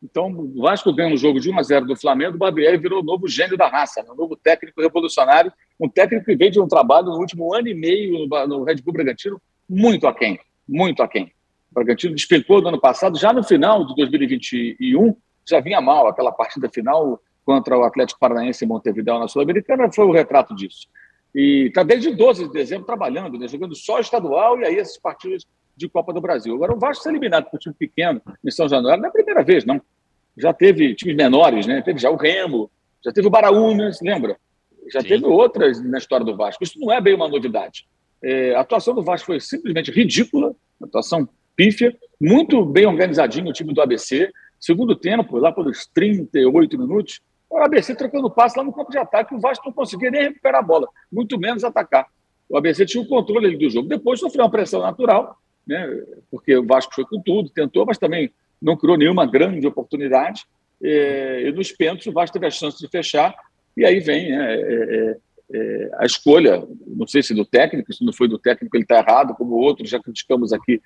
Então, 0.00 0.28
o 0.30 0.62
Vasco 0.62 0.94
ganha 0.94 1.12
um 1.12 1.16
jogo 1.16 1.40
de 1.40 1.50
1 1.50 1.58
a 1.58 1.62
0 1.64 1.86
do 1.86 1.96
Flamengo, 1.96 2.36
o 2.36 2.38
Barbieri 2.38 2.76
virou 2.76 3.00
o 3.00 3.04
novo 3.04 3.26
gênio 3.26 3.56
da 3.56 3.66
raça, 3.66 4.04
né? 4.04 4.10
um 4.12 4.14
novo 4.14 4.36
técnico 4.36 4.80
revolucionário, 4.80 5.52
um 5.80 5.88
técnico 5.88 6.26
que 6.26 6.36
veio 6.36 6.52
de 6.52 6.60
um 6.60 6.68
trabalho 6.68 7.06
no 7.06 7.18
último 7.18 7.52
ano 7.52 7.66
e 7.66 7.74
meio 7.74 8.28
no 8.46 8.62
Red 8.62 8.76
Bull 8.76 8.92
Bragantino 8.92 9.42
muito 9.68 10.06
aquém, 10.06 10.38
muito 10.68 11.02
aquém. 11.02 11.32
O 11.72 11.74
Bragantino 11.74 12.14
despencou 12.14 12.62
no 12.62 12.68
ano 12.68 12.80
passado, 12.80 13.18
já 13.18 13.32
no 13.32 13.42
final 13.42 13.84
de 13.84 13.96
2021, 13.96 15.16
já 15.44 15.58
vinha 15.58 15.80
mal, 15.80 16.06
aquela 16.06 16.30
partida 16.30 16.68
final 16.68 17.20
contra 17.44 17.76
o 17.76 17.82
Atlético 17.82 18.20
Paranaense 18.20 18.64
em 18.64 18.68
Montevideo 18.68 19.18
na 19.18 19.26
Sul-Americana 19.26 19.90
foi 19.92 20.04
o 20.04 20.12
retrato 20.12 20.54
disso. 20.54 20.86
E 21.36 21.66
está 21.66 21.82
desde 21.82 22.14
12 22.14 22.46
de 22.46 22.52
dezembro 22.52 22.86
trabalhando, 22.86 23.38
né, 23.38 23.46
jogando 23.46 23.76
só 23.76 24.00
estadual 24.00 24.58
e 24.58 24.64
aí 24.64 24.76
esses 24.76 24.96
partidos 24.98 25.46
de 25.76 25.86
Copa 25.86 26.10
do 26.10 26.20
Brasil. 26.20 26.54
Agora, 26.54 26.74
o 26.74 26.78
Vasco 26.78 27.02
ser 27.02 27.10
eliminado 27.10 27.50
por 27.50 27.56
um 27.56 27.58
time 27.58 27.74
pequeno 27.78 28.22
em 28.42 28.50
São 28.50 28.66
Januário 28.66 29.02
não 29.02 29.08
é 29.08 29.10
a 29.10 29.12
primeira 29.12 29.44
vez, 29.44 29.66
não. 29.66 29.78
Já 30.34 30.54
teve 30.54 30.94
times 30.94 31.14
menores, 31.14 31.66
né? 31.66 31.82
Teve 31.82 31.98
já 31.98 32.10
o 32.10 32.16
Remo, 32.16 32.70
já 33.04 33.12
teve 33.12 33.26
o 33.26 33.30
Baraúnas, 33.30 34.00
lembra? 34.00 34.38
Já 34.90 35.02
Sim. 35.02 35.08
teve 35.08 35.26
outras 35.26 35.82
na 35.82 35.98
história 35.98 36.24
do 36.24 36.34
Vasco. 36.34 36.64
Isso 36.64 36.80
não 36.80 36.90
é 36.90 37.02
bem 37.02 37.12
uma 37.12 37.28
novidade. 37.28 37.86
É, 38.22 38.54
a 38.54 38.60
atuação 38.60 38.94
do 38.94 39.02
Vasco 39.02 39.26
foi 39.26 39.38
simplesmente 39.38 39.90
ridícula, 39.90 40.54
atuação 40.82 41.28
pífia, 41.54 41.94
muito 42.18 42.64
bem 42.64 42.86
organizadinho 42.86 43.50
o 43.50 43.52
time 43.52 43.74
do 43.74 43.82
ABC. 43.82 44.32
Segundo 44.58 44.96
tempo, 44.96 45.36
lá 45.36 45.52
pelos 45.52 45.86
38 45.92 46.78
minutos, 46.78 47.20
o 47.60 47.64
ABC 47.64 47.94
trocando 47.94 48.30
passe 48.30 48.58
lá 48.58 48.64
no 48.64 48.72
campo 48.72 48.90
de 48.90 48.98
ataque, 48.98 49.34
o 49.34 49.40
Vasco 49.40 49.66
não 49.66 49.72
conseguia 49.72 50.10
nem 50.10 50.22
recuperar 50.22 50.60
a 50.60 50.66
bola, 50.66 50.88
muito 51.10 51.38
menos 51.38 51.64
atacar. 51.64 52.06
O 52.48 52.56
ABC 52.56 52.86
tinha 52.86 53.02
o 53.02 53.08
controle 53.08 53.56
do 53.56 53.70
jogo. 53.70 53.88
Depois 53.88 54.20
sofreu 54.20 54.44
uma 54.44 54.50
pressão 54.50 54.80
natural, 54.80 55.36
né, 55.66 55.88
porque 56.30 56.56
o 56.56 56.66
Vasco 56.66 56.94
foi 56.94 57.04
com 57.04 57.20
tudo, 57.20 57.50
tentou, 57.50 57.84
mas 57.84 57.98
também 57.98 58.32
não 58.60 58.76
criou 58.76 58.96
nenhuma 58.96 59.26
grande 59.26 59.66
oportunidade. 59.66 60.44
E, 60.80 61.44
e 61.46 61.52
nos 61.52 61.72
pênaltis 61.72 62.06
o 62.06 62.12
Vasco 62.12 62.34
teve 62.34 62.46
a 62.46 62.50
chance 62.50 62.78
de 62.78 62.88
fechar, 62.88 63.34
e 63.76 63.84
aí 63.84 64.00
vem 64.00 64.30
né, 64.30 64.54
é, 64.54 64.60
é, 64.60 65.16
é, 65.52 65.90
a 65.98 66.06
escolha, 66.06 66.66
não 66.86 67.06
sei 67.06 67.22
se 67.22 67.34
do 67.34 67.44
técnico, 67.44 67.92
se 67.92 68.04
não 68.04 68.12
foi 68.12 68.28
do 68.28 68.38
técnico 68.38 68.76
ele 68.76 68.84
está 68.84 68.98
errado, 68.98 69.34
como 69.34 69.54
outros 69.54 69.90
já 69.90 70.00
criticamos 70.00 70.52
aqui 70.52 70.80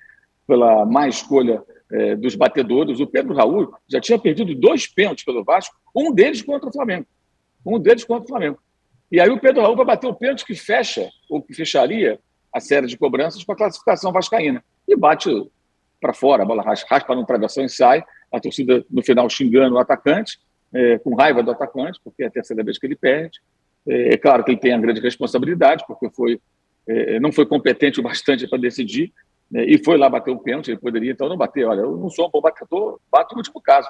pela 0.47 0.85
má 0.85 1.07
escolha 1.07 1.63
é, 1.91 2.15
dos 2.15 2.35
batedores. 2.35 2.99
O 2.99 3.07
Pedro 3.07 3.33
Raul 3.33 3.73
já 3.87 3.99
tinha 3.99 4.17
perdido 4.17 4.53
dois 4.55 4.87
pênaltis 4.87 5.25
pelo 5.25 5.43
Vasco, 5.43 5.75
um 5.95 6.11
deles 6.11 6.41
contra 6.41 6.69
o 6.69 6.71
Flamengo. 6.71 7.05
Um 7.65 7.79
deles 7.79 8.03
contra 8.03 8.25
o 8.25 8.27
Flamengo. 8.27 8.59
E 9.11 9.19
aí 9.19 9.29
o 9.29 9.39
Pedro 9.39 9.61
Raul 9.61 9.75
vai 9.75 9.85
bater 9.85 10.07
o 10.07 10.15
pênalti 10.15 10.45
que 10.45 10.55
fecha, 10.55 11.09
ou 11.29 11.41
que 11.41 11.53
fecharia 11.53 12.19
a 12.53 12.59
série 12.59 12.87
de 12.87 12.97
cobranças 12.97 13.43
com 13.43 13.51
a 13.51 13.55
classificação 13.55 14.11
vascaína. 14.11 14.63
E 14.87 14.95
bate 14.95 15.29
para 15.99 16.13
fora, 16.13 16.43
a 16.43 16.45
bola 16.45 16.63
raspa, 16.63 17.15
no 17.15 17.25
travessão 17.25 17.63
e 17.63 17.69
sai. 17.69 18.03
A 18.31 18.39
torcida, 18.39 18.83
no 18.89 19.03
final, 19.03 19.29
xingando 19.29 19.75
o 19.75 19.79
atacante, 19.79 20.39
é, 20.73 20.97
com 20.99 21.13
raiva 21.15 21.43
do 21.43 21.51
atacante, 21.51 21.99
porque 22.03 22.23
é 22.23 22.27
a 22.27 22.31
terceira 22.31 22.63
vez 22.63 22.77
que 22.77 22.87
ele 22.87 22.95
perde. 22.95 23.39
É, 23.87 24.13
é 24.13 24.17
claro 24.17 24.43
que 24.43 24.51
ele 24.51 24.59
tem 24.59 24.73
a 24.73 24.77
grande 24.77 25.01
responsabilidade, 25.01 25.83
porque 25.85 26.09
foi, 26.09 26.39
é, 26.87 27.19
não 27.19 27.31
foi 27.31 27.45
competente 27.45 27.99
o 27.99 28.03
bastante 28.03 28.47
para 28.47 28.57
decidir, 28.57 29.13
né, 29.51 29.65
e 29.65 29.83
foi 29.83 29.97
lá 29.97 30.09
bater 30.09 30.31
um 30.31 30.37
pênalti, 30.37 30.71
ele 30.71 30.79
poderia 30.79 31.11
então 31.11 31.27
não 31.27 31.37
bater. 31.37 31.65
Olha, 31.65 31.81
eu 31.81 31.97
não 31.97 32.09
sou 32.09 32.27
um 32.27 32.31
bom 32.31 32.41
batedor, 32.41 32.99
bato 33.11 33.35
no 33.35 33.39
último 33.39 33.61
caso. 33.61 33.89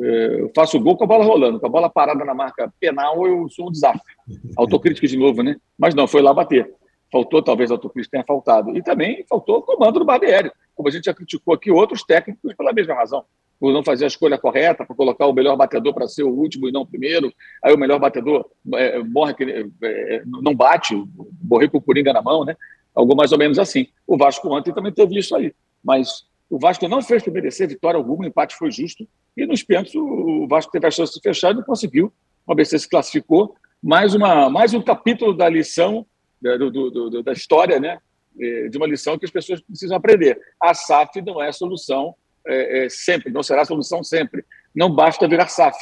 É, 0.00 0.40
eu 0.40 0.52
faço 0.54 0.78
gol 0.80 0.96
com 0.96 1.04
a 1.04 1.06
bola 1.06 1.24
rolando, 1.24 1.58
com 1.58 1.66
a 1.66 1.70
bola 1.70 1.90
parada 1.90 2.24
na 2.24 2.34
marca 2.34 2.72
penal, 2.78 3.26
eu 3.26 3.48
sou 3.48 3.68
um 3.68 3.72
desastre. 3.72 4.14
Autocrítica 4.56 5.06
de 5.06 5.16
novo, 5.16 5.42
né? 5.42 5.56
Mas 5.78 5.94
não, 5.94 6.06
foi 6.06 6.22
lá 6.22 6.34
bater. 6.34 6.72
Faltou, 7.10 7.42
talvez, 7.42 7.70
a 7.70 7.74
autocrítica 7.74 8.12
tenha 8.12 8.24
faltado. 8.24 8.76
E 8.76 8.82
também 8.82 9.24
faltou 9.28 9.58
o 9.58 9.62
comando 9.62 9.98
do 9.98 10.04
Barbieri, 10.04 10.52
como 10.74 10.88
a 10.88 10.92
gente 10.92 11.04
já 11.04 11.14
criticou 11.14 11.54
aqui 11.54 11.70
outros 11.70 12.02
técnicos 12.02 12.54
pela 12.54 12.72
mesma 12.72 12.94
razão. 12.94 13.24
Por 13.58 13.72
não 13.72 13.82
fazer 13.82 14.04
a 14.04 14.08
escolha 14.08 14.38
correta, 14.38 14.84
por 14.84 14.94
colocar 14.94 15.26
o 15.26 15.32
melhor 15.32 15.56
batedor 15.56 15.94
para 15.94 16.06
ser 16.06 16.22
o 16.22 16.30
último 16.30 16.68
e 16.68 16.72
não 16.72 16.82
o 16.82 16.86
primeiro. 16.86 17.32
Aí 17.64 17.74
o 17.74 17.78
melhor 17.78 17.98
batedor 17.98 18.44
é, 18.74 19.02
morre, 19.02 19.34
é, 19.82 20.22
não 20.26 20.54
bate, 20.54 20.94
morrer 21.42 21.68
com 21.68 21.78
o 21.78 21.82
Coringa 21.82 22.12
na 22.12 22.22
mão, 22.22 22.44
né? 22.44 22.54
Algo 22.98 23.14
mais 23.14 23.30
ou 23.30 23.38
menos 23.38 23.58
assim. 23.58 23.86
O 24.06 24.16
Vasco 24.16 24.48
ontem 24.48 24.74
também 24.74 24.92
teve 24.92 25.16
isso 25.16 25.36
aí, 25.36 25.54
mas 25.84 26.26
o 26.50 26.58
Vasco 26.58 26.88
não 26.88 27.00
fez 27.00 27.22
para 27.22 27.32
merecer 27.32 27.68
vitória 27.68 27.96
alguma, 27.96 28.24
o 28.24 28.26
empate 28.26 28.56
foi 28.56 28.70
justo, 28.72 29.06
e 29.36 29.46
nos 29.46 29.62
pênaltis 29.62 29.94
o 29.94 30.46
Vasco 30.48 30.72
teve 30.72 30.86
a 30.86 30.90
chance 30.90 31.14
de 31.14 31.20
fechar 31.20 31.52
e 31.52 31.54
não 31.54 31.62
conseguiu. 31.62 32.12
O 32.44 32.52
ABC 32.52 32.78
se 32.78 32.88
classificou. 32.88 33.54
Mais, 33.80 34.14
uma, 34.14 34.50
mais 34.50 34.74
um 34.74 34.82
capítulo 34.82 35.32
da 35.32 35.48
lição, 35.48 36.04
da, 36.42 36.56
do, 36.56 36.70
do, 36.90 37.22
da 37.22 37.32
história, 37.32 37.78
né? 37.78 37.98
É, 38.40 38.68
de 38.68 38.76
uma 38.76 38.86
lição 38.86 39.16
que 39.16 39.24
as 39.24 39.30
pessoas 39.30 39.60
precisam 39.60 39.96
aprender. 39.96 40.40
A 40.60 40.74
SAF 40.74 41.20
não 41.22 41.40
é 41.40 41.52
solução 41.52 42.14
é, 42.46 42.86
é, 42.86 42.88
sempre, 42.88 43.32
não 43.32 43.42
será 43.42 43.64
solução 43.64 44.02
sempre. 44.02 44.44
Não 44.74 44.92
basta 44.92 45.28
virar 45.28 45.46
SAF. 45.48 45.78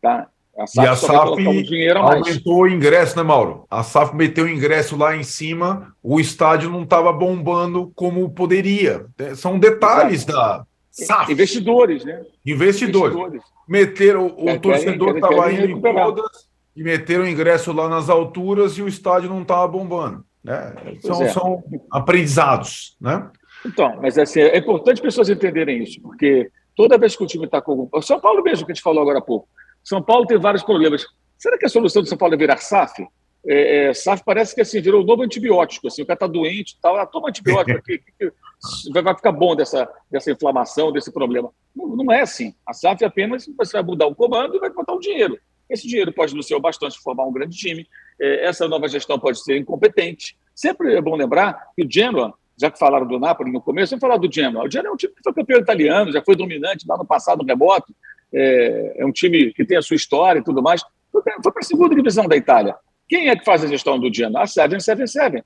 Tá? 0.00 0.28
A 0.58 0.66
SAF 0.66 0.86
e 0.86 0.90
a 0.90 0.96
SAF 0.96 1.42
um 1.42 1.98
aumentou 1.98 2.62
o 2.62 2.68
ingresso, 2.68 3.16
né, 3.16 3.22
Mauro? 3.22 3.66
A 3.70 3.82
SAF 3.82 4.14
meteu 4.16 4.46
o 4.46 4.48
ingresso 4.48 4.96
lá 4.96 5.14
em 5.14 5.22
cima, 5.22 5.94
o 6.02 6.18
estádio 6.18 6.70
não 6.70 6.82
estava 6.82 7.12
bombando 7.12 7.92
como 7.94 8.30
poderia. 8.30 9.06
É, 9.18 9.34
são 9.34 9.58
detalhes 9.58 10.22
Exato. 10.22 10.32
da 10.32 10.66
SAF. 10.90 11.32
Investidores, 11.32 12.04
né? 12.04 12.22
Investidores. 12.44 13.14
Investidores. 13.14 13.42
Meteram, 13.68 14.34
o 14.38 14.48
é, 14.48 14.58
torcedor 14.58 15.16
estava 15.16 15.52
indo 15.52 15.66
em 15.66 15.80
todas 15.80 16.46
e 16.76 16.82
meteram 16.82 17.24
o 17.24 17.28
ingresso 17.28 17.72
lá 17.72 17.88
nas 17.88 18.08
alturas 18.08 18.78
e 18.78 18.82
o 18.82 18.88
estádio 18.88 19.28
não 19.28 19.42
estava 19.42 19.66
bombando. 19.66 20.24
Né? 20.44 20.74
São, 21.00 21.22
é. 21.22 21.28
são 21.28 21.64
aprendizados, 21.90 22.96
né? 23.00 23.28
Então, 23.64 23.98
mas 24.00 24.16
assim, 24.16 24.40
é 24.40 24.56
importante 24.58 24.94
as 24.96 25.00
pessoas 25.00 25.28
entenderem 25.28 25.82
isso, 25.82 26.00
porque 26.00 26.50
toda 26.76 26.98
vez 26.98 27.16
que 27.16 27.24
o 27.24 27.26
time 27.26 27.46
está 27.46 27.60
com. 27.60 27.88
O 27.90 28.02
São 28.02 28.20
Paulo 28.20 28.42
mesmo, 28.42 28.64
que 28.64 28.72
a 28.72 28.74
gente 28.74 28.82
falou 28.82 29.02
agora 29.02 29.18
há 29.18 29.22
pouco. 29.22 29.48
São 29.86 30.02
Paulo 30.02 30.26
tem 30.26 30.36
vários 30.36 30.64
problemas. 30.64 31.06
Será 31.38 31.56
que 31.56 31.64
a 31.64 31.68
solução 31.68 32.02
de 32.02 32.08
São 32.08 32.18
Paulo 32.18 32.34
é 32.34 32.36
virar 32.36 32.56
SAF? 32.56 33.06
É, 33.46 33.86
é, 33.86 33.94
SAF 33.94 34.24
parece 34.24 34.52
que 34.52 34.60
assim, 34.60 34.80
virou 34.80 35.00
um 35.00 35.06
novo 35.06 35.22
antibiótico. 35.22 35.86
Assim, 35.86 36.02
o 36.02 36.06
cara 36.06 36.16
está 36.16 36.26
doente 36.26 36.72
e 36.72 36.80
tal, 36.80 36.96
ah, 36.96 37.06
toma 37.06 37.28
antibiótico 37.28 37.78
aqui, 37.78 38.02
vai, 38.92 39.00
vai 39.00 39.14
ficar 39.14 39.30
bom 39.30 39.54
dessa, 39.54 39.88
dessa 40.10 40.32
inflamação, 40.32 40.90
desse 40.90 41.12
problema. 41.12 41.52
Não, 41.74 41.86
não 41.94 42.12
é 42.12 42.22
assim. 42.22 42.52
A 42.66 42.72
SAF 42.72 43.04
é 43.04 43.06
apenas 43.06 43.46
você 43.56 43.74
vai 43.74 43.84
mudar 43.84 44.06
o 44.06 44.14
comando 44.14 44.56
e 44.56 44.58
vai 44.58 44.70
botar 44.70 44.92
o 44.92 44.98
dinheiro. 44.98 45.38
Esse 45.70 45.86
dinheiro 45.86 46.12
pode 46.12 46.34
não 46.34 46.42
ser 46.42 46.56
o 46.56 46.60
bastante 46.60 46.98
formar 46.98 47.24
um 47.24 47.32
grande 47.32 47.56
time. 47.56 47.86
É, 48.20 48.46
essa 48.46 48.66
nova 48.66 48.88
gestão 48.88 49.20
pode 49.20 49.40
ser 49.40 49.56
incompetente. 49.56 50.36
Sempre 50.52 50.96
é 50.96 51.00
bom 51.00 51.14
lembrar 51.14 51.70
que 51.76 51.84
o 51.84 51.88
Genoa 51.88 52.34
já 52.58 52.70
que 52.70 52.78
falaram 52.78 53.06
do 53.06 53.18
Napoli 53.18 53.52
no 53.52 53.60
começo, 53.60 53.90
vamos 53.90 54.00
falar 54.00 54.16
do 54.16 54.32
Genoa. 54.32 54.64
O 54.64 54.70
Genoa 54.70 54.88
é 54.88 54.92
um 54.94 54.96
time 54.96 55.12
que 55.14 55.22
foi 55.22 55.34
campeão 55.34 55.60
italiano, 55.60 56.10
já 56.10 56.22
foi 56.22 56.34
dominante 56.34 56.86
lá 56.88 56.96
no 56.96 57.04
passado 57.04 57.44
remoto, 57.44 57.94
é, 58.32 58.96
é, 58.98 59.06
um 59.06 59.12
time 59.12 59.52
que 59.52 59.64
tem 59.64 59.76
a 59.76 59.82
sua 59.82 59.96
história 59.96 60.40
e 60.40 60.44
tudo 60.44 60.62
mais. 60.62 60.82
Foi 61.10 61.22
para 61.22 61.60
a 61.60 61.62
segunda 61.62 61.94
divisão 61.94 62.26
da 62.26 62.36
Itália. 62.36 62.76
Quem 63.08 63.28
é 63.28 63.36
que 63.36 63.44
faz 63.44 63.64
a 63.64 63.66
gestão 63.66 63.98
do 63.98 64.12
Genoa? 64.12 64.42
A 64.42 64.46
777, 64.46 65.44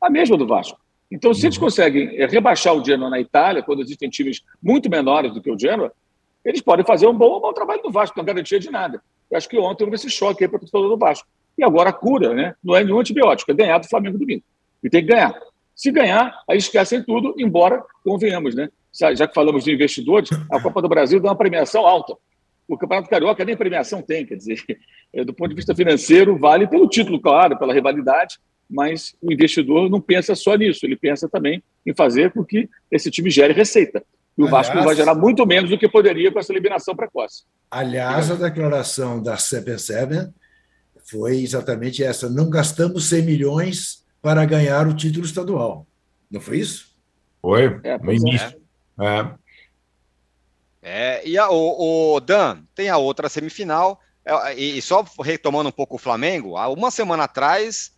a 0.00 0.10
mesma 0.10 0.36
do 0.36 0.46
Vasco. 0.46 0.78
Então, 1.10 1.32
se 1.32 1.46
eles 1.46 1.56
uhum. 1.56 1.64
conseguem 1.64 2.20
é, 2.20 2.26
rebaixar 2.26 2.74
o 2.74 2.84
Genoa 2.84 3.08
na 3.08 3.20
Itália, 3.20 3.62
quando 3.62 3.80
existem 3.80 4.10
times 4.10 4.42
muito 4.62 4.90
menores 4.90 5.32
do 5.32 5.40
que 5.40 5.50
o 5.50 5.58
Genoa, 5.58 5.92
eles 6.44 6.60
podem 6.60 6.84
fazer 6.84 7.06
um 7.06 7.14
bom, 7.14 7.52
trabalho 7.52 7.82
no 7.84 7.90
Vasco, 7.90 8.18
não 8.18 8.24
garantia 8.24 8.58
de 8.58 8.70
nada. 8.70 9.00
Eu 9.30 9.36
acho 9.36 9.48
que 9.48 9.58
ontem 9.58 9.84
houve 9.84 9.96
esse 9.96 10.10
choque 10.10 10.44
aí 10.44 10.48
para 10.48 10.56
o 10.56 10.60
torcedor 10.60 10.88
do 10.88 10.96
Vasco. 10.96 11.26
E 11.56 11.64
agora 11.64 11.90
a 11.90 11.92
cura 11.92 12.34
né, 12.34 12.54
não 12.62 12.76
é 12.76 12.84
nenhum 12.84 13.00
antibiótico, 13.00 13.50
é 13.50 13.54
ganhar 13.54 13.78
do 13.78 13.88
Flamengo 13.88 14.18
domingo. 14.18 14.42
E 14.82 14.90
tem 14.90 15.00
que 15.00 15.12
ganhar. 15.12 15.34
Se 15.74 15.90
ganhar, 15.90 16.42
aí 16.48 16.58
esquecem 16.58 17.02
tudo, 17.02 17.34
embora, 17.38 17.82
convenhamos, 18.04 18.54
né? 18.54 18.68
Já 18.98 19.28
que 19.28 19.34
falamos 19.34 19.64
de 19.64 19.72
investidores, 19.72 20.30
a 20.50 20.60
Copa 20.60 20.80
do 20.80 20.88
Brasil 20.88 21.20
dá 21.20 21.28
uma 21.30 21.36
premiação 21.36 21.86
alta. 21.86 22.14
O 22.68 22.76
Campeonato 22.76 23.08
Carioca 23.08 23.44
nem 23.44 23.56
premiação 23.56 24.02
tem, 24.02 24.26
quer 24.26 24.36
dizer, 24.36 24.60
do 25.24 25.32
ponto 25.32 25.50
de 25.50 25.54
vista 25.54 25.74
financeiro, 25.74 26.36
vale 26.38 26.66
pelo 26.66 26.88
título, 26.88 27.20
claro, 27.20 27.58
pela 27.58 27.72
rivalidade, 27.72 28.38
mas 28.68 29.14
o 29.22 29.32
investidor 29.32 29.88
não 29.88 30.00
pensa 30.00 30.34
só 30.34 30.56
nisso, 30.56 30.84
ele 30.84 30.96
pensa 30.96 31.28
também 31.28 31.62
em 31.86 31.94
fazer 31.94 32.32
com 32.32 32.44
que 32.44 32.68
esse 32.90 33.10
time 33.10 33.30
gere 33.30 33.52
receita. 33.52 34.02
E 34.36 34.42
o 34.42 34.46
aliás, 34.46 34.68
Vasco 34.68 34.84
vai 34.84 34.96
gerar 34.96 35.14
muito 35.14 35.46
menos 35.46 35.70
do 35.70 35.78
que 35.78 35.88
poderia 35.88 36.30
com 36.32 36.38
essa 36.38 36.52
eliminação 36.52 36.94
precoce. 36.94 37.44
Aliás, 37.70 38.30
a 38.30 38.34
declaração 38.34 39.22
da 39.22 39.36
CP7 39.36 40.30
foi 41.08 41.38
exatamente 41.38 42.02
essa: 42.02 42.28
não 42.28 42.50
gastamos 42.50 43.08
100 43.08 43.22
milhões 43.22 44.04
para 44.20 44.44
ganhar 44.44 44.86
o 44.86 44.94
título 44.94 45.24
estadual. 45.24 45.86
Não 46.30 46.40
foi 46.40 46.58
isso? 46.58 46.94
Foi, 47.40 47.80
é, 47.84 47.98
no 47.98 48.10
é. 48.10 48.14
início. 48.16 48.48
É. 48.48 48.65
é. 50.82 51.28
e 51.28 51.36
a, 51.36 51.50
o, 51.50 52.14
o, 52.14 52.20
Dan, 52.20 52.62
tem 52.74 52.88
a 52.88 52.96
outra 52.96 53.28
semifinal, 53.28 54.00
é, 54.24 54.58
e, 54.58 54.78
e 54.78 54.82
só 54.82 55.04
retomando 55.22 55.68
um 55.68 55.72
pouco 55.72 55.96
o 55.96 55.98
Flamengo, 55.98 56.56
há 56.56 56.68
uma 56.68 56.90
semana 56.90 57.24
atrás 57.24 57.96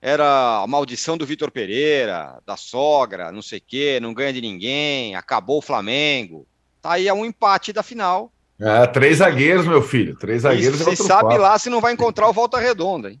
era 0.00 0.62
a 0.62 0.66
maldição 0.66 1.18
do 1.18 1.26
Vitor 1.26 1.50
Pereira, 1.50 2.40
da 2.46 2.56
sogra, 2.56 3.32
não 3.32 3.42
sei 3.42 3.58
o 3.58 3.62
quê, 3.66 3.98
não 4.00 4.14
ganha 4.14 4.32
de 4.32 4.40
ninguém, 4.40 5.14
acabou 5.16 5.58
o 5.58 5.62
Flamengo. 5.62 6.46
Tá 6.80 6.92
aí 6.92 7.08
é 7.08 7.12
um 7.12 7.24
empate 7.24 7.72
da 7.72 7.82
final. 7.82 8.32
É, 8.60 8.86
três 8.86 9.18
zagueiros, 9.18 9.66
meu 9.66 9.82
filho. 9.82 10.16
Três 10.16 10.42
zagueiros. 10.42 10.78
Você 10.78 10.96
sabe 10.96 11.22
quatro. 11.22 11.42
lá 11.42 11.58
se 11.58 11.68
não 11.68 11.80
vai 11.80 11.92
encontrar 11.92 12.28
o 12.28 12.32
Volta 12.32 12.58
Redonda, 12.58 13.10
hein? 13.10 13.20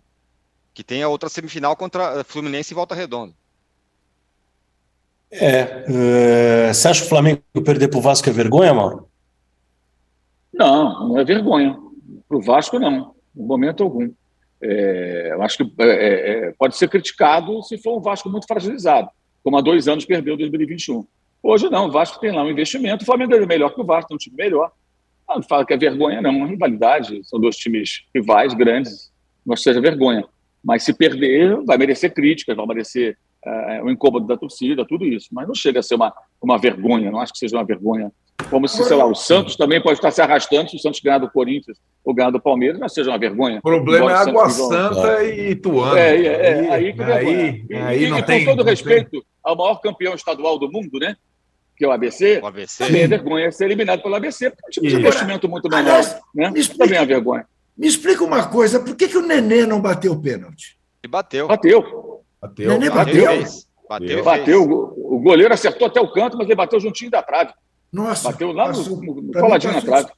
Que 0.72 0.84
tem 0.84 1.02
a 1.02 1.08
outra 1.08 1.28
semifinal 1.28 1.76
contra 1.76 2.22
Fluminense 2.24 2.72
e 2.72 2.74
Volta 2.74 2.94
Redonda. 2.94 3.34
É, 5.30 5.84
uh, 5.88 6.74
você 6.74 6.88
acha 6.88 7.00
que 7.00 7.06
o 7.06 7.10
Flamengo 7.10 7.42
perder 7.64 7.88
para 7.88 7.98
o 7.98 8.02
Vasco 8.02 8.28
é 8.28 8.32
vergonha, 8.32 8.72
Mauro? 8.72 9.08
Não, 10.52 11.08
não 11.08 11.18
é 11.18 11.24
vergonha. 11.24 11.78
Para 12.28 12.38
o 12.38 12.42
Vasco, 12.42 12.78
não, 12.78 13.14
em 13.36 13.42
momento 13.42 13.82
algum. 13.82 14.10
É, 14.60 15.30
eu 15.32 15.42
acho 15.42 15.58
que 15.58 15.82
é, 15.82 15.86
é, 15.86 16.30
é, 16.48 16.54
pode 16.58 16.76
ser 16.76 16.88
criticado 16.88 17.62
se 17.62 17.78
for 17.78 17.96
um 17.96 18.00
Vasco 18.00 18.28
muito 18.28 18.46
fragilizado, 18.46 19.08
como 19.44 19.56
há 19.56 19.60
dois 19.60 19.86
anos 19.86 20.04
perdeu 20.04 20.36
2021. 20.36 21.06
Hoje 21.42 21.70
não, 21.70 21.86
o 21.86 21.92
Vasco 21.92 22.18
tem 22.18 22.32
lá 22.32 22.42
um 22.42 22.50
investimento, 22.50 23.02
o 23.02 23.06
Flamengo 23.06 23.34
é 23.34 23.46
melhor 23.46 23.72
que 23.72 23.80
o 23.80 23.84
Vasco, 23.84 24.08
tem 24.08 24.16
um 24.16 24.18
time 24.18 24.36
melhor. 24.36 24.72
Ah, 25.28 25.36
não 25.36 25.42
fala 25.42 25.64
que 25.64 25.74
é 25.74 25.76
vergonha, 25.76 26.20
não, 26.20 26.44
é 26.44 26.48
rivalidade, 26.48 27.20
são 27.22 27.38
dois 27.38 27.56
times 27.56 28.04
rivais 28.14 28.52
grandes, 28.54 29.12
não 29.46 29.56
seja 29.56 29.80
vergonha. 29.80 30.24
Mas 30.64 30.82
se 30.82 30.92
perder, 30.92 31.62
vai 31.64 31.78
merecer 31.78 32.12
críticas, 32.12 32.56
vai 32.56 32.66
merecer 32.66 33.16
é, 33.44 33.82
o 33.82 33.90
incômodo 33.90 34.26
da 34.26 34.36
torcida, 34.36 34.86
tudo 34.86 35.04
isso. 35.04 35.28
Mas 35.32 35.46
não 35.46 35.54
chega 35.54 35.80
a 35.80 35.82
ser 35.82 35.94
uma, 35.94 36.12
uma 36.42 36.58
vergonha, 36.58 37.10
não 37.10 37.20
acho 37.20 37.32
que 37.32 37.38
seja 37.38 37.56
uma 37.56 37.64
vergonha 37.64 38.12
como 38.50 38.68
se, 38.68 38.82
sei 38.84 38.96
lá, 38.96 39.04
o 39.04 39.14
Santos 39.14 39.56
também 39.56 39.82
pode 39.82 39.98
estar 39.98 40.10
se 40.10 40.22
arrastando 40.22 40.70
se 40.70 40.76
o 40.76 40.78
Santos 40.78 41.00
ganhar 41.00 41.18
do 41.18 41.30
Corinthians 41.30 41.76
ou 42.04 42.14
ganhar 42.14 42.30
do 42.30 42.40
Palmeiras, 42.40 42.78
não 42.78 42.88
seja 42.88 43.10
uma 43.10 43.18
vergonha. 43.18 43.58
O 43.58 43.62
problema 43.62 44.10
é 44.10 44.14
Água 44.14 44.48
Santa 44.48 45.24
e 45.24 45.50
Ituano. 45.50 45.96
É, 45.96 46.16
é, 46.16 46.66
é, 46.66 46.70
aí, 46.70 46.92
que 46.92 47.02
aí, 47.02 47.64
e, 47.68 47.74
aí 47.74 48.08
não 48.08 48.18
e, 48.18 48.22
tem, 48.22 48.44
com 48.44 48.56
todo 48.56 48.66
respeito 48.66 49.10
tem. 49.10 49.22
ao 49.42 49.56
maior 49.56 49.80
campeão 49.80 50.14
estadual 50.14 50.58
do 50.58 50.70
mundo, 50.70 50.98
né? 50.98 51.16
Que 51.76 51.84
é 51.84 51.88
o 51.88 51.92
ABC, 51.92 52.40
o 52.42 52.46
ABC. 52.46 52.84
também 52.84 53.02
é 53.02 53.06
vergonha 53.06 53.52
ser 53.52 53.66
eliminado 53.66 54.02
pelo 54.02 54.14
ABC, 54.14 54.50
porque 54.50 54.64
é 54.64 54.66
um 54.66 54.70
tipo 54.70 54.88
de 54.88 54.96
investimento 54.96 55.48
muito 55.48 55.68
menor. 55.68 55.80
Aliás, 55.80 56.18
né? 56.34 56.52
Explica, 56.56 56.84
também 56.84 56.98
é 56.98 57.06
vergonha. 57.06 57.46
Me 57.76 57.86
explica 57.86 58.24
uma 58.24 58.46
coisa, 58.48 58.80
por 58.80 58.96
que, 58.96 59.08
que 59.08 59.16
o 59.16 59.26
Nenê 59.26 59.66
não 59.66 59.80
bateu 59.80 60.12
o 60.12 60.20
pênalti? 60.20 60.78
Ele 61.02 61.10
bateu. 61.10 61.46
Bateu. 61.46 62.07
Bateu. 62.40 62.68
Nenê 62.70 62.90
bateu. 62.90 63.24
Bateu. 63.24 63.64
Bateu. 63.88 64.24
bateu. 64.24 64.94
O 64.96 65.20
goleiro 65.20 65.52
acertou 65.52 65.86
até 65.86 66.00
o 66.00 66.12
canto, 66.12 66.36
mas 66.36 66.46
ele 66.46 66.56
bateu 66.56 66.78
juntinho 66.78 67.10
da 67.10 67.22
trave. 67.22 67.52
Nossa, 67.92 68.30
bateu 68.30 68.52
lá 68.52 68.66
passou, 68.66 69.02
no, 69.02 69.22
no 69.22 69.32
coladinho 69.32 69.72
na 69.72 69.82
trave. 69.82 70.08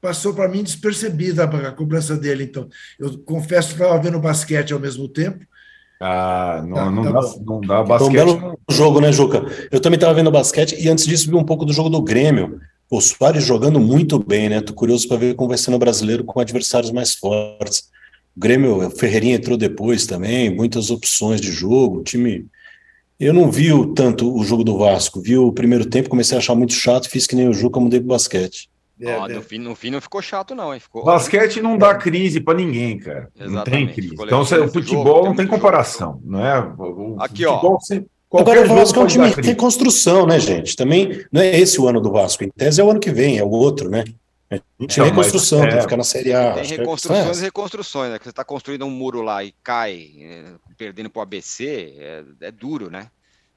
Passou 0.00 0.32
para 0.32 0.48
mim 0.48 0.62
despercebida 0.62 1.44
a 1.44 1.72
cobrança 1.72 2.16
dele, 2.16 2.44
então. 2.44 2.68
Eu 2.98 3.18
confesso 3.18 3.74
que 3.74 3.82
estava 3.82 4.00
vendo 4.00 4.18
basquete 4.18 4.72
ao 4.72 4.80
mesmo 4.80 5.06
tempo. 5.06 5.44
Ah, 6.02 6.64
não, 6.66 6.74
tá, 6.74 6.90
não, 6.90 7.02
tá 7.02 7.10
dá, 7.10 7.20
não 7.44 7.60
dá 7.60 7.82
basquete. 7.82 8.10
Então, 8.10 8.34
um 8.34 8.38
belo 8.38 8.58
jogo, 8.70 9.00
né, 9.00 9.12
Juca? 9.12 9.44
Eu 9.70 9.80
também 9.80 9.96
estava 9.96 10.14
vendo 10.14 10.30
basquete 10.30 10.74
e 10.82 10.88
antes 10.88 11.06
disso 11.06 11.28
vi 11.28 11.36
um 11.36 11.44
pouco 11.44 11.66
do 11.66 11.74
jogo 11.74 11.90
do 11.90 12.00
Grêmio. 12.00 12.58
O 12.90 13.00
Soares 13.00 13.44
jogando 13.44 13.78
muito 13.78 14.18
bem, 14.18 14.48
né? 14.48 14.62
Tô 14.62 14.72
curioso 14.72 15.06
para 15.06 15.18
ver 15.18 15.34
como 15.34 15.50
vai 15.50 15.58
ser 15.58 15.70
no 15.70 15.78
brasileiro 15.78 16.24
com 16.24 16.40
adversários 16.40 16.90
mais 16.90 17.14
fortes. 17.14 17.90
O 18.36 18.40
Grêmio, 18.40 18.86
o 18.86 18.90
Ferreirinha 18.90 19.36
entrou 19.36 19.56
depois 19.56 20.06
também, 20.06 20.54
muitas 20.54 20.90
opções 20.90 21.40
de 21.40 21.50
jogo, 21.50 21.98
o 21.98 22.02
time 22.02 22.46
eu 23.20 23.34
não 23.34 23.50
vi 23.50 23.70
o, 23.70 23.92
tanto 23.92 24.34
o 24.34 24.42
jogo 24.42 24.64
do 24.64 24.78
Vasco, 24.78 25.20
vi 25.20 25.36
o 25.36 25.52
primeiro 25.52 25.84
tempo, 25.84 26.08
comecei 26.08 26.36
a 26.36 26.40
achar 26.40 26.54
muito 26.54 26.72
chato, 26.72 27.10
fiz 27.10 27.26
que 27.26 27.36
nem 27.36 27.48
o 27.48 27.52
Juca, 27.52 27.78
mudei 27.78 28.00
pro 28.00 28.08
basquete. 28.08 28.70
É, 28.98 29.14
ah, 29.14 29.28
no, 29.28 29.42
fim, 29.42 29.58
no 29.58 29.74
fim 29.74 29.90
não 29.90 30.00
ficou 30.00 30.22
chato, 30.22 30.54
não, 30.54 30.72
hein? 30.72 30.80
Ficou... 30.80 31.04
Basquete 31.04 31.60
não 31.60 31.76
dá 31.76 31.94
crise 31.94 32.40
para 32.40 32.56
ninguém, 32.56 32.98
cara. 32.98 33.28
Exatamente. 33.38 33.54
Não 33.54 33.64
tem 33.64 33.94
crise. 33.94 34.14
Então, 34.14 34.40
o 34.40 34.68
futebol 34.68 35.04
jogo, 35.04 35.26
não 35.26 35.36
tem 35.36 35.46
comparação, 35.46 36.12
jogo. 36.12 36.22
não 36.24 36.46
é? 36.46 36.60
O 36.78 37.16
Aqui, 37.18 37.44
ó. 37.44 37.60
Agora, 38.32 38.62
o 38.62 38.68
Vasco 38.68 38.98
é 38.98 39.02
um 39.02 39.06
time 39.06 39.34
que 39.34 39.42
tem 39.42 39.54
construção, 39.54 40.26
né, 40.26 40.38
gente? 40.38 40.74
Também 40.76 41.24
não 41.30 41.42
é 41.42 41.58
esse 41.58 41.80
o 41.80 41.88
ano 41.88 42.00
do 42.00 42.10
Vasco. 42.10 42.44
Em 42.44 42.50
tese 42.50 42.80
é 42.80 42.84
o 42.84 42.90
ano 42.90 43.00
que 43.00 43.10
vem, 43.10 43.38
é 43.38 43.44
o 43.44 43.50
outro, 43.50 43.90
né? 43.90 44.04
A 44.50 44.56
gente 44.56 44.64
então, 44.80 44.88
tem 44.88 45.04
reconstrução, 45.04 45.62
é... 45.62 45.68
tem 45.68 45.76
que 45.76 45.82
ficar 45.82 45.96
na 45.96 46.04
Série 46.04 46.32
A. 46.32 46.54
Tem 46.54 46.64
reconstruções 46.64 47.38
e 47.38 47.42
reconstruções, 47.42 48.10
né? 48.10 48.18
Que 48.18 48.24
você 48.24 48.30
está 48.30 48.44
construindo 48.44 48.84
um 48.84 48.90
muro 48.90 49.22
lá 49.22 49.44
e 49.44 49.54
cai, 49.62 50.10
é, 50.18 50.44
perdendo 50.76 51.08
para 51.08 51.20
o 51.20 51.22
ABC, 51.22 51.94
é, 51.96 52.24
é 52.40 52.50
duro, 52.50 52.90
né? 52.90 53.08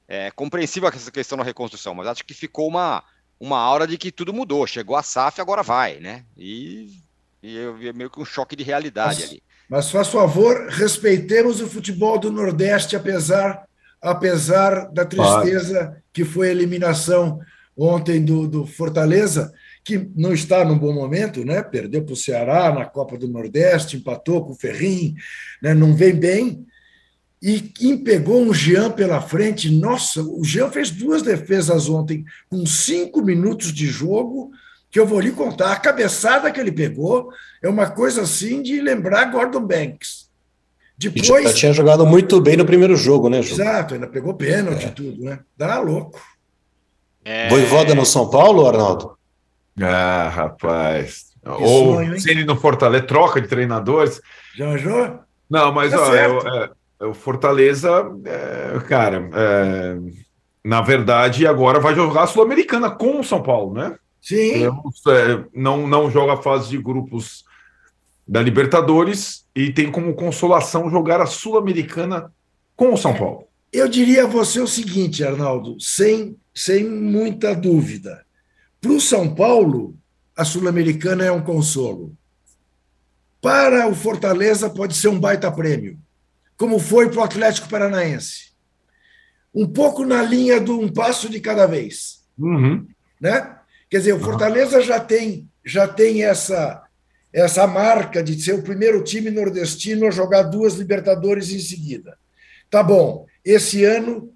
É 0.06 0.30
compreensível 0.30 0.88
essa 0.88 1.10
questão 1.10 1.36
da 1.36 1.42
reconstrução, 1.42 1.94
mas 1.94 2.06
acho 2.06 2.24
que 2.24 2.32
ficou 2.32 2.68
uma, 2.68 3.02
uma 3.40 3.58
aura 3.58 3.88
de 3.88 3.98
que 3.98 4.12
tudo 4.12 4.32
mudou. 4.32 4.66
Chegou 4.68 4.94
a 4.94 5.02
SAF, 5.02 5.40
agora 5.40 5.64
vai, 5.64 5.98
né? 5.98 6.24
E, 6.36 7.00
e 7.42 7.56
eu 7.56 7.74
vi 7.74 7.92
meio 7.92 8.10
que 8.10 8.20
um 8.20 8.24
choque 8.24 8.54
de 8.54 8.62
realidade 8.62 9.20
mas, 9.20 9.30
ali. 9.30 9.42
Mas, 9.68 9.90
faz 9.90 10.08
favor, 10.08 10.68
respeitemos 10.68 11.60
o 11.60 11.68
futebol 11.68 12.18
do 12.18 12.30
Nordeste, 12.30 12.94
apesar, 12.94 13.66
apesar 14.00 14.92
da 14.92 15.04
tristeza 15.04 16.00
que 16.12 16.24
foi 16.24 16.48
a 16.48 16.52
eliminação 16.52 17.40
ontem 17.76 18.24
do, 18.24 18.46
do 18.46 18.66
Fortaleza, 18.66 19.52
que 19.84 20.08
não 20.16 20.32
está 20.32 20.64
num 20.64 20.78
bom 20.78 20.92
momento, 20.92 21.44
né? 21.44 21.62
Perdeu 21.62 22.02
para 22.02 22.14
o 22.14 22.16
Ceará 22.16 22.72
na 22.72 22.86
Copa 22.86 23.18
do 23.18 23.28
Nordeste, 23.28 23.98
empatou 23.98 24.44
com 24.44 24.52
o 24.52 24.56
Ferrim, 24.56 25.14
né? 25.62 25.74
não 25.74 25.94
vem 25.94 26.14
bem 26.14 26.66
e 27.46 27.60
quem 27.60 27.98
pegou 27.98 28.40
um 28.40 28.54
Jean 28.54 28.90
pela 28.90 29.20
frente, 29.20 29.70
nossa, 29.70 30.22
o 30.22 30.42
Jean 30.42 30.70
fez 30.70 30.90
duas 30.90 31.20
defesas 31.20 31.90
ontem, 31.90 32.24
com 32.48 32.64
cinco 32.64 33.20
minutos 33.20 33.70
de 33.70 33.86
jogo, 33.86 34.50
que 34.90 34.98
eu 34.98 35.06
vou 35.06 35.20
lhe 35.20 35.30
contar. 35.30 35.72
A 35.72 35.76
cabeçada 35.76 36.50
que 36.50 36.58
ele 36.58 36.72
pegou 36.72 37.28
é 37.62 37.68
uma 37.68 37.90
coisa 37.90 38.22
assim 38.22 38.62
de 38.62 38.80
lembrar 38.80 39.26
Gordon 39.26 39.60
Banks. 39.60 40.30
Depois. 40.96 41.44
Já 41.44 41.52
tinha 41.52 41.72
jogado 41.74 42.06
muito 42.06 42.40
bem 42.40 42.56
no 42.56 42.64
primeiro 42.64 42.96
jogo, 42.96 43.28
né, 43.28 43.42
Ju? 43.42 43.56
Exato, 43.56 43.92
ainda 43.92 44.06
pegou 44.06 44.32
pênalti 44.32 44.84
e 44.84 44.86
é. 44.86 44.90
tudo, 44.90 45.24
né? 45.24 45.40
Dá 45.54 45.78
louco. 45.80 46.18
É... 47.22 47.50
Voivoda 47.50 47.94
no 47.94 48.06
São 48.06 48.30
Paulo, 48.30 48.66
Arnaldo? 48.66 49.13
Ah, 49.80 50.28
rapaz. 50.28 51.32
Que 51.42 51.50
Ou 51.50 51.94
sonho, 51.94 52.20
se 52.20 52.30
ele 52.30 52.44
não 52.44 52.56
fortalece, 52.56 53.06
troca 53.06 53.40
de 53.40 53.48
treinadores. 53.48 54.20
Já? 54.54 55.20
Não, 55.50 55.72
mas 55.72 55.92
tá 55.92 56.00
ó, 56.00 56.14
é, 56.14 57.06
o 57.06 57.12
Fortaleza, 57.12 58.10
é, 58.24 58.78
cara, 58.88 59.28
é, 59.34 59.98
na 60.64 60.80
verdade, 60.80 61.46
agora 61.46 61.78
vai 61.78 61.94
jogar 61.94 62.22
a 62.22 62.26
Sul-Americana 62.26 62.90
com 62.90 63.20
o 63.20 63.24
São 63.24 63.42
Paulo, 63.42 63.74
né? 63.74 63.96
Sim. 64.22 64.64
É, 64.64 65.44
não, 65.54 65.86
não 65.86 66.10
joga 66.10 66.32
a 66.32 66.42
fase 66.42 66.70
de 66.70 66.78
grupos 66.78 67.44
da 68.26 68.40
Libertadores 68.40 69.44
e 69.54 69.70
tem 69.70 69.90
como 69.90 70.14
consolação 70.14 70.90
jogar 70.90 71.20
a 71.20 71.26
Sul-Americana 71.26 72.32
com 72.74 72.94
o 72.94 72.96
São 72.96 73.14
Paulo. 73.14 73.46
Eu 73.70 73.88
diria 73.88 74.24
a 74.24 74.28
você 74.28 74.60
o 74.60 74.66
seguinte, 74.66 75.22
Arnaldo, 75.22 75.76
sem, 75.78 76.36
sem 76.54 76.88
muita 76.88 77.54
dúvida. 77.54 78.23
Para 78.84 78.92
o 78.92 79.00
São 79.00 79.34
Paulo, 79.34 79.96
a 80.36 80.44
Sul-Americana 80.44 81.24
é 81.24 81.32
um 81.32 81.42
consolo. 81.42 82.14
Para 83.40 83.88
o 83.88 83.94
Fortaleza, 83.94 84.68
pode 84.68 84.94
ser 84.94 85.08
um 85.08 85.18
baita 85.18 85.50
prêmio 85.50 85.98
como 86.56 86.78
foi 86.78 87.10
para 87.10 87.20
o 87.20 87.24
Atlético 87.24 87.68
Paranaense. 87.68 88.52
um 89.54 89.66
pouco 89.66 90.04
na 90.04 90.20
linha 90.20 90.60
do 90.60 90.78
um 90.78 90.92
passo 90.92 91.28
de 91.30 91.40
cada 91.40 91.64
vez. 91.64 92.24
Uhum. 92.36 92.86
Né? 93.20 93.56
Quer 93.88 93.98
dizer, 93.98 94.12
o 94.12 94.20
Fortaleza 94.20 94.82
já 94.82 95.00
tem, 95.00 95.48
já 95.64 95.88
tem 95.88 96.24
essa, 96.24 96.82
essa 97.32 97.66
marca 97.66 98.22
de 98.22 98.40
ser 98.42 98.54
o 98.54 98.62
primeiro 98.62 99.02
time 99.02 99.30
nordestino 99.30 100.08
a 100.08 100.10
jogar 100.10 100.42
duas 100.42 100.74
Libertadores 100.74 101.52
em 101.52 101.60
seguida. 101.60 102.18
Tá 102.68 102.82
bom, 102.82 103.26
esse 103.44 103.84
ano 103.84 104.33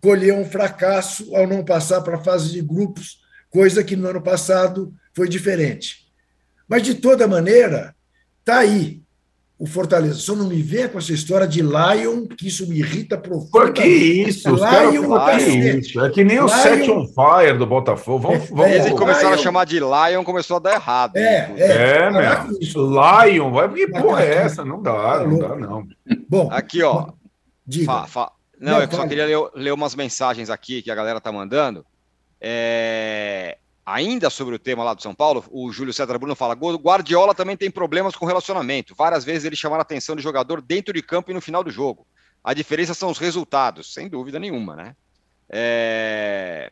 colheu 0.00 0.36
um 0.36 0.44
fracasso 0.44 1.34
ao 1.36 1.46
não 1.46 1.64
passar 1.64 2.00
para 2.00 2.16
a 2.16 2.24
fase 2.24 2.52
de 2.52 2.62
grupos, 2.62 3.18
coisa 3.50 3.84
que 3.84 3.96
no 3.96 4.08
ano 4.08 4.22
passado 4.22 4.92
foi 5.14 5.28
diferente. 5.28 6.06
Mas, 6.68 6.82
de 6.82 6.94
toda 6.94 7.26
maneira, 7.26 7.94
está 8.40 8.58
aí 8.58 9.02
o 9.60 9.66
Fortaleza. 9.66 10.14
Só 10.14 10.34
não 10.34 10.46
me 10.46 10.62
vê 10.62 10.88
com 10.88 10.98
essa 10.98 11.12
história 11.12 11.46
de 11.46 11.60
Lion, 11.60 12.26
que 12.26 12.48
isso 12.48 12.66
me 12.66 12.78
irrita 12.78 13.18
profundamente. 13.18 13.50
Por 13.50 13.72
que 13.74 13.86
isso? 13.86 14.50
Os 14.50 14.60
Lion, 14.60 15.08
caras, 15.10 15.44
que 15.44 15.50
isso? 15.50 16.00
É 16.00 16.10
que 16.10 16.24
nem 16.24 16.40
o 16.40 16.48
Set 16.48 16.90
on 16.90 17.06
Fire 17.06 17.58
do 17.58 17.66
Botafogo. 17.66 18.28
Vamos, 18.28 18.48
vamos, 18.48 18.66
é, 18.66 18.76
Eles 18.76 18.92
começaram 18.92 19.30
Lion. 19.30 19.38
a 19.38 19.42
chamar 19.42 19.66
de 19.66 19.78
Lion, 19.78 20.24
começou 20.24 20.56
a 20.56 20.60
dar 20.60 20.74
errado. 20.74 21.14
É, 21.14 21.52
é, 21.58 21.98
é 21.98 22.10
meu. 22.10 22.22
Lion, 22.74 23.52
vai, 23.52 23.68
que 23.68 23.86
porra 23.88 24.22
é 24.22 24.34
essa? 24.36 24.64
Não 24.64 24.80
dá, 24.80 25.26
não 25.26 25.38
dá, 25.38 25.54
não. 25.54 25.86
Bom, 26.26 26.48
aqui, 26.50 26.82
ó. 26.82 27.08
Diga. 27.66 27.84
Fa, 27.84 28.06
fa... 28.06 28.32
Não, 28.60 28.72
não, 28.72 28.82
eu 28.82 28.90
só 28.90 29.08
queria 29.08 29.24
ler, 29.24 29.50
ler, 29.54 29.72
umas 29.72 29.94
mensagens 29.94 30.50
aqui 30.50 30.82
que 30.82 30.90
a 30.90 30.94
galera 30.94 31.18
tá 31.18 31.32
mandando. 31.32 31.84
É... 32.38 33.56
Ainda 33.86 34.28
sobre 34.28 34.54
o 34.54 34.58
tema 34.58 34.84
lá 34.84 34.92
do 34.92 35.00
São 35.00 35.14
Paulo, 35.14 35.42
o 35.50 35.72
Júlio 35.72 35.94
César 35.94 36.18
Bruno 36.18 36.36
fala: 36.36 36.54
Guardiola 36.54 37.34
também 37.34 37.56
tem 37.56 37.70
problemas 37.70 38.14
com 38.14 38.26
relacionamento. 38.26 38.94
Várias 38.94 39.24
vezes 39.24 39.46
ele 39.46 39.56
chamar 39.56 39.78
a 39.78 39.82
atenção 39.82 40.14
do 40.14 40.20
jogador 40.20 40.60
dentro 40.60 40.92
de 40.92 41.02
campo 41.02 41.30
e 41.30 41.34
no 41.34 41.40
final 41.40 41.64
do 41.64 41.70
jogo. 41.70 42.06
A 42.44 42.52
diferença 42.52 42.92
são 42.92 43.10
os 43.10 43.18
resultados, 43.18 43.92
sem 43.92 44.08
dúvida 44.08 44.38
nenhuma, 44.38 44.76
né? 44.76 44.94
É... 45.48 46.70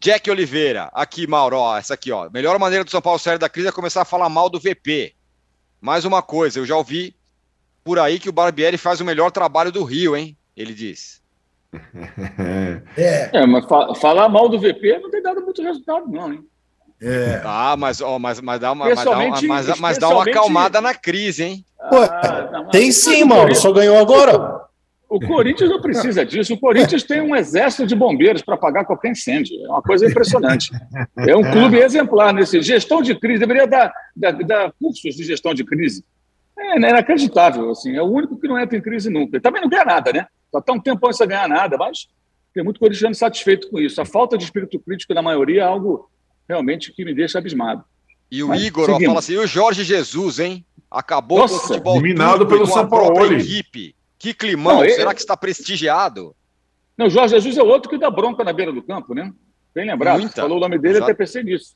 Jack 0.00 0.30
Oliveira, 0.30 0.88
aqui, 0.92 1.26
Mauro, 1.26 1.56
ó, 1.58 1.76
essa 1.76 1.94
aqui, 1.94 2.12
ó. 2.12 2.30
Melhor 2.30 2.58
maneira 2.58 2.84
do 2.84 2.90
São 2.90 3.02
Paulo 3.02 3.18
sair 3.18 3.38
da 3.38 3.48
crise 3.48 3.68
é 3.68 3.72
começar 3.72 4.02
a 4.02 4.04
falar 4.04 4.28
mal 4.28 4.48
do 4.48 4.58
VP. 4.58 5.14
Mais 5.80 6.04
uma 6.04 6.22
coisa, 6.22 6.60
eu 6.60 6.66
já 6.66 6.76
ouvi 6.76 7.14
por 7.84 7.98
aí 7.98 8.20
que 8.20 8.28
o 8.28 8.32
Barbieri 8.32 8.78
faz 8.78 9.00
o 9.00 9.04
melhor 9.04 9.30
trabalho 9.30 9.72
do 9.72 9.82
Rio, 9.82 10.16
hein? 10.16 10.36
Ele 10.56 10.74
diz. 10.74 11.22
É. 12.98 13.30
é, 13.32 13.46
mas 13.46 13.64
fa 13.64 13.94
falar 13.94 14.28
mal 14.28 14.48
do 14.48 14.58
VP 14.58 14.98
não 15.00 15.10
tem 15.10 15.22
dado 15.22 15.40
muito 15.40 15.62
resultado, 15.62 16.06
não, 16.06 16.32
hein? 16.32 16.44
É. 17.00 17.40
Ah, 17.44 17.74
mas, 17.76 18.00
ó, 18.00 18.18
mas, 18.18 18.40
mas, 18.40 18.60
dá 18.60 18.72
uma, 18.72 18.84
mas, 18.84 19.04
dá 19.04 19.10
uma, 19.10 19.42
mas, 19.42 19.80
mas 19.80 19.98
dá 19.98 20.08
uma 20.08 20.22
acalmada 20.22 20.80
na 20.80 20.94
crise, 20.94 21.42
hein? 21.42 21.64
Ué, 21.90 22.08
ah, 22.10 22.50
não, 22.52 22.68
tem 22.68 22.92
sim, 22.92 23.24
mano. 23.24 23.54
Só 23.54 23.72
ganhou 23.72 23.98
agora. 23.98 24.62
O 25.08 25.20
Corinthians 25.20 25.68
não 25.68 25.80
precisa 25.80 26.24
disso. 26.24 26.54
O 26.54 26.58
Corinthians 26.58 27.02
tem 27.02 27.20
um 27.20 27.36
exército 27.36 27.86
de 27.86 27.94
bombeiros 27.94 28.40
para 28.40 28.54
apagar 28.54 28.86
qualquer 28.86 29.10
incêndio. 29.10 29.54
É 29.62 29.68
uma 29.68 29.82
coisa 29.82 30.06
impressionante. 30.06 30.70
É 31.18 31.36
um 31.36 31.42
clube 31.42 31.76
exemplar 31.76 32.32
nesse. 32.32 32.62
Gestão 32.62 33.02
de 33.02 33.14
crise. 33.14 33.40
Deveria 33.40 33.66
dar, 33.66 33.92
dar, 34.16 34.32
dar 34.32 34.72
cursos 34.80 35.14
de 35.14 35.24
gestão 35.24 35.52
de 35.52 35.64
crise. 35.64 36.02
É, 36.62 36.74
é 36.74 36.90
inacreditável. 36.90 37.70
Assim. 37.70 37.96
É 37.96 38.02
o 38.02 38.06
único 38.06 38.38
que 38.38 38.48
não 38.48 38.58
entra 38.58 38.76
em 38.76 38.80
crise 38.80 39.10
nunca. 39.10 39.40
Também 39.40 39.60
não 39.60 39.68
ganha 39.68 39.84
nada, 39.84 40.12
né? 40.12 40.26
Está 40.54 40.72
um 40.72 40.80
tempão 40.80 41.12
sem 41.12 41.26
ganhar 41.26 41.48
nada, 41.48 41.76
mas 41.76 42.08
tem 42.54 42.62
muito 42.62 42.78
corintiano 42.78 43.14
satisfeito 43.14 43.70
com 43.70 43.78
isso. 43.78 44.00
A 44.00 44.04
falta 44.04 44.36
de 44.36 44.44
espírito 44.44 44.78
crítico 44.78 45.14
da 45.14 45.22
maioria 45.22 45.62
é 45.62 45.64
algo 45.64 46.10
realmente 46.48 46.92
que 46.92 47.04
me 47.04 47.14
deixa 47.14 47.38
abismado. 47.38 47.84
E 48.30 48.42
o 48.42 48.48
mas, 48.48 48.62
Igor 48.62 48.90
ó, 48.90 49.00
fala 49.00 49.18
assim: 49.18 49.34
e 49.34 49.38
o 49.38 49.46
Jorge 49.46 49.84
Jesus, 49.84 50.38
hein? 50.38 50.64
Acabou 50.90 51.38
Nossa, 51.38 51.58
com 51.58 51.64
o 51.64 51.66
futebol 51.68 51.96
eliminado 51.96 52.46
pelo 52.46 52.66
São 52.66 52.88
Paulo. 52.88 53.32
equipe. 53.32 53.94
Que 54.18 54.32
climão, 54.32 54.80
não, 54.80 54.88
será 54.88 55.12
que 55.12 55.20
está 55.20 55.36
prestigiado? 55.36 56.36
Não, 56.96 57.06
o 57.06 57.10
Jorge 57.10 57.34
Jesus 57.34 57.56
é 57.58 57.62
outro 57.62 57.90
que 57.90 57.98
dá 57.98 58.10
bronca 58.10 58.44
na 58.44 58.52
beira 58.52 58.70
do 58.70 58.82
campo, 58.82 59.14
né? 59.14 59.32
Bem 59.74 59.86
lembrado. 59.86 60.20
Muita. 60.20 60.42
Falou 60.42 60.58
o 60.58 60.60
nome 60.60 60.78
dele, 60.78 60.96
Exato. 60.96 61.10
até 61.10 61.14
pensei 61.14 61.42
nisso. 61.42 61.74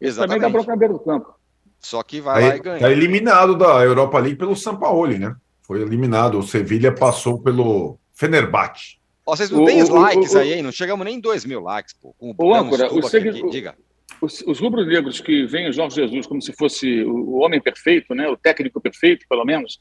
Esse 0.00 0.10
Exatamente. 0.10 0.40
também 0.40 0.40
dá 0.40 0.52
bronca 0.52 0.70
na 0.72 0.76
beira 0.76 0.94
do 0.94 1.00
campo. 1.00 1.34
Só 1.80 2.02
que 2.02 2.20
vai 2.20 2.42
tá, 2.42 2.48
lá 2.48 2.56
e 2.56 2.60
ganha. 2.60 2.76
Está 2.76 2.90
eliminado 2.90 3.56
da 3.56 3.84
Europa 3.84 4.18
League 4.18 4.36
pelo 4.36 4.56
São 4.56 4.76
Paulo, 4.76 5.16
né? 5.16 5.34
Foi 5.62 5.80
eliminado. 5.80 6.38
O 6.38 6.42
Sevilha 6.42 6.92
passou 6.92 7.40
pelo 7.40 7.98
Fenerbahçe. 8.14 8.98
Ó, 9.24 9.34
vocês 9.34 9.50
não 9.50 9.64
têm 9.64 9.82
likes 9.82 10.34
o, 10.34 10.38
aí, 10.38 10.54
hein? 10.54 10.62
Não 10.62 10.70
chegamos 10.70 11.04
nem 11.04 11.16
em 11.16 11.20
2 11.20 11.44
mil 11.44 11.60
likes, 11.60 11.94
pô. 11.94 12.14
Com 12.18 12.34
o 12.38 12.54
âncora, 12.54 12.92
o 12.92 13.02
segui... 13.02 13.48
diga. 13.50 13.74
Os, 14.20 14.40
os 14.42 14.60
rubro-negros 14.60 15.20
que 15.20 15.44
veem 15.46 15.68
o 15.68 15.72
Jorge 15.72 15.96
Jesus 15.96 16.26
como 16.26 16.40
se 16.40 16.52
fosse 16.52 17.02
o 17.04 17.38
homem 17.38 17.60
perfeito, 17.60 18.14
né, 18.14 18.28
o 18.28 18.36
técnico 18.36 18.80
perfeito, 18.80 19.26
pelo 19.28 19.44
menos, 19.44 19.80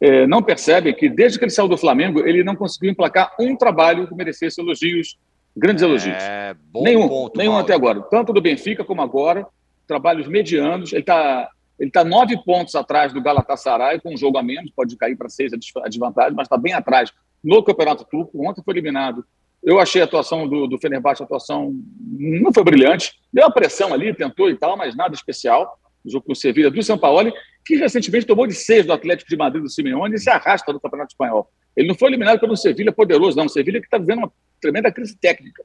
é, 0.00 0.26
não 0.26 0.42
percebem 0.42 0.94
que 0.94 1.08
desde 1.08 1.38
que 1.38 1.44
ele 1.44 1.50
saiu 1.50 1.68
do 1.68 1.76
Flamengo, 1.76 2.20
ele 2.26 2.44
não 2.44 2.54
conseguiu 2.54 2.90
emplacar 2.90 3.34
um 3.40 3.56
trabalho 3.56 4.06
que 4.06 4.14
merecesse 4.14 4.60
elogios, 4.60 5.16
grandes 5.56 5.82
elogios. 5.82 6.16
É, 6.16 6.54
nenhum, 6.74 7.08
ponto, 7.08 7.38
nenhum 7.38 7.56
até 7.56 7.74
agora. 7.74 8.02
Tanto 8.02 8.32
do 8.32 8.40
Benfica 8.40 8.84
como 8.84 9.00
agora, 9.00 9.46
trabalhos 9.92 10.26
medianos. 10.26 10.92
Ele 10.92 11.02
está 11.02 11.50
ele 11.78 11.90
tá 11.90 12.04
nove 12.04 12.40
pontos 12.44 12.74
atrás 12.74 13.12
do 13.12 13.20
Galatasaray, 13.20 14.00
com 14.00 14.14
um 14.14 14.16
jogo 14.16 14.38
a 14.38 14.42
menos, 14.42 14.70
pode 14.70 14.96
cair 14.96 15.16
para 15.16 15.28
seis 15.28 15.52
a 15.52 15.88
desvantagem, 15.88 16.32
mas 16.32 16.46
está 16.46 16.56
bem 16.56 16.72
atrás 16.72 17.12
no 17.42 17.62
Campeonato 17.62 18.04
Turco. 18.04 18.48
Ontem 18.48 18.62
foi 18.64 18.74
eliminado. 18.74 19.24
Eu 19.62 19.80
achei 19.80 20.00
a 20.00 20.04
atuação 20.04 20.46
do, 20.46 20.66
do 20.66 20.78
Fenerbahçe, 20.78 21.22
a 21.22 21.24
atuação 21.24 21.74
não 22.08 22.52
foi 22.52 22.62
brilhante. 22.62 23.14
Deu 23.32 23.44
uma 23.44 23.52
pressão 23.52 23.92
ali, 23.92 24.14
tentou 24.14 24.48
e 24.48 24.56
tal, 24.56 24.76
mas 24.76 24.94
nada 24.96 25.14
especial. 25.14 25.78
O 26.04 26.10
jogo 26.10 26.26
com 26.26 26.32
o 26.32 26.36
Sevilla 26.36 26.70
do 26.70 26.82
São 26.82 26.98
Paulo, 26.98 27.32
que 27.64 27.76
recentemente 27.76 28.26
tomou 28.26 28.46
de 28.46 28.54
seis 28.54 28.86
do 28.86 28.92
Atlético 28.92 29.30
de 29.30 29.36
Madrid 29.36 29.62
do 29.62 29.68
Simeone 29.68 30.14
e 30.14 30.18
se 30.18 30.30
arrasta 30.30 30.72
no 30.72 30.80
Campeonato 30.80 31.12
Espanhol. 31.12 31.48
Ele 31.76 31.88
não 31.88 31.94
foi 31.94 32.08
eliminado 32.10 32.38
pelo 32.38 32.56
Sevilla 32.56 32.92
poderoso, 32.92 33.36
não. 33.36 33.46
O 33.46 33.48
Sevilla 33.48 33.80
que 33.80 33.86
está 33.86 33.98
vivendo 33.98 34.18
uma 34.18 34.32
tremenda 34.60 34.92
crise 34.92 35.16
técnica. 35.16 35.64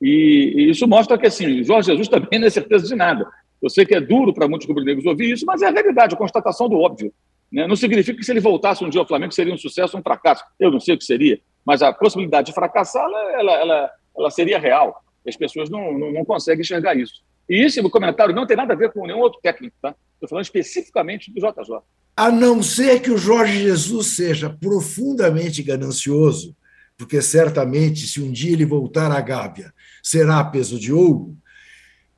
E, 0.00 0.54
e, 0.56 0.70
isso 0.70 0.86
mostra 0.86 1.18
que, 1.18 1.26
assim, 1.26 1.62
Jorge 1.64 1.90
Jesus 1.90 2.08
também 2.08 2.38
não 2.38 2.46
é 2.46 2.50
certeza 2.50 2.86
de 2.86 2.94
nada. 2.94 3.26
Eu 3.62 3.68
sei 3.68 3.84
que 3.84 3.94
é 3.94 4.00
duro 4.00 4.32
para 4.32 4.48
muitos 4.48 4.68
rubro-negros 4.68 5.04
ouvir 5.06 5.32
isso, 5.32 5.44
mas 5.46 5.62
é 5.62 5.68
a 5.68 5.70
realidade, 5.70 6.14
a 6.14 6.18
constatação 6.18 6.68
do 6.68 6.78
óbvio. 6.78 7.12
Né? 7.52 7.66
Não 7.66 7.76
significa 7.76 8.18
que 8.18 8.24
se 8.24 8.30
ele 8.30 8.40
voltasse 8.40 8.84
um 8.84 8.88
dia 8.88 9.00
ao 9.00 9.06
Flamengo 9.06 9.32
seria 9.32 9.52
um 9.52 9.58
sucesso 9.58 9.96
ou 9.96 10.00
um 10.00 10.02
fracasso. 10.02 10.44
Eu 10.58 10.70
não 10.70 10.80
sei 10.80 10.94
o 10.94 10.98
que 10.98 11.04
seria, 11.04 11.40
mas 11.64 11.82
a 11.82 11.92
possibilidade 11.92 12.48
de 12.48 12.54
fracassar 12.54 13.02
ela, 13.02 13.52
ela, 13.52 13.90
ela 14.16 14.30
seria 14.30 14.58
real. 14.58 15.02
As 15.26 15.36
pessoas 15.36 15.68
não, 15.68 15.98
não, 15.98 16.12
não, 16.12 16.24
conseguem 16.24 16.60
enxergar 16.60 16.96
isso. 16.96 17.22
E 17.48 17.66
no 17.82 17.90
comentário, 17.90 18.34
não 18.34 18.46
tem 18.46 18.56
nada 18.56 18.74
a 18.74 18.76
ver 18.76 18.92
com 18.92 19.06
nenhum 19.06 19.20
outro 19.20 19.40
técnico, 19.42 19.76
tá? 19.80 19.94
Estou 20.14 20.28
falando 20.28 20.44
especificamente 20.44 21.32
do 21.32 21.40
JJ. 21.40 21.78
A 22.16 22.30
não 22.30 22.62
ser 22.62 23.00
que 23.00 23.10
o 23.10 23.16
Jorge 23.16 23.62
Jesus 23.62 24.16
seja 24.16 24.50
profundamente 24.50 25.62
ganancioso, 25.62 26.54
porque 26.96 27.22
certamente, 27.22 28.06
se 28.06 28.20
um 28.20 28.30
dia 28.30 28.52
ele 28.52 28.66
voltar 28.66 29.10
à 29.10 29.20
Gávea, 29.20 29.72
será 30.02 30.42
peso 30.44 30.78
de 30.78 30.92
ouro, 30.92 31.36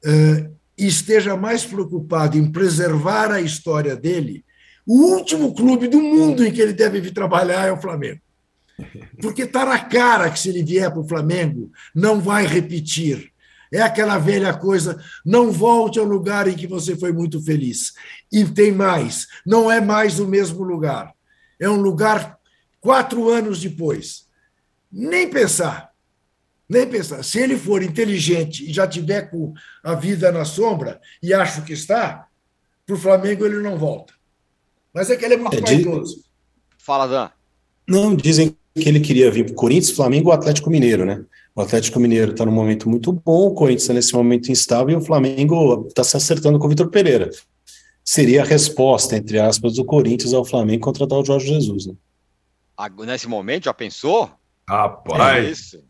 uh, 0.05 0.60
e 0.81 0.87
esteja 0.87 1.37
mais 1.37 1.65
preocupado 1.65 2.37
em 2.37 2.51
preservar 2.51 3.31
a 3.31 3.41
história 3.41 3.95
dele 3.95 4.45
o 4.87 5.15
último 5.15 5.55
clube 5.55 5.87
do 5.87 6.01
mundo 6.01 6.45
em 6.45 6.51
que 6.51 6.61
ele 6.61 6.73
deve 6.73 7.01
vir 7.01 7.13
trabalhar 7.13 7.67
é 7.67 7.73
o 7.73 7.81
Flamengo. 7.81 8.21
Porque 9.21 9.43
está 9.43 9.65
na 9.65 9.79
cara 9.79 10.31
que 10.31 10.39
se 10.39 10.49
ele 10.49 10.65
vier 10.65 10.91
para 10.91 11.01
o 11.01 11.09
Flamengo, 11.09 11.71
não 11.95 12.21
vai 12.21 12.47
repetir. 12.47 13.31
É 13.73 13.81
aquela 13.81 14.19
velha 14.19 14.53
coisa, 14.53 15.01
não 15.25 15.53
volte 15.53 16.01
ao 16.01 16.05
lugar 16.05 16.49
em 16.49 16.57
que 16.57 16.67
você 16.67 16.97
foi 16.97 17.13
muito 17.13 17.41
feliz. 17.41 17.93
E 18.33 18.45
tem 18.45 18.73
mais, 18.73 19.29
não 19.47 19.71
é 19.71 19.81
mais 19.81 20.19
o 20.19 20.27
mesmo 20.27 20.65
lugar. 20.65 21.13
É 21.61 21.69
um 21.69 21.81
lugar 21.81 22.37
quatro 22.81 23.29
anos 23.29 23.61
depois. 23.61 24.27
Nem 24.91 25.31
pensar, 25.31 25.90
nem 26.71 26.87
pensar. 26.87 27.25
Se 27.25 27.41
ele 27.41 27.59
for 27.59 27.83
inteligente 27.83 28.71
e 28.71 28.73
já 28.73 28.87
tiver 28.87 29.29
com 29.29 29.53
a 29.83 29.95
vida 29.95 30.31
na 30.31 30.45
sombra, 30.45 31.01
e 31.21 31.35
acho 31.35 31.63
que 31.63 31.73
está, 31.73 32.29
para 32.87 32.95
o 32.95 32.99
Flamengo 32.99 33.45
ele 33.45 33.59
não 33.59 33.77
volta. 33.77 34.15
Mas 34.95 35.11
é 35.11 35.17
que 35.17 35.25
ele 35.25 35.35
é 35.35 35.37
muito 35.37 35.57
é, 35.57 35.61
vaidoso. 35.61 36.25
Fala, 36.79 37.07
Dan. 37.07 37.31
Não, 37.89 38.15
dizem 38.15 38.57
que 38.75 38.89
ele 38.89 39.01
queria 39.01 39.31
vir 39.33 39.47
para 39.47 39.53
o 39.53 39.57
Corinthians, 39.57 39.97
Flamengo 39.97 40.29
ou 40.29 40.35
Atlético 40.35 40.71
Mineiro, 40.71 41.05
né? 41.05 41.25
O 41.57 41.61
Atlético 41.61 41.99
Mineiro 41.99 42.31
está 42.31 42.47
num 42.47 42.53
momento 42.53 42.89
muito 42.89 43.13
bom, 43.13 43.49
o 43.49 43.55
Corinthians 43.55 43.83
está 43.83 43.95
nesse 43.95 44.15
momento 44.15 44.53
instável 44.53 44.91
e 44.91 45.03
o 45.03 45.05
Flamengo 45.05 45.87
está 45.89 46.05
se 46.05 46.17
acertando 46.17 46.59
com 46.59 46.67
o 46.67 46.71
Vitor 46.71 46.89
Pereira. 46.89 47.31
Seria 48.05 48.43
a 48.43 48.47
resposta, 48.47 49.17
entre 49.17 49.41
aspas, 49.41 49.75
do 49.75 49.85
Corinthians 49.85 50.33
ao 50.33 50.45
Flamengo 50.45 50.85
contratar 50.85 51.19
o 51.19 51.25
Jorge 51.25 51.49
Jesus. 51.49 51.87
Né? 51.87 51.95
Nesse 53.05 53.29
momento, 53.29 53.65
já 53.65 53.75
pensou? 53.75 54.31
Rapaz! 54.69 55.75
É 55.75 55.90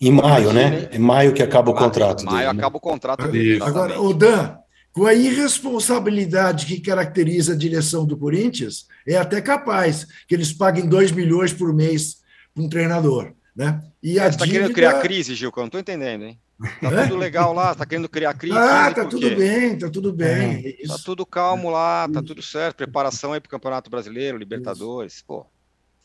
em 0.00 0.10
maio, 0.10 0.52
né? 0.52 0.88
Em 0.92 0.98
maio 0.98 1.32
que 1.32 1.42
acaba 1.42 1.70
o 1.70 1.74
contrato. 1.74 2.22
Em 2.22 2.26
maio 2.26 2.38
dele, 2.38 2.52
né? 2.52 2.60
acaba 2.60 2.74
né? 2.74 2.78
o 2.78 2.80
contrato 2.80 3.28
dele. 3.28 3.62
Agora, 3.62 4.00
o 4.00 4.12
Dan, 4.12 4.56
com 4.92 5.06
a 5.06 5.14
irresponsabilidade 5.14 6.66
que 6.66 6.80
caracteriza 6.80 7.52
a 7.52 7.56
direção 7.56 8.04
do 8.04 8.16
Corinthians, 8.16 8.86
é 9.06 9.16
até 9.16 9.40
capaz 9.40 10.06
que 10.28 10.34
eles 10.34 10.52
paguem 10.52 10.86
2 10.86 11.12
milhões 11.12 11.52
por 11.52 11.72
mês 11.72 12.18
para 12.54 12.62
um 12.62 12.68
treinador. 12.68 13.32
Né? 13.54 13.82
E 14.02 14.18
a 14.18 14.24
Você 14.24 14.30
está 14.30 14.44
dívida... 14.44 14.62
querendo 14.62 14.74
criar 14.74 15.00
crise, 15.00 15.34
Gil, 15.34 15.52
que 15.52 15.58
eu 15.58 15.62
não 15.62 15.68
estou 15.68 15.80
entendendo, 15.80 16.24
hein? 16.24 16.38
Tá 16.80 16.88
é? 16.88 17.02
tudo 17.02 17.16
legal 17.16 17.52
lá, 17.52 17.72
está 17.72 17.84
querendo 17.84 18.08
criar 18.08 18.34
crise. 18.34 18.56
Ah, 18.56 18.92
tá 18.92 19.04
tudo 19.04 19.34
bem, 19.34 19.76
tá 19.76 19.90
tudo 19.90 20.12
bem. 20.12 20.76
É. 20.80 20.86
Tá 20.86 20.96
tudo 21.04 21.26
calmo 21.26 21.70
lá, 21.70 22.08
tá 22.08 22.22
tudo 22.22 22.42
certo. 22.42 22.76
Preparação 22.76 23.32
aí 23.32 23.40
para 23.40 23.48
o 23.48 23.50
Campeonato 23.50 23.90
Brasileiro, 23.90 24.38
Libertadores. 24.38 25.22
Pô, 25.22 25.46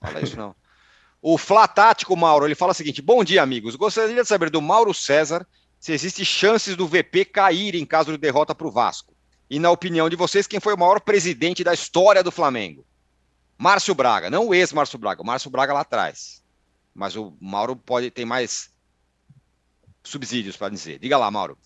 fala 0.02 0.22
isso 0.22 0.38
não. 0.38 0.56
O 1.22 1.38
Flá 1.38 1.68
Tático, 1.68 2.16
Mauro, 2.16 2.46
ele 2.46 2.56
fala 2.56 2.72
o 2.72 2.76
seguinte: 2.76 3.02
Bom 3.02 3.24
dia, 3.24 3.44
amigos. 3.44 3.76
Gostaria 3.76 4.16
de 4.16 4.28
saber 4.28 4.50
do 4.50 4.62
Mauro 4.62 4.94
César 4.94 5.46
se 5.80 5.94
existe 5.94 6.26
chances 6.26 6.76
do 6.76 6.88
VP 6.88 7.26
cair 7.26 7.76
em 7.76 7.86
caso 7.86 8.12
de 8.12 8.18
derrota 8.18 8.54
para 8.54 8.68
o 8.68 8.72
Vasco. 8.72 9.14
E 9.50 9.60
na 9.60 9.72
opinião 9.72 10.10
de 10.10 10.16
vocês, 10.16 10.46
quem 10.46 10.60
foi 10.60 10.74
o 10.74 10.78
maior 10.78 11.00
presidente 11.00 11.64
da 11.64 11.74
história 11.74 12.24
do 12.24 12.32
Flamengo? 12.32 12.86
Márcio 13.58 13.96
Braga, 13.96 14.30
não 14.30 14.48
o 14.48 14.54
ex-Márcio 14.54 15.00
Braga, 15.00 15.22
o 15.22 15.26
Márcio 15.26 15.50
Braga 15.50 15.74
lá 15.74 15.82
atrás. 15.82 16.44
Mas 16.94 17.16
o 17.16 17.34
Mauro 17.42 17.76
pode 17.76 18.12
ter 18.12 18.26
mais 18.26 18.74
subsídios 20.04 20.56
para 20.56 20.70
dizer. 20.70 21.00
Diga 21.00 21.18
lá, 21.18 21.30
Mauro. 21.32 21.58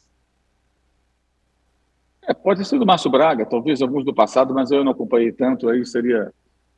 É, 2.23 2.33
pode 2.33 2.65
ser 2.65 2.79
do 2.79 2.85
Márcio 2.85 3.11
Braga, 3.11 3.45
talvez 3.45 3.81
alguns 3.81 4.05
do 4.05 4.13
passado, 4.13 4.53
mas 4.53 4.71
eu 4.71 4.83
não 4.83 4.93
acompanhei 4.93 5.31
tanto, 5.31 5.69
aí 5.69 5.85
seria 5.85 6.33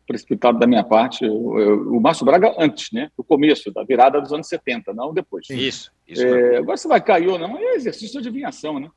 precipitado 0.06 0.60
da 0.60 0.68
minha 0.68 0.84
parte. 0.84 1.26
O, 1.26 1.98
o 1.98 2.02
Márcio 2.02 2.26
Braga 2.26 2.54
antes, 2.58 2.92
né? 2.92 3.10
O 3.18 3.24
começo, 3.24 3.72
da 3.72 3.84
virada 3.84 4.22
dos 4.22 4.32
anos 4.32 4.48
70, 4.48 4.94
não 4.94 5.14
depois. 5.14 5.50
Isso, 5.50 5.92
isso. 6.08 6.26
É, 6.26 6.58
agora 6.58 6.78
se 6.78 6.88
vai 6.88 7.02
cair 7.02 7.28
ou 7.28 7.40
não, 7.40 7.58
é 7.58 7.76
exercício 7.76 8.22
de 8.22 8.28
adivinhação, 8.28 8.80
né? 8.80 8.90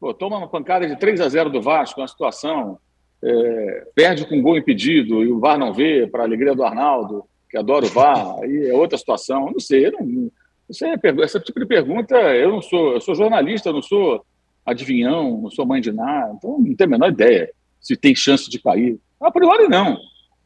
Pô, 0.00 0.14
toma 0.14 0.38
uma 0.38 0.48
pancada 0.48 0.86
de 0.86 0.96
3 0.96 1.20
a 1.20 1.28
0 1.28 1.50
do 1.50 1.60
Vasco, 1.60 2.00
uma 2.00 2.08
situação, 2.08 2.78
é, 3.22 3.86
perde 3.94 4.26
com 4.26 4.36
um 4.36 4.42
gol 4.42 4.56
impedido 4.56 5.24
e 5.24 5.32
o 5.32 5.40
VAR 5.40 5.58
não 5.58 5.72
vê, 5.72 6.06
para 6.06 6.22
a 6.22 6.26
alegria 6.26 6.54
do 6.54 6.62
Arnaldo, 6.62 7.24
que 7.50 7.56
adora 7.56 7.84
o 7.84 7.88
VAR, 7.88 8.38
aí 8.42 8.68
é 8.68 8.74
outra 8.74 8.96
situação. 8.96 9.50
Não 9.50 9.60
sei, 9.60 9.90
não, 9.90 10.30
isso 10.70 10.84
é, 10.84 10.94
esse 11.24 11.40
tipo 11.40 11.58
de 11.58 11.66
pergunta, 11.66 12.16
eu 12.16 12.50
não 12.50 12.62
sou, 12.62 12.92
eu 12.92 13.00
sou 13.00 13.14
jornalista, 13.14 13.70
eu 13.70 13.72
não 13.72 13.82
sou 13.82 14.24
adivinhão, 14.64 15.40
não 15.42 15.50
sou 15.50 15.66
mãe 15.66 15.80
de 15.80 15.90
nada, 15.90 16.32
então 16.36 16.58
não 16.58 16.74
tenho 16.74 16.88
a 16.88 16.90
menor 16.90 17.10
ideia 17.10 17.50
se 17.80 17.96
tem 17.96 18.14
chance 18.14 18.50
de 18.50 18.58
cair. 18.58 18.98
A 19.20 19.30
priori, 19.30 19.66
não. 19.68 19.96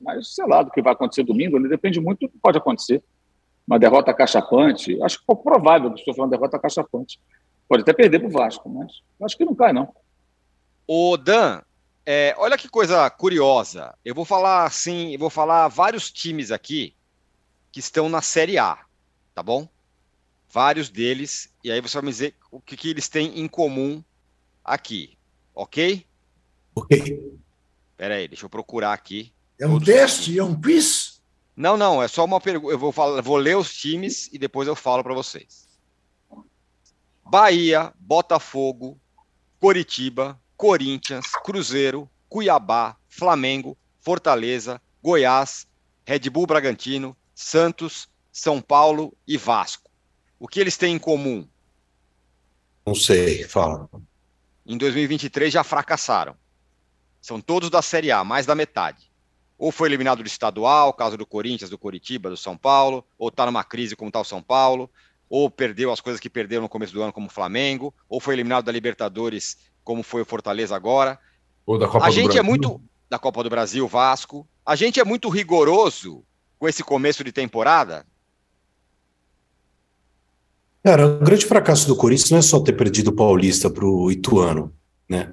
Mas, 0.02 0.34
sei 0.34 0.46
lá, 0.46 0.62
do 0.62 0.70
que 0.70 0.82
vai 0.82 0.92
acontecer 0.92 1.22
domingo, 1.22 1.56
ele 1.56 1.68
depende 1.68 2.00
muito 2.00 2.20
do 2.20 2.28
que 2.28 2.38
pode 2.38 2.58
acontecer. 2.58 3.02
Uma 3.66 3.78
derrota 3.78 4.12
cachapante, 4.12 5.00
acho 5.02 5.24
que 5.24 5.32
é 5.32 5.34
provável 5.34 5.92
que 5.92 6.00
estou 6.00 6.14
falando 6.14 6.32
de 6.32 6.36
derrota 6.36 6.58
cachapante. 6.58 7.20
Pode 7.68 7.82
até 7.82 7.92
perder 7.92 8.18
para 8.18 8.28
o 8.28 8.32
Vasco, 8.32 8.68
mas 8.68 9.02
acho 9.22 9.36
que 9.36 9.44
não 9.44 9.54
cai, 9.54 9.72
não. 9.72 9.94
O 10.86 11.16
Dan, 11.16 11.62
é, 12.04 12.34
olha 12.36 12.58
que 12.58 12.68
coisa 12.68 13.08
curiosa. 13.08 13.94
Eu 14.04 14.14
vou 14.14 14.24
falar 14.24 14.64
assim, 14.64 15.12
eu 15.12 15.18
vou 15.18 15.30
falar 15.30 15.68
vários 15.68 16.10
times 16.10 16.50
aqui 16.50 16.94
que 17.70 17.80
estão 17.80 18.08
na 18.08 18.20
Série 18.20 18.58
A, 18.58 18.78
tá 19.34 19.42
bom? 19.42 19.68
Vários 20.50 20.90
deles, 20.90 21.50
e 21.64 21.70
aí 21.70 21.80
você 21.80 21.96
vai 21.96 22.04
me 22.04 22.10
dizer 22.10 22.34
o 22.50 22.60
que, 22.60 22.76
que 22.76 22.90
eles 22.90 23.08
têm 23.08 23.40
em 23.40 23.48
comum 23.48 24.02
aqui, 24.62 25.16
ok? 25.54 26.04
Ok. 26.74 27.38
Pera 27.96 28.16
aí, 28.16 28.28
deixa 28.28 28.44
eu 28.44 28.50
procurar 28.50 28.92
aqui. 28.92 29.32
É 29.62 29.66
um 29.68 29.78
teste? 29.78 30.36
É 30.36 30.42
um 30.42 30.60
quiz? 30.60 31.22
Não, 31.56 31.76
não, 31.76 32.02
é 32.02 32.08
só 32.08 32.24
uma 32.24 32.40
pergunta. 32.40 32.74
Eu 32.74 32.78
vou, 32.80 32.90
falar, 32.90 33.22
vou 33.22 33.36
ler 33.36 33.56
os 33.56 33.72
times 33.72 34.28
e 34.32 34.36
depois 34.36 34.66
eu 34.66 34.74
falo 34.74 35.04
para 35.04 35.14
vocês. 35.14 35.68
Bahia, 37.24 37.94
Botafogo, 37.96 38.98
Coritiba, 39.60 40.36
Corinthians, 40.56 41.26
Cruzeiro, 41.44 42.10
Cuiabá, 42.28 42.96
Flamengo, 43.08 43.78
Fortaleza, 44.00 44.82
Goiás, 45.00 45.68
Red 46.04 46.28
Bull 46.28 46.48
Bragantino, 46.48 47.16
Santos, 47.32 48.08
São 48.32 48.60
Paulo 48.60 49.16
e 49.28 49.36
Vasco. 49.36 49.88
O 50.40 50.48
que 50.48 50.58
eles 50.58 50.76
têm 50.76 50.96
em 50.96 50.98
comum? 50.98 51.46
Não 52.84 52.96
sei, 52.96 53.44
fala. 53.44 53.88
Em 54.66 54.76
2023 54.76 55.52
já 55.52 55.62
fracassaram. 55.62 56.34
São 57.20 57.40
todos 57.40 57.70
da 57.70 57.80
Série 57.80 58.10
A, 58.10 58.24
mais 58.24 58.44
da 58.44 58.56
metade. 58.56 59.11
Ou 59.62 59.70
foi 59.70 59.88
eliminado 59.88 60.24
do 60.24 60.26
estadual, 60.26 60.92
caso 60.92 61.16
do 61.16 61.24
Corinthians, 61.24 61.70
do 61.70 61.78
Coritiba, 61.78 62.28
do 62.28 62.36
São 62.36 62.56
Paulo, 62.56 63.04
ou 63.16 63.28
está 63.28 63.46
numa 63.46 63.62
crise 63.62 63.94
como 63.94 64.08
está 64.08 64.20
o 64.20 64.24
São 64.24 64.42
Paulo, 64.42 64.90
ou 65.30 65.48
perdeu 65.48 65.92
as 65.92 66.00
coisas 66.00 66.18
que 66.18 66.28
perdeu 66.28 66.60
no 66.60 66.68
começo 66.68 66.92
do 66.92 67.00
ano, 67.00 67.12
como 67.12 67.28
o 67.28 67.30
Flamengo, 67.30 67.94
ou 68.08 68.18
foi 68.18 68.34
eliminado 68.34 68.64
da 68.64 68.72
Libertadores, 68.72 69.56
como 69.84 70.02
foi 70.02 70.20
o 70.20 70.24
Fortaleza 70.24 70.74
agora. 70.74 71.16
Ou 71.64 71.78
da 71.78 71.86
Copa 71.86 72.04
a 72.04 72.08
do 72.08 72.12
gente 72.12 72.30
é 72.30 72.42
Brasil. 72.42 72.44
muito 72.44 72.80
da 73.08 73.20
Copa 73.20 73.44
do 73.44 73.48
Brasil, 73.48 73.86
Vasco. 73.86 74.44
A 74.66 74.74
gente 74.74 74.98
é 74.98 75.04
muito 75.04 75.28
rigoroso 75.28 76.24
com 76.58 76.68
esse 76.68 76.82
começo 76.82 77.22
de 77.22 77.30
temporada. 77.30 78.04
Cara, 80.82 81.06
o 81.06 81.20
grande 81.20 81.46
fracasso 81.46 81.86
do 81.86 81.94
Corinthians 81.94 82.30
não 82.32 82.38
é 82.38 82.42
só 82.42 82.58
ter 82.58 82.72
perdido 82.72 83.10
o 83.10 83.14
Paulista 83.14 83.70
para 83.70 83.84
o 83.84 84.10
Ituano, 84.10 84.74
né? 85.08 85.32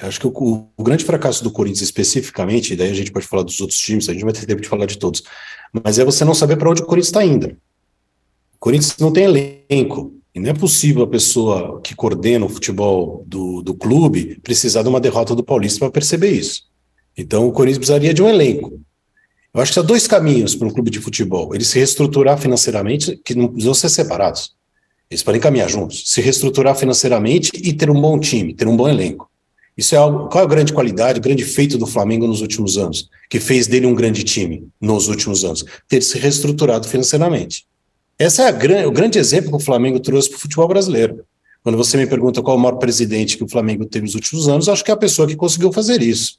Eu 0.00 0.08
acho 0.08 0.20
que 0.20 0.26
o, 0.26 0.68
o, 0.76 0.82
grande 0.82 1.04
fracasso 1.04 1.42
do 1.42 1.50
Corinthians 1.50 1.82
especificamente, 1.82 2.72
e 2.72 2.76
daí 2.76 2.90
a 2.90 2.94
gente 2.94 3.10
pode 3.10 3.26
falar 3.26 3.42
dos 3.42 3.60
outros 3.60 3.78
times, 3.78 4.08
a 4.08 4.12
gente 4.12 4.24
vai 4.24 4.32
ter 4.32 4.46
tempo 4.46 4.60
de 4.60 4.68
falar 4.68 4.86
de 4.86 4.96
todos, 4.96 5.22
mas 5.84 5.98
é 5.98 6.04
você 6.04 6.24
não 6.24 6.34
saber 6.34 6.56
para 6.56 6.70
onde 6.70 6.82
o 6.82 6.86
Corinthians 6.86 7.08
está 7.08 7.24
indo. 7.24 7.46
O 8.54 8.58
Corinthians 8.60 8.96
não 8.98 9.12
tem 9.12 9.24
elenco, 9.24 10.12
e 10.34 10.40
não 10.40 10.50
é 10.50 10.54
possível 10.54 11.02
a 11.02 11.06
pessoa 11.06 11.80
que 11.80 11.96
coordena 11.96 12.46
o 12.46 12.48
futebol 12.48 13.24
do, 13.26 13.60
do 13.60 13.74
clube 13.74 14.38
precisar 14.42 14.82
de 14.82 14.88
uma 14.88 15.00
derrota 15.00 15.34
do 15.34 15.42
Paulista 15.42 15.80
para 15.80 15.90
perceber 15.90 16.30
isso. 16.30 16.62
Então 17.16 17.48
o 17.48 17.52
Corinthians 17.52 17.78
precisaria 17.78 18.14
de 18.14 18.22
um 18.22 18.28
elenco. 18.28 18.80
Eu 19.52 19.60
acho 19.60 19.72
que 19.72 19.78
há 19.80 19.82
dois 19.82 20.06
caminhos 20.06 20.54
para 20.54 20.68
um 20.68 20.70
clube 20.70 20.90
de 20.90 21.00
futebol: 21.00 21.52
ele 21.54 21.64
se 21.64 21.76
reestruturar 21.76 22.38
financeiramente, 22.38 23.16
que 23.24 23.34
não 23.34 23.48
precisam 23.48 23.74
ser 23.74 23.88
separados. 23.88 24.54
Eles 25.10 25.22
podem 25.22 25.40
caminhar 25.40 25.68
juntos, 25.68 26.04
se 26.06 26.20
reestruturar 26.20 26.76
financeiramente 26.76 27.50
e 27.54 27.72
ter 27.72 27.90
um 27.90 28.00
bom 28.00 28.20
time, 28.20 28.54
ter 28.54 28.68
um 28.68 28.76
bom 28.76 28.88
elenco. 28.88 29.28
Isso 29.78 29.94
é 29.94 29.98
algo. 29.98 30.28
Qual 30.28 30.42
é 30.42 30.44
a 30.44 30.50
grande 30.50 30.72
qualidade, 30.72 31.20
o 31.20 31.22
grande 31.22 31.44
feito 31.44 31.78
do 31.78 31.86
Flamengo 31.86 32.26
nos 32.26 32.40
últimos 32.40 32.76
anos, 32.76 33.08
que 33.30 33.38
fez 33.38 33.68
dele 33.68 33.86
um 33.86 33.94
grande 33.94 34.24
time 34.24 34.66
nos 34.80 35.06
últimos 35.06 35.44
anos? 35.44 35.64
Ter 35.86 36.02
se 36.02 36.18
reestruturado 36.18 36.88
financeiramente. 36.88 37.64
Esse 38.18 38.42
é 38.42 38.48
a, 38.48 38.88
o 38.88 38.90
grande 38.90 39.20
exemplo 39.20 39.50
que 39.50 39.56
o 39.56 39.60
Flamengo 39.60 40.00
trouxe 40.00 40.28
para 40.28 40.36
o 40.36 40.40
futebol 40.40 40.66
brasileiro. 40.66 41.24
Quando 41.62 41.78
você 41.78 41.96
me 41.96 42.08
pergunta 42.08 42.42
qual 42.42 42.56
é 42.56 42.58
o 42.58 42.62
maior 42.62 42.76
presidente 42.76 43.36
que 43.36 43.44
o 43.44 43.48
Flamengo 43.48 43.86
teve 43.86 44.06
nos 44.06 44.16
últimos 44.16 44.48
anos, 44.48 44.68
acho 44.68 44.84
que 44.84 44.90
é 44.90 44.94
a 44.94 44.96
pessoa 44.96 45.28
que 45.28 45.36
conseguiu 45.36 45.72
fazer 45.72 46.02
isso. 46.02 46.38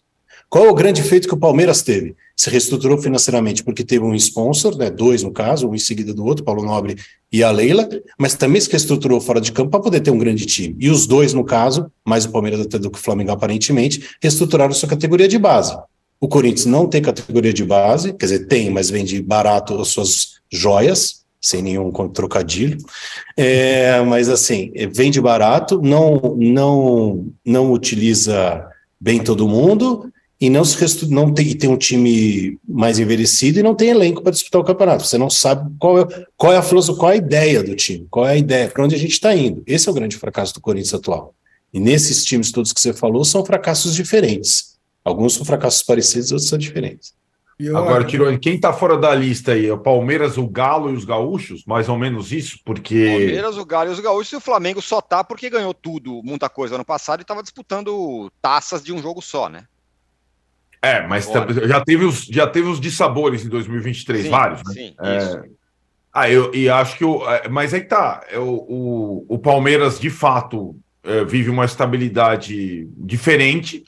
Qual 0.49 0.65
é 0.65 0.69
o 0.69 0.73
grande 0.73 1.03
feito 1.03 1.27
que 1.27 1.33
o 1.33 1.37
Palmeiras 1.37 1.83
teve? 1.83 2.15
Se 2.35 2.49
reestruturou 2.49 2.97
financeiramente 2.97 3.63
porque 3.63 3.83
teve 3.83 4.03
um 4.03 4.15
sponsor, 4.15 4.75
né, 4.75 4.89
dois 4.89 5.21
no 5.21 5.31
caso, 5.31 5.69
um 5.69 5.75
em 5.75 5.79
seguida 5.79 6.11
do 6.11 6.25
outro, 6.25 6.43
Paulo 6.43 6.63
Nobre 6.63 6.95
e 7.31 7.43
a 7.43 7.51
Leila, 7.51 7.87
mas 8.17 8.33
também 8.33 8.59
se 8.59 8.69
reestruturou 8.69 9.21
fora 9.21 9.39
de 9.39 9.51
campo 9.51 9.69
para 9.69 9.79
poder 9.79 9.99
ter 9.99 10.09
um 10.09 10.17
grande 10.17 10.47
time. 10.47 10.75
E 10.79 10.89
os 10.89 11.05
dois, 11.05 11.33
no 11.35 11.43
caso, 11.43 11.91
mais 12.03 12.25
o 12.25 12.31
Palmeiras 12.31 12.61
até 12.61 12.79
do 12.79 12.89
que 12.89 12.97
o 12.97 13.01
Flamengo 13.01 13.31
aparentemente, 13.31 14.09
reestruturaram 14.19 14.73
sua 14.73 14.89
categoria 14.89 15.27
de 15.27 15.37
base. 15.37 15.77
O 16.19 16.27
Corinthians 16.27 16.65
não 16.65 16.87
tem 16.87 17.01
categoria 17.01 17.53
de 17.53 17.63
base, 17.63 18.13
quer 18.13 18.25
dizer, 18.25 18.47
tem, 18.47 18.71
mas 18.71 18.89
vende 18.89 19.21
barato 19.21 19.79
as 19.79 19.89
suas 19.89 20.39
joias, 20.51 21.23
sem 21.39 21.61
nenhum 21.61 21.91
trocadilho. 22.09 22.77
É, 23.37 24.01
mas 24.01 24.27
assim, 24.29 24.71
vende 24.91 25.21
barato, 25.21 25.79
não, 25.79 26.35
não, 26.35 27.27
não 27.45 27.71
utiliza 27.71 28.67
bem 28.99 29.19
todo 29.19 29.47
mundo 29.47 30.11
e 30.41 30.49
não 30.49 30.63
se 30.63 31.05
não 31.09 31.33
tem, 31.33 31.53
tem 31.57 31.69
um 31.69 31.77
time 31.77 32.57
mais 32.67 32.97
envelhecido 32.97 33.59
e 33.59 33.63
não 33.63 33.75
tem 33.75 33.89
elenco 33.89 34.21
para 34.21 34.31
disputar 34.31 34.61
o 34.61 34.63
campeonato. 34.63 35.05
Você 35.05 35.17
não 35.17 35.29
sabe 35.29 35.69
qual 35.77 35.99
é, 35.99 36.25
qual 36.37 36.53
é 36.53 36.57
a 36.57 36.61
filosofia, 36.61 36.99
qual 36.99 37.11
é 37.11 37.15
a 37.15 37.17
ideia 37.17 37.61
do 37.61 37.75
time, 37.75 38.07
qual 38.09 38.25
é 38.25 38.31
a 38.31 38.37
ideia, 38.37 38.69
para 38.69 38.83
onde 38.83 38.95
a 38.95 38.97
gente 38.97 39.11
está 39.11 39.35
indo. 39.35 39.61
Esse 39.67 39.89
é 39.89 39.91
o 39.91 39.95
grande 39.95 40.15
fracasso 40.15 40.53
do 40.53 40.61
Corinthians 40.61 40.93
atual. 40.93 41.33
E 41.73 41.79
nesses 41.79 42.23
times 42.23 42.51
todos 42.51 42.71
que 42.71 42.79
você 42.79 42.93
falou 42.93 43.25
são 43.25 43.43
fracassos 43.43 43.93
diferentes. 43.93 44.77
Alguns 45.03 45.33
são 45.33 45.45
fracassos 45.45 45.83
parecidos, 45.83 46.31
outros 46.31 46.49
são 46.49 46.57
diferentes. 46.57 47.13
Agora, 47.75 48.05
Tironi, 48.05 48.39
quem 48.39 48.55
está 48.55 48.71
fora 48.71 48.97
da 48.97 49.13
lista 49.13 49.51
aí? 49.51 49.67
É 49.67 49.73
o 49.73 49.77
Palmeiras, 49.77 50.37
o 50.37 50.47
Galo 50.47 50.91
e 50.91 50.93
os 50.93 51.03
Gaúchos? 51.03 51.65
Mais 51.65 51.89
ou 51.89 51.97
menos 51.97 52.31
isso, 52.31 52.57
porque. 52.63 53.05
Palmeiras, 53.05 53.57
o 53.57 53.65
Galo 53.65 53.89
e 53.89 53.93
os 53.93 53.99
Gaúchos, 53.99 54.31
e 54.31 54.35
o 54.37 54.39
Flamengo 54.39 54.81
só 54.81 55.01
tá 55.01 55.25
porque 55.25 55.49
ganhou 55.49 55.73
tudo, 55.73 56.21
muita 56.23 56.47
coisa 56.47 56.75
ano 56.75 56.85
passado 56.85 57.19
e 57.19 57.23
estava 57.23 57.43
disputando 57.43 58.31
taças 58.41 58.81
de 58.81 58.93
um 58.93 59.01
jogo 59.01 59.21
só, 59.21 59.49
né? 59.49 59.65
É, 60.81 61.05
mas 61.05 61.29
já 61.67 61.81
teve, 61.81 62.05
os, 62.05 62.25
já 62.25 62.47
teve 62.47 62.69
os 62.69 62.79
dissabores 62.79 63.45
em 63.45 63.49
2023, 63.49 64.23
sim, 64.23 64.29
vários, 64.29 64.63
né? 64.63 64.73
Sim, 64.73 64.95
é... 65.01 65.17
isso. 65.17 65.59
Ah, 66.13 66.29
eu 66.29 66.53
e 66.53 66.67
acho 66.69 66.97
que 66.97 67.05
o. 67.05 67.21
Mas 67.49 67.73
aí 67.73 67.81
que 67.81 67.87
tá. 67.87 68.25
É, 68.29 68.39
o, 68.39 68.65
o, 68.67 69.25
o 69.27 69.39
Palmeiras, 69.39 69.99
de 69.99 70.09
fato, 70.09 70.75
é, 71.03 71.23
vive 71.23 71.49
uma 71.49 71.65
estabilidade 71.65 72.89
diferente. 72.97 73.83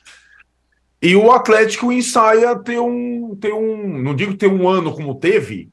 E 1.01 1.15
o 1.15 1.31
Atlético 1.31 1.91
ensaia 1.91 2.55
ter 2.59 2.79
um, 2.79 3.35
ter 3.35 3.53
um. 3.53 4.01
Não 4.01 4.15
digo 4.15 4.35
ter 4.35 4.47
um 4.47 4.69
ano 4.69 4.93
como 4.93 5.15
teve, 5.15 5.71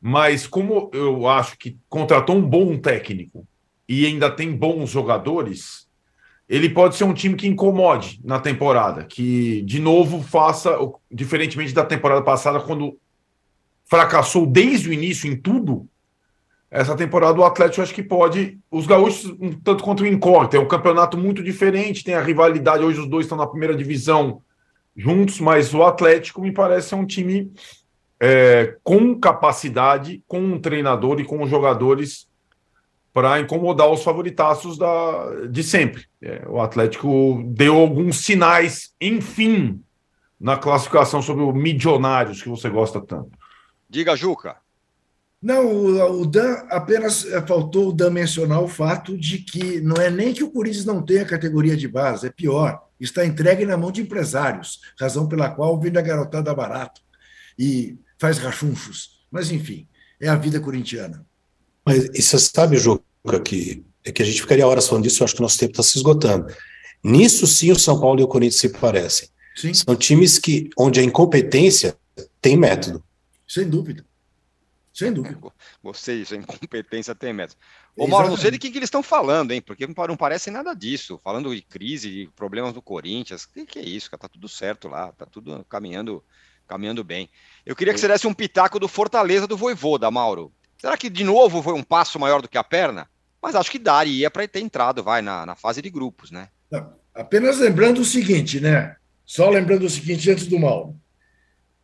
mas 0.00 0.46
como 0.46 0.90
eu 0.94 1.28
acho 1.28 1.58
que 1.58 1.76
contratou 1.88 2.36
um 2.36 2.48
bom 2.48 2.78
técnico 2.78 3.46
e 3.86 4.06
ainda 4.06 4.30
tem 4.30 4.54
bons 4.54 4.90
jogadores, 4.90 5.87
ele 6.48 6.70
pode 6.70 6.96
ser 6.96 7.04
um 7.04 7.12
time 7.12 7.34
que 7.34 7.46
incomode 7.46 8.20
na 8.24 8.40
temporada, 8.40 9.04
que 9.04 9.60
de 9.62 9.78
novo 9.78 10.22
faça, 10.22 10.78
diferentemente 11.10 11.74
da 11.74 11.84
temporada 11.84 12.22
passada, 12.22 12.58
quando 12.58 12.98
fracassou 13.84 14.46
desde 14.46 14.88
o 14.88 14.92
início 14.92 15.30
em 15.30 15.36
tudo. 15.36 15.86
Essa 16.70 16.96
temporada 16.96 17.38
o 17.38 17.44
Atlético 17.44 17.82
acho 17.82 17.94
que 17.94 18.02
pode. 18.02 18.58
Os 18.70 18.86
gaúchos, 18.86 19.34
um 19.40 19.52
tanto 19.52 19.84
quanto 19.84 20.02
o 20.02 20.06
incógnito, 20.06 20.56
é 20.56 20.60
um 20.60 20.68
campeonato 20.68 21.18
muito 21.18 21.42
diferente, 21.42 22.04
tem 22.04 22.14
a 22.14 22.22
rivalidade. 22.22 22.84
Hoje 22.84 23.00
os 23.00 23.08
dois 23.08 23.26
estão 23.26 23.38
na 23.38 23.46
primeira 23.46 23.76
divisão 23.76 24.42
juntos, 24.96 25.40
mas 25.40 25.72
o 25.72 25.82
Atlético 25.82 26.40
me 26.40 26.52
parece 26.52 26.88
ser 26.88 26.94
um 26.94 27.06
time 27.06 27.52
é, 28.20 28.76
com 28.82 29.18
capacidade, 29.18 30.22
com 30.26 30.40
um 30.40 30.58
treinador 30.58 31.20
e 31.20 31.24
com 31.24 31.46
jogadores 31.46 32.26
para 33.18 33.40
incomodar 33.40 33.90
os 33.90 34.04
favoritaços 34.04 34.78
da, 34.78 35.46
de 35.50 35.64
sempre. 35.64 36.06
É, 36.22 36.46
o 36.48 36.60
Atlético 36.60 37.42
deu 37.48 37.74
alguns 37.74 38.18
sinais, 38.18 38.92
enfim, 39.00 39.82
na 40.38 40.56
classificação 40.56 41.20
sobre 41.20 41.42
o 41.42 41.52
Milionários, 41.52 42.40
que 42.40 42.48
você 42.48 42.70
gosta 42.70 43.00
tanto. 43.00 43.32
Diga, 43.90 44.14
Juca. 44.14 44.58
Não, 45.42 45.66
o, 45.66 46.20
o 46.20 46.26
Dan 46.26 46.62
apenas 46.70 47.24
eh, 47.24 47.44
faltou 47.44 47.88
o 47.88 47.92
Dan 47.92 48.10
mencionar 48.10 48.62
o 48.62 48.68
fato 48.68 49.18
de 49.18 49.38
que 49.38 49.80
não 49.80 49.96
é 49.96 50.08
nem 50.10 50.32
que 50.32 50.44
o 50.44 50.50
Corinthians 50.52 50.84
não 50.84 51.02
tenha 51.02 51.24
categoria 51.24 51.76
de 51.76 51.88
base, 51.88 52.28
é 52.28 52.30
pior, 52.30 52.80
está 53.00 53.26
entregue 53.26 53.66
na 53.66 53.76
mão 53.76 53.90
de 53.90 54.00
empresários, 54.00 54.80
razão 54.96 55.26
pela 55.26 55.50
qual 55.50 55.80
vende 55.80 55.98
a 55.98 56.02
garotada 56.02 56.54
barato 56.54 57.00
e 57.58 57.98
faz 58.16 58.38
rachunchos. 58.38 59.26
Mas, 59.28 59.50
enfim, 59.50 59.88
é 60.20 60.28
a 60.28 60.36
vida 60.36 60.60
corintiana. 60.60 61.26
Mas 61.84 62.04
e 62.14 62.22
você 62.22 62.38
sabe, 62.38 62.76
Juca, 63.28 63.40
que, 63.40 63.84
é 64.04 64.10
que 64.10 64.22
a 64.22 64.24
gente 64.24 64.40
ficaria 64.40 64.66
horas 64.66 64.88
falando 64.88 65.04
disso, 65.04 65.22
eu 65.22 65.24
acho 65.26 65.34
que 65.34 65.40
o 65.40 65.42
nosso 65.42 65.58
tempo 65.58 65.72
está 65.72 65.82
se 65.82 65.98
esgotando. 65.98 66.52
Nisso, 67.04 67.46
sim, 67.46 67.70
o 67.70 67.78
São 67.78 68.00
Paulo 68.00 68.20
e 68.20 68.24
o 68.24 68.28
Corinthians 68.28 68.60
se 68.60 68.68
parecem. 68.70 69.28
Sim. 69.54 69.74
São 69.74 69.94
times 69.94 70.38
que, 70.38 70.70
onde 70.78 71.00
a 71.00 71.02
incompetência 71.02 71.96
tem 72.40 72.56
método. 72.56 73.02
Sem 73.46 73.68
dúvida. 73.68 74.04
Sem 74.92 75.12
dúvida. 75.12 75.38
Gostei 75.82 76.20
disso, 76.20 76.34
a 76.34 76.38
incompetência 76.38 77.14
tem 77.14 77.32
método. 77.32 77.60
Ô, 77.96 78.06
Mauro, 78.06 78.28
não 78.28 78.36
sei 78.36 78.50
de 78.50 78.58
que, 78.58 78.70
que 78.70 78.78
eles 78.78 78.88
estão 78.88 79.02
falando, 79.02 79.52
hein? 79.52 79.60
Porque 79.60 79.86
não 79.86 80.16
parece 80.16 80.50
nada 80.50 80.74
disso. 80.74 81.20
Falando 81.22 81.54
de 81.54 81.62
crise, 81.62 82.10
de 82.10 82.30
problemas 82.34 82.72
do 82.72 82.82
Corinthians. 82.82 83.44
O 83.44 83.52
que, 83.52 83.66
que, 83.66 83.78
é 83.78 83.82
isso, 83.82 84.10
cara? 84.10 84.22
Tá 84.22 84.28
tudo 84.28 84.48
certo 84.48 84.88
lá, 84.88 85.12
tá 85.12 85.26
tudo 85.26 85.64
caminhando, 85.68 86.22
caminhando 86.66 87.04
bem. 87.04 87.28
Eu 87.66 87.76
queria 87.76 87.92
que 87.92 88.00
você 88.00 88.08
desse 88.08 88.26
um 88.26 88.34
pitaco 88.34 88.78
do 88.78 88.88
Fortaleza 88.88 89.46
do 89.46 89.56
Voivoda, 89.56 90.10
Mauro. 90.10 90.52
Será 90.78 90.96
que 90.96 91.10
de 91.10 91.24
novo 91.24 91.62
foi 91.62 91.74
um 91.74 91.82
passo 91.82 92.18
maior 92.18 92.40
do 92.40 92.48
que 92.48 92.58
a 92.58 92.64
perna? 92.64 93.08
Mas 93.42 93.54
acho 93.54 93.70
que 93.70 93.78
daria 93.78 94.30
para 94.30 94.46
ter 94.48 94.60
entrado, 94.60 95.02
vai, 95.02 95.22
na, 95.22 95.46
na 95.46 95.54
fase 95.54 95.80
de 95.80 95.90
grupos, 95.90 96.30
né? 96.30 96.48
Não, 96.70 96.92
apenas 97.14 97.58
lembrando 97.58 98.00
o 98.00 98.04
seguinte, 98.04 98.60
né? 98.60 98.96
Só 99.24 99.48
lembrando 99.48 99.84
o 99.84 99.90
seguinte 99.90 100.30
antes 100.30 100.46
do 100.46 100.58
mal. 100.58 100.96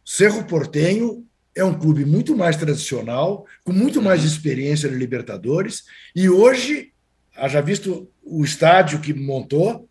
Cerro 0.05 0.45
Portenho 0.45 1.27
é 1.55 1.65
um 1.65 1.79
clube 1.79 2.05
muito 2.05 2.37
mais 2.37 2.57
tradicional, 2.57 3.47
com 3.63 3.73
muito 3.73 4.03
mais 4.03 4.25
experiência 4.25 4.91
no 4.91 4.97
Libertadores, 4.97 5.85
e 6.15 6.29
hoje, 6.29 6.93
haja 7.37 7.61
visto 7.61 8.11
o 8.23 8.45
estádio 8.45 9.01
que 9.01 9.15
montou, 9.15 9.89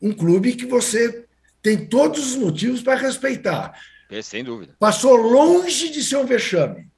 um 0.00 0.12
clube 0.12 0.54
que 0.54 0.66
você 0.66 1.26
tem 1.60 1.86
todos 1.86 2.34
os 2.34 2.36
motivos 2.36 2.82
para 2.82 2.94
respeitar. 2.94 3.78
É, 4.08 4.22
sem 4.22 4.42
dúvida. 4.42 4.74
Passou 4.78 5.16
longe 5.16 5.90
de 5.90 6.02
ser 6.02 6.16
um 6.16 6.26
vexame. 6.26 6.88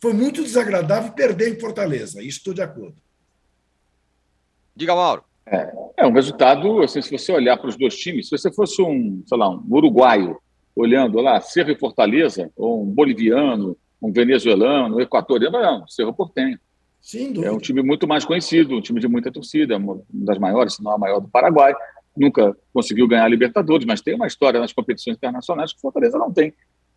Foi 0.00 0.12
muito 0.12 0.42
desagradável 0.42 1.12
perder 1.12 1.52
em 1.52 1.58
Fortaleza, 1.60 2.22
isso 2.22 2.38
estou 2.38 2.54
de 2.54 2.62
acordo. 2.62 2.96
Diga, 4.78 4.94
Mauro. 4.94 5.24
É, 5.44 5.72
é 5.96 6.06
um 6.06 6.12
resultado, 6.12 6.80
assim, 6.82 7.02
se 7.02 7.10
você 7.10 7.32
olhar 7.32 7.56
para 7.56 7.68
os 7.68 7.76
dois 7.76 7.96
times, 7.96 8.28
se 8.28 8.38
você 8.38 8.52
fosse 8.52 8.80
um, 8.80 9.24
sei 9.26 9.36
lá, 9.36 9.50
um 9.50 9.64
uruguaio 9.68 10.38
olhando 10.76 11.20
lá, 11.20 11.40
Cerro 11.40 11.72
e 11.72 11.76
Fortaleza, 11.76 12.48
ou 12.56 12.84
um 12.84 12.86
boliviano, 12.86 13.76
um 14.00 14.12
venezuelano, 14.12 14.98
um 14.98 15.00
equatoriano, 15.00 15.60
não, 15.60 15.88
Cerro 15.88 16.14
Portenho. 16.14 16.56
Sim, 17.00 17.44
é 17.44 17.50
um 17.50 17.58
time 17.58 17.82
muito 17.82 18.06
mais 18.06 18.24
conhecido, 18.24 18.76
um 18.76 18.80
time 18.80 19.00
de 19.00 19.08
muita 19.08 19.32
torcida, 19.32 19.76
uma 19.76 20.00
das 20.08 20.38
maiores, 20.38 20.74
se 20.74 20.84
não 20.84 20.92
a 20.92 20.98
maior 20.98 21.18
do 21.18 21.26
Paraguai. 21.26 21.74
Nunca 22.16 22.56
conseguiu 22.72 23.08
ganhar 23.08 23.24
a 23.24 23.28
Libertadores, 23.28 23.84
mas 23.84 24.00
tem 24.00 24.14
uma 24.14 24.28
história 24.28 24.60
nas 24.60 24.72
competições 24.72 25.16
internacionais 25.16 25.72
que 25.72 25.80
Fortaleza 25.80 26.16
não 26.16 26.32
tem. 26.32 26.54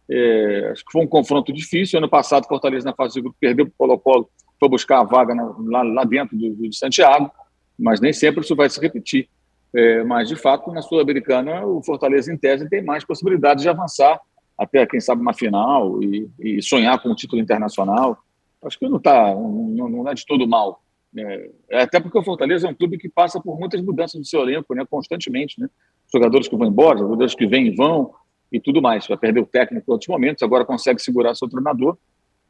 É, 0.07 0.69
acho 0.71 0.85
que 0.85 0.91
foi 0.91 1.01
um 1.01 1.07
confronto 1.07 1.51
difícil. 1.51 1.97
Ano 1.97 2.09
passado, 2.09 2.47
Fortaleza, 2.47 2.85
na 2.85 2.93
fase 2.93 3.15
de 3.15 3.21
grupo, 3.21 3.37
perdeu 3.39 3.65
para 3.65 3.73
o 3.73 3.77
Colo-Colo, 3.77 4.29
foi 4.59 4.69
buscar 4.69 4.99
a 4.99 5.03
vaga 5.03 5.33
na, 5.33 5.55
lá, 5.57 5.81
lá, 5.81 6.03
dentro 6.03 6.37
do, 6.37 6.55
de 6.69 6.77
Santiago, 6.77 7.31
mas 7.77 7.99
nem 7.99 8.13
sempre 8.13 8.41
isso 8.41 8.55
vai 8.55 8.69
se 8.69 8.79
repetir. 8.79 9.29
É, 9.73 10.03
mas, 10.03 10.27
de 10.27 10.35
fato, 10.35 10.71
na 10.71 10.81
Sul-Americana, 10.81 11.65
o 11.65 11.81
Fortaleza, 11.81 12.31
em 12.31 12.37
tese, 12.37 12.69
tem 12.69 12.83
mais 12.83 13.05
possibilidades 13.05 13.63
de 13.63 13.69
avançar 13.69 14.19
até, 14.57 14.85
quem 14.85 14.99
sabe, 14.99 15.21
uma 15.21 15.33
final 15.33 16.01
e, 16.03 16.29
e 16.39 16.61
sonhar 16.61 17.01
com 17.01 17.09
um 17.09 17.15
título 17.15 17.41
internacional. 17.41 18.17
Acho 18.63 18.77
que 18.77 18.87
não 18.87 18.97
está 18.97 19.33
não, 19.33 19.89
não 19.89 20.07
é 20.09 20.13
de 20.13 20.25
todo 20.25 20.47
mal. 20.47 20.83
É, 21.17 21.49
é, 21.69 21.81
até 21.81 21.99
porque 21.99 22.17
o 22.17 22.23
Fortaleza 22.23 22.67
é 22.67 22.69
um 22.69 22.75
clube 22.75 22.97
que 22.97 23.09
passa 23.09 23.41
por 23.41 23.59
muitas 23.59 23.81
mudanças 23.81 24.19
no 24.19 24.25
seu 24.25 24.41
elenco, 24.41 24.73
né, 24.75 24.85
constantemente. 24.89 25.59
Né? 25.59 25.67
Jogadores 26.13 26.47
que 26.47 26.55
vão 26.55 26.67
embora, 26.67 26.99
jogadores 26.99 27.33
que 27.33 27.47
vêm 27.47 27.67
e 27.67 27.75
vão, 27.75 28.13
e 28.51 28.59
tudo 28.59 28.81
mais. 28.81 29.07
Vai 29.07 29.17
perder 29.17 29.39
o 29.39 29.45
técnico 29.45 29.89
em 29.89 29.93
outros 29.93 30.07
momentos, 30.07 30.43
agora 30.43 30.65
consegue 30.65 31.01
segurar 31.01 31.33
seu 31.35 31.47
treinador. 31.47 31.97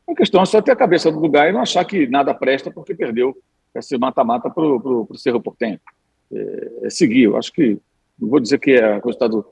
A 0.10 0.16
questão 0.16 0.42
é 0.42 0.46
só 0.46 0.62
ter 0.62 0.72
a 0.72 0.76
cabeça 0.76 1.12
do 1.12 1.20
lugar 1.20 1.50
e 1.50 1.54
não 1.54 1.62
achar 1.62 1.86
que 1.86 2.08
nada 2.08 2.34
presta 2.34 2.72
porque 2.72 2.96
perdeu 2.96 3.38
esse 3.76 3.98
mata-mata 3.98 4.50
para 4.50 4.64
o 4.64 5.08
Cerro 5.16 5.42
Portenho 5.42 5.80
é, 6.32 6.72
é 6.84 6.90
seguir. 6.90 7.24
Eu 7.24 7.38
acho 7.38 7.52
que, 7.52 7.80
não 8.20 8.30
vou 8.30 8.40
dizer 8.40 8.60
que 8.60 8.72
é 8.72 8.96
resultado. 8.96 9.46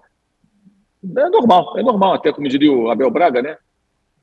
É 1.03 1.29
normal, 1.29 1.77
é 1.77 1.83
normal, 1.83 2.13
até 2.13 2.31
como 2.31 2.47
diria 2.47 2.71
o 2.71 2.89
Abel 2.89 3.09
Braga, 3.09 3.41
né? 3.41 3.57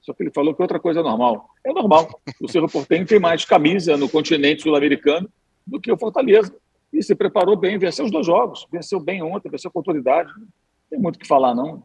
Só 0.02 0.12
que 0.12 0.22
ele 0.22 0.30
falou 0.30 0.54
que 0.54 0.62
outra 0.62 0.78
coisa 0.78 1.00
é 1.00 1.02
normal. 1.02 1.48
É 1.64 1.72
normal. 1.72 2.08
O 2.40 2.48
Cerro 2.48 2.68
Portenho 2.68 3.04
tem 3.04 3.18
mais 3.18 3.44
camisa 3.44 3.96
no 3.96 4.08
continente 4.08 4.62
sul-americano 4.62 5.28
do 5.66 5.80
que 5.80 5.90
o 5.90 5.98
Fortaleza. 5.98 6.54
E 6.92 7.02
se 7.02 7.14
preparou 7.14 7.56
bem, 7.56 7.76
venceu 7.76 8.04
os 8.04 8.10
dois 8.10 8.24
jogos. 8.24 8.68
Venceu 8.70 9.00
bem 9.00 9.20
ontem, 9.22 9.50
venceu 9.50 9.70
com 9.70 9.80
autoridade. 9.80 10.30
Não 10.38 10.46
tem 10.88 10.98
muito 11.00 11.16
o 11.16 11.18
que 11.18 11.26
falar, 11.26 11.54
não. 11.54 11.82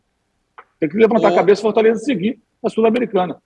Tem 0.79 0.87
que 0.87 0.97
levantar 0.97 1.29
a 1.29 1.35
cabeça 1.35 1.61
e 1.61 1.63
Fortaleza 1.63 2.01
seguir 2.01 2.39
a 2.63 2.69
Sul-Americana. 2.69 3.41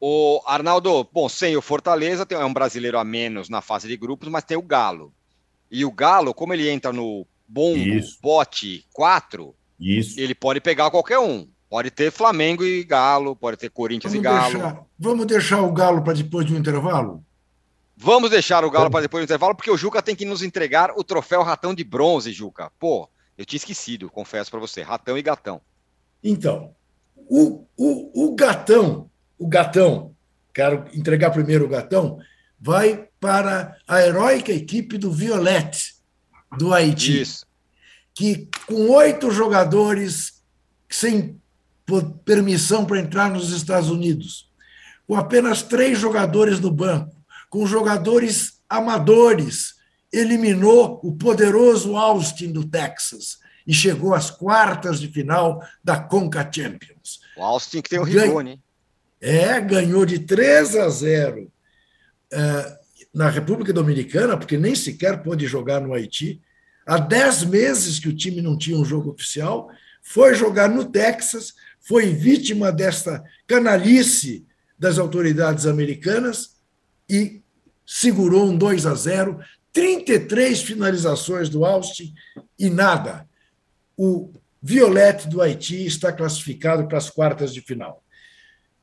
O 0.00 0.40
Arnaldo, 0.46 1.08
bom, 1.12 1.28
sem 1.28 1.56
o 1.56 1.62
Fortaleza, 1.62 2.24
tem, 2.24 2.38
é 2.38 2.44
um 2.44 2.52
brasileiro 2.52 2.98
a 2.98 3.04
menos 3.04 3.48
na 3.48 3.60
fase 3.60 3.88
de 3.88 3.96
grupos, 3.96 4.28
mas 4.28 4.44
tem 4.44 4.56
o 4.56 4.62
Galo. 4.62 5.12
E 5.70 5.84
o 5.84 5.90
Galo, 5.90 6.32
como 6.32 6.54
ele 6.54 6.68
entra 6.68 6.92
no 6.92 7.26
bom 7.46 7.74
pote 8.22 8.86
4, 8.92 9.54
Isso. 9.78 10.18
ele 10.20 10.34
pode 10.34 10.60
pegar 10.60 10.90
qualquer 10.90 11.18
um. 11.18 11.48
Pode 11.68 11.90
ter 11.90 12.10
Flamengo 12.10 12.64
e 12.64 12.82
Galo, 12.84 13.36
pode 13.36 13.56
ter 13.56 13.68
Corinthians 13.68 14.12
vamos 14.12 14.24
e 14.26 14.30
Galo. 14.30 14.52
Deixar, 14.52 14.86
vamos 14.98 15.26
deixar 15.26 15.62
o 15.62 15.72
Galo 15.72 16.02
para 16.02 16.14
depois 16.14 16.46
do 16.46 16.56
intervalo? 16.56 17.22
Vamos 17.96 18.30
deixar 18.30 18.64
o 18.64 18.70
Galo 18.70 18.90
para 18.90 19.02
depois 19.02 19.22
do 19.22 19.24
intervalo, 19.24 19.54
porque 19.54 19.70
o 19.70 19.76
Juca 19.76 20.00
tem 20.00 20.14
que 20.14 20.24
nos 20.24 20.42
entregar 20.42 20.92
o 20.96 21.02
troféu 21.02 21.42
Ratão 21.42 21.74
de 21.74 21.82
Bronze, 21.82 22.32
Juca. 22.32 22.70
Pô, 22.78 23.08
eu 23.36 23.44
tinha 23.44 23.58
esquecido, 23.58 24.08
confesso 24.08 24.50
para 24.50 24.60
você. 24.60 24.82
Ratão 24.82 25.18
e 25.18 25.22
Gatão. 25.22 25.60
Então, 26.22 26.74
o, 27.16 27.66
o, 27.76 28.26
o 28.26 28.34
Gatão, 28.34 29.10
o 29.38 29.46
Gatão, 29.46 30.14
quero 30.52 30.84
entregar 30.92 31.30
primeiro 31.30 31.64
o 31.64 31.68
Gatão, 31.68 32.18
vai 32.60 33.08
para 33.20 33.76
a 33.86 34.02
heróica 34.02 34.52
equipe 34.52 34.98
do 34.98 35.12
Violette, 35.12 35.94
do 36.56 36.72
Haiti. 36.72 37.22
Isso. 37.22 37.46
Que 38.14 38.48
com 38.66 38.90
oito 38.90 39.30
jogadores 39.30 40.42
sem 40.90 41.40
permissão 42.24 42.84
para 42.84 42.98
entrar 42.98 43.30
nos 43.30 43.50
Estados 43.52 43.88
Unidos, 43.88 44.50
com 45.06 45.14
apenas 45.14 45.62
três 45.62 45.98
jogadores 45.98 46.60
no 46.60 46.70
banco, 46.70 47.16
com 47.48 47.66
jogadores 47.66 48.60
amadores, 48.68 49.76
eliminou 50.12 51.00
o 51.02 51.12
poderoso 51.16 51.96
Austin 51.96 52.52
do 52.52 52.64
Texas 52.64 53.38
e 53.66 53.72
chegou 53.72 54.14
às 54.14 54.30
quartas 54.30 55.00
de 55.00 55.08
final 55.08 55.62
da 55.82 55.98
Conca 55.98 56.48
Champions. 56.50 57.20
O 57.36 57.42
Austin 57.42 57.80
que 57.80 57.90
tem 57.90 57.98
o 57.98 58.02
Rigoni. 58.02 58.60
É, 59.20 59.60
ganhou 59.60 60.06
de 60.06 60.20
3 60.20 60.76
a 60.76 60.88
0 60.88 61.50
é, 62.32 62.78
na 63.12 63.28
República 63.28 63.72
Dominicana, 63.72 64.36
porque 64.36 64.56
nem 64.56 64.74
sequer 64.74 65.22
pôde 65.22 65.46
jogar 65.46 65.80
no 65.80 65.92
Haiti. 65.92 66.40
Há 66.86 66.98
dez 66.98 67.42
meses 67.42 67.98
que 67.98 68.08
o 68.08 68.16
time 68.16 68.40
não 68.40 68.56
tinha 68.56 68.78
um 68.78 68.84
jogo 68.84 69.10
oficial, 69.10 69.68
foi 70.02 70.34
jogar 70.34 70.68
no 70.68 70.84
Texas, 70.84 71.54
foi 71.80 72.06
vítima 72.14 72.70
desta 72.70 73.22
canalice 73.46 74.46
das 74.78 74.98
autoridades 74.98 75.66
americanas 75.66 76.56
e 77.08 77.42
segurou 77.84 78.46
um 78.46 78.56
2 78.56 78.86
a 78.86 78.94
0, 78.94 79.40
33 79.72 80.62
finalizações 80.62 81.48
do 81.48 81.64
Austin 81.64 82.14
e 82.58 82.70
nada. 82.70 83.28
O 83.96 84.32
Violette 84.62 85.28
do 85.28 85.40
Haiti 85.40 85.86
está 85.86 86.12
classificado 86.12 86.86
para 86.86 86.98
as 86.98 87.10
quartas 87.10 87.52
de 87.52 87.60
final. 87.60 88.02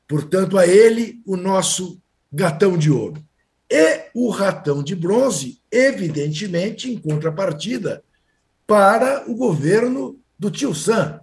Portanto, 0.08 0.56
a 0.56 0.66
ele 0.66 1.20
o 1.26 1.36
nosso 1.36 2.00
gatão 2.32 2.76
de 2.76 2.90
ouro. 2.90 3.22
E 3.70 4.04
o 4.14 4.30
ratão 4.30 4.82
de 4.82 4.94
bronze, 4.94 5.60
evidentemente, 5.70 6.90
em 6.90 6.96
contrapartida, 6.96 8.02
para 8.66 9.28
o 9.28 9.34
governo 9.34 10.20
do 10.38 10.50
tio 10.50 10.74
Sam, 10.74 11.20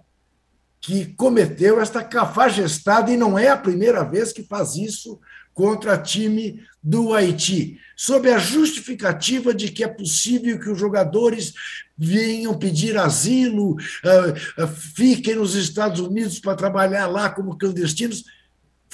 que 0.80 1.06
cometeu 1.14 1.80
esta 1.80 2.04
cafajestada, 2.04 3.10
e 3.10 3.16
não 3.16 3.38
é 3.38 3.48
a 3.48 3.56
primeira 3.56 4.04
vez 4.04 4.32
que 4.32 4.42
faz 4.42 4.76
isso 4.76 5.18
contra 5.54 5.96
time 5.96 6.60
do 6.82 7.14
Haiti, 7.14 7.78
sob 7.96 8.28
a 8.30 8.38
justificativa 8.38 9.54
de 9.54 9.70
que 9.70 9.84
é 9.84 9.88
possível 9.88 10.58
que 10.58 10.68
os 10.68 10.78
jogadores 10.78 11.54
venham 11.96 12.58
pedir 12.58 12.98
asilo, 12.98 13.74
uh, 13.74 14.62
uh, 14.62 14.66
fiquem 14.66 15.36
nos 15.36 15.54
Estados 15.54 16.00
Unidos 16.00 16.40
para 16.40 16.56
trabalhar 16.56 17.06
lá 17.06 17.30
como 17.30 17.56
clandestinos, 17.56 18.24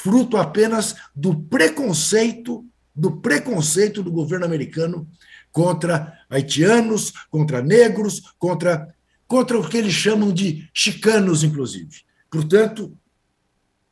fruto 0.02 0.36
apenas 0.36 0.96
do 1.14 1.34
preconceito, 1.34 2.64
do 2.94 3.20
preconceito 3.20 4.02
do 4.02 4.10
governo 4.10 4.46
americano 4.46 5.08
contra 5.52 6.18
haitianos, 6.28 7.12
contra 7.30 7.62
negros, 7.62 8.32
contra, 8.38 8.94
contra 9.26 9.58
o 9.58 9.68
que 9.68 9.76
eles 9.76 9.92
chamam 9.92 10.32
de 10.32 10.68
chicanos, 10.72 11.44
inclusive. 11.44 12.02
Portanto, 12.30 12.96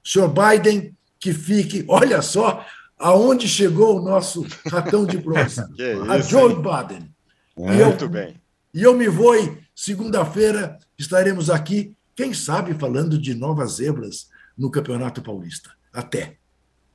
senhor 0.03 0.33
Biden, 0.33 0.97
que 1.21 1.33
fique, 1.33 1.85
olha 1.89 2.23
só 2.23 2.65
aonde 2.99 3.47
chegou 3.47 3.99
o 3.99 4.03
nosso 4.03 4.47
ratão 4.71 5.05
de 5.05 5.19
bronze, 5.19 5.61
a 6.09 6.19
Joe 6.21 6.55
Biden. 6.55 7.15
Muito 7.57 8.05
eu, 8.05 8.09
bem. 8.09 8.41
E 8.73 8.83
eu 8.83 8.95
me 8.95 9.09
vou, 9.09 9.35
segunda-feira 9.75 10.79
estaremos 10.97 11.51
aqui, 11.51 11.95
quem 12.17 12.33
sabe 12.33 12.75
falando 12.75 13.19
de 13.19 13.35
novas 13.35 13.73
zebras 13.73 14.29
no 14.57 14.71
Campeonato 14.71 15.23
Paulista. 15.23 15.78
Até. 15.99 16.39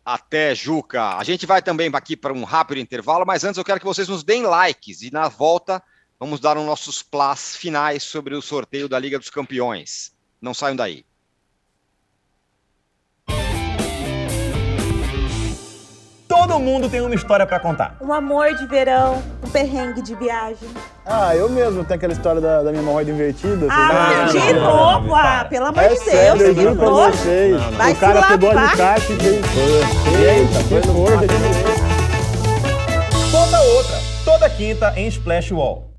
Até, 0.06 0.56
Juca. 0.56 1.18
A 1.18 1.24
gente 1.26 1.46
vai 1.46 1.62
também 1.62 1.92
aqui 1.94 2.16
para 2.16 2.32
um 2.32 2.46
rápido 2.46 2.80
intervalo, 2.80 3.26
mas 3.26 3.44
antes 3.44 3.58
eu 3.58 3.64
quero 3.66 3.82
que 3.82 3.86
vocês 3.86 4.08
nos 4.08 4.24
deem 4.24 4.44
likes 4.44 5.02
e 5.02 5.12
na 5.12 5.28
volta 5.28 5.84
vamos 6.18 6.40
dar 6.40 6.58
os 6.58 6.66
nossos 6.66 7.04
plus 7.04 7.54
finais 7.54 8.02
sobre 8.02 8.34
o 8.34 8.42
sorteio 8.42 8.88
da 8.88 8.98
Liga 8.98 9.20
dos 9.20 9.30
Campeões. 9.30 10.14
Não 10.42 10.54
saiam 10.54 10.78
daí. 10.78 11.06
Todo 16.46 16.60
mundo 16.60 16.90
tem 16.90 17.00
uma 17.00 17.16
história 17.16 17.46
para 17.46 17.58
contar. 17.58 17.96
Um 18.02 18.12
amor 18.12 18.54
de 18.54 18.68
verão, 18.68 19.24
um 19.42 19.50
perrengue 19.50 20.02
de 20.02 20.14
viagem. 20.14 20.68
Ah, 21.06 21.34
eu 21.34 21.48
mesmo 21.50 21.86
tenho 21.86 21.96
aquela 21.96 22.12
história 22.12 22.42
da, 22.42 22.62
da 22.62 22.70
minha 22.70 22.84
hemorroida 22.84 23.12
invertida. 23.12 23.66
Ah, 23.70 24.28
de 24.30 24.54
não, 24.54 24.62
novo? 24.62 25.08
Não, 25.08 25.16
ah, 25.16 25.46
pelo 25.50 25.68
amor 25.68 25.84
é 25.84 25.88
de 25.88 26.00
sério, 26.00 26.38
Deus, 26.38 26.56
de 26.58 26.66
novo. 26.66 27.12
Vocês. 27.12 27.62
Vai 27.78 27.94
o 27.94 27.96
cara 27.96 28.24
pegou 28.24 28.52
a 28.52 28.62
alicate 28.62 29.14
e 29.14 29.18
fez. 29.18 29.46
Eita, 30.20 30.60
foi 30.68 30.82
no 30.82 30.94
Conta 33.32 33.62
outra, 33.62 33.98
toda 34.26 34.50
quinta 34.50 34.94
em 34.98 35.08
Splash 35.08 35.54
Wall. 35.54 35.93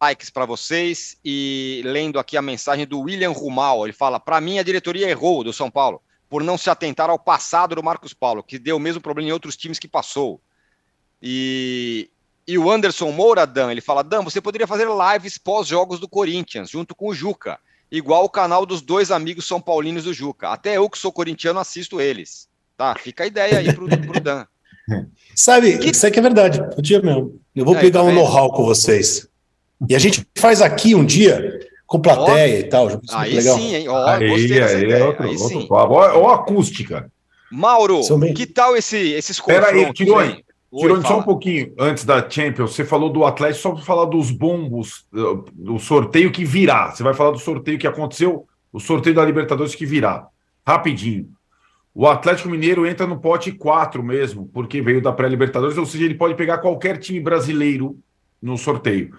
Likes 0.00 0.30
para 0.30 0.46
vocês 0.46 1.16
e 1.24 1.82
lendo 1.84 2.18
aqui 2.18 2.36
a 2.36 2.42
mensagem 2.42 2.86
do 2.86 3.00
William 3.00 3.30
Rumal. 3.30 3.84
Ele 3.84 3.92
fala: 3.92 4.20
para 4.20 4.40
mim, 4.40 4.58
a 4.58 4.62
diretoria 4.62 5.08
errou 5.08 5.44
do 5.44 5.52
São 5.52 5.70
Paulo 5.70 6.00
por 6.28 6.44
não 6.44 6.58
se 6.58 6.68
atentar 6.68 7.08
ao 7.08 7.18
passado 7.18 7.74
do 7.74 7.82
Marcos 7.82 8.12
Paulo, 8.12 8.42
que 8.42 8.58
deu 8.58 8.76
o 8.76 8.80
mesmo 8.80 9.00
problema 9.00 9.30
em 9.30 9.32
outros 9.32 9.56
times 9.56 9.78
que 9.78 9.88
passou. 9.88 10.40
E, 11.22 12.10
e 12.46 12.58
o 12.58 12.70
Anderson 12.70 13.10
Moura, 13.10 13.46
Dan, 13.46 13.70
ele 13.72 13.80
fala: 13.80 14.04
Dan, 14.04 14.22
você 14.22 14.40
poderia 14.40 14.66
fazer 14.66 14.86
lives 14.86 15.38
pós-jogos 15.38 15.98
do 15.98 16.08
Corinthians, 16.08 16.70
junto 16.70 16.94
com 16.94 17.08
o 17.08 17.14
Juca, 17.14 17.58
igual 17.90 18.24
o 18.24 18.30
canal 18.30 18.66
dos 18.66 18.82
dois 18.82 19.10
amigos 19.10 19.46
são 19.46 19.60
paulinos 19.60 20.04
do 20.04 20.12
Juca. 20.12 20.50
Até 20.50 20.76
eu, 20.76 20.88
que 20.88 20.98
sou 20.98 21.12
corintiano, 21.12 21.58
assisto 21.58 22.00
eles. 22.00 22.48
Tá, 22.76 22.94
fica 22.94 23.24
a 23.24 23.26
ideia 23.26 23.58
aí 23.58 23.72
pro, 23.72 23.88
pro 23.88 24.20
Dan. 24.20 24.46
Sabe, 25.34 25.78
que... 25.78 25.90
isso 25.90 26.06
aqui 26.06 26.18
é 26.18 26.22
verdade, 26.22 26.62
podia 26.74 27.02
mesmo. 27.02 27.40
Eu 27.54 27.64
vou 27.64 27.76
é, 27.76 27.80
pegar 27.80 28.00
tá 28.00 28.06
um 28.06 28.14
know-how 28.14 28.52
com 28.52 28.64
vocês. 28.64 29.28
E 29.88 29.94
a 29.94 29.98
gente 29.98 30.26
faz 30.36 30.60
aqui 30.60 30.94
um 30.94 31.04
dia 31.04 31.60
com 31.86 32.00
plateia 32.00 32.56
oh, 32.56 32.60
e 32.60 32.64
tal. 32.64 33.00
Aí 33.12 33.34
legal. 33.34 33.56
sim, 33.56 33.74
hein? 33.74 33.88
Oh, 33.88 33.96
aí, 33.96 34.24
aí, 34.24 34.62
aí, 34.62 35.02
outro, 35.02 35.24
aí 35.24 35.36
outro, 35.36 35.48
sim. 35.48 35.66
Ou 35.70 36.30
acústica. 36.30 37.10
Mauro, 37.50 38.00
bem... 38.18 38.34
que 38.34 38.46
tal 38.46 38.76
esse, 38.76 38.96
esses 39.12 39.40
confrontos? 39.40 39.70
Peraí, 39.70 39.92
Tirone, 39.94 40.44
Tirone, 40.76 41.02
só 41.02 41.18
um 41.18 41.22
pouquinho 41.22 41.72
antes 41.78 42.04
da 42.04 42.28
Champions, 42.28 42.74
você 42.74 42.84
falou 42.84 43.10
do 43.10 43.24
Atlético, 43.24 43.62
só 43.62 43.70
para 43.72 43.84
falar 43.84 44.04
dos 44.04 44.30
bombos, 44.30 45.06
do 45.54 45.78
sorteio 45.78 46.30
que 46.30 46.44
virá. 46.44 46.90
Você 46.90 47.02
vai 47.02 47.14
falar 47.14 47.30
do 47.30 47.38
sorteio 47.38 47.78
que 47.78 47.86
aconteceu, 47.86 48.46
o 48.70 48.78
sorteio 48.78 49.16
da 49.16 49.24
Libertadores 49.24 49.74
que 49.74 49.86
virá. 49.86 50.26
Rapidinho. 50.66 51.30
O 51.94 52.06
Atlético 52.06 52.50
Mineiro 52.50 52.86
entra 52.86 53.06
no 53.06 53.18
pote 53.18 53.50
4 53.50 54.02
mesmo, 54.02 54.48
porque 54.52 54.82
veio 54.82 55.00
da 55.00 55.10
pré-Libertadores, 55.10 55.78
ou 55.78 55.86
seja, 55.86 56.04
ele 56.04 56.14
pode 56.14 56.34
pegar 56.34 56.58
qualquer 56.58 56.98
time 56.98 57.18
brasileiro 57.18 57.98
no 58.40 58.58
sorteio. 58.58 59.10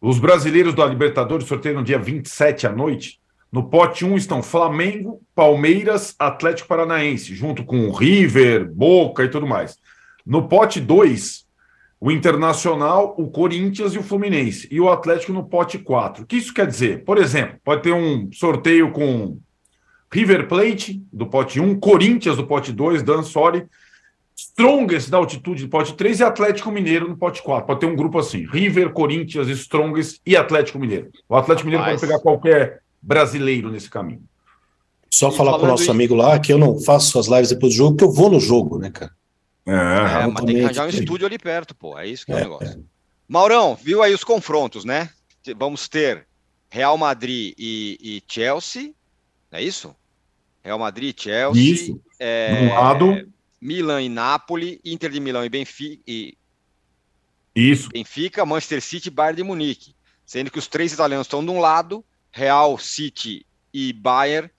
Os 0.00 0.18
brasileiros 0.18 0.74
da 0.74 0.86
Libertadores 0.86 1.46
sorteiam 1.46 1.78
no 1.78 1.84
dia 1.84 1.98
27 1.98 2.66
à 2.66 2.72
noite. 2.72 3.20
No 3.50 3.68
pote 3.68 4.04
1 4.04 4.16
estão 4.16 4.42
Flamengo, 4.42 5.20
Palmeiras, 5.34 6.14
Atlético 6.18 6.68
Paranaense, 6.68 7.34
junto 7.34 7.64
com 7.64 7.90
River, 7.90 8.70
Boca 8.70 9.24
e 9.24 9.28
tudo 9.28 9.46
mais. 9.46 9.76
No 10.24 10.46
pote 10.46 10.80
2, 10.80 11.46
o 12.00 12.12
Internacional, 12.12 13.14
o 13.18 13.28
Corinthians 13.28 13.94
e 13.94 13.98
o 13.98 14.02
Fluminense. 14.02 14.68
E 14.70 14.80
o 14.80 14.88
Atlético 14.88 15.32
no 15.32 15.44
pote 15.44 15.78
4. 15.78 16.22
O 16.22 16.26
que 16.26 16.36
isso 16.36 16.54
quer 16.54 16.66
dizer? 16.66 17.04
Por 17.04 17.18
exemplo, 17.18 17.58
pode 17.64 17.82
ter 17.82 17.92
um 17.92 18.30
sorteio 18.32 18.92
com 18.92 19.38
River 20.12 20.46
Plate, 20.46 21.02
do 21.12 21.26
pote 21.26 21.58
1, 21.58 21.80
Corinthians, 21.80 22.36
do 22.36 22.46
pote 22.46 22.72
2, 22.72 23.02
Dan 23.02 23.22
Sori, 23.22 23.66
Strongest 24.58 25.08
da 25.08 25.18
altitude 25.18 25.62
do 25.62 25.70
pote 25.70 25.94
3 25.94 26.18
e 26.18 26.24
Atlético 26.24 26.72
Mineiro 26.72 27.08
no 27.08 27.16
pote 27.16 27.40
4. 27.40 27.64
Pode 27.64 27.78
ter 27.78 27.86
um 27.86 27.94
grupo 27.94 28.18
assim: 28.18 28.44
River, 28.44 28.90
Corinthians, 28.90 29.46
Strongest 29.48 30.20
e 30.26 30.36
Atlético 30.36 30.80
Mineiro. 30.80 31.12
O 31.28 31.36
Atlético 31.36 31.66
Mineiro 31.68 31.88
pode 31.88 32.00
pegar 32.00 32.18
qualquer 32.18 32.82
brasileiro 33.00 33.70
nesse 33.70 33.88
caminho. 33.88 34.24
Só 35.08 35.28
e 35.28 35.36
falar 35.36 35.56
para 35.58 35.64
o 35.64 35.68
nosso 35.68 35.84
em... 35.84 35.90
amigo 35.90 36.14
lá 36.16 36.40
que 36.40 36.52
eu 36.52 36.58
não 36.58 36.80
faço 36.80 37.20
as 37.20 37.28
lives 37.28 37.50
depois 37.50 37.72
do 37.72 37.76
jogo, 37.76 37.96
que 37.96 38.02
eu 38.02 38.10
vou 38.10 38.28
no 38.28 38.40
jogo, 38.40 38.78
né, 38.78 38.90
cara? 38.90 39.12
É, 39.64 39.72
é 39.72 40.26
mas 40.26 40.44
tem 40.44 40.56
que 40.56 40.64
arranjar 40.64 40.86
um 40.86 40.90
estúdio 40.90 41.26
ali 41.26 41.38
perto, 41.38 41.74
pô. 41.76 41.96
É 41.96 42.08
isso 42.08 42.26
que 42.26 42.32
é, 42.32 42.34
é 42.34 42.38
o 42.38 42.40
negócio. 42.40 42.80
É. 42.80 42.82
Maurão, 43.28 43.78
viu 43.80 44.02
aí 44.02 44.12
os 44.12 44.24
confrontos, 44.24 44.84
né? 44.84 45.08
Vamos 45.56 45.88
ter 45.88 46.26
Real 46.68 46.98
Madrid 46.98 47.54
e, 47.56 47.96
e 48.00 48.22
Chelsea, 48.26 48.92
é 49.52 49.62
isso? 49.62 49.94
Real 50.64 50.80
Madrid, 50.80 51.14
Chelsea. 51.16 51.62
Isso. 51.62 52.00
É, 52.18 52.58
um 52.60 52.74
lado 52.74 53.28
Milan 53.60 54.02
e 54.02 54.08
Napoli, 54.08 54.80
Inter 54.84 55.10
de 55.10 55.20
Milão 55.20 55.44
e 55.44 55.48
Benfica, 55.48 56.02
e 56.06 56.36
Isso. 57.54 57.88
Benfica, 57.88 58.46
Manchester 58.46 58.82
City 58.82 59.08
e 59.08 59.10
Bayern 59.10 59.36
de 59.36 59.42
Munique. 59.42 59.94
Sendo 60.24 60.50
que 60.50 60.58
os 60.58 60.66
três 60.66 60.92
italianos 60.92 61.26
estão 61.26 61.44
de 61.44 61.50
um 61.50 61.58
lado, 61.58 62.04
Real, 62.30 62.78
City 62.78 63.46
e 63.72 63.92
Bayern 63.92 64.50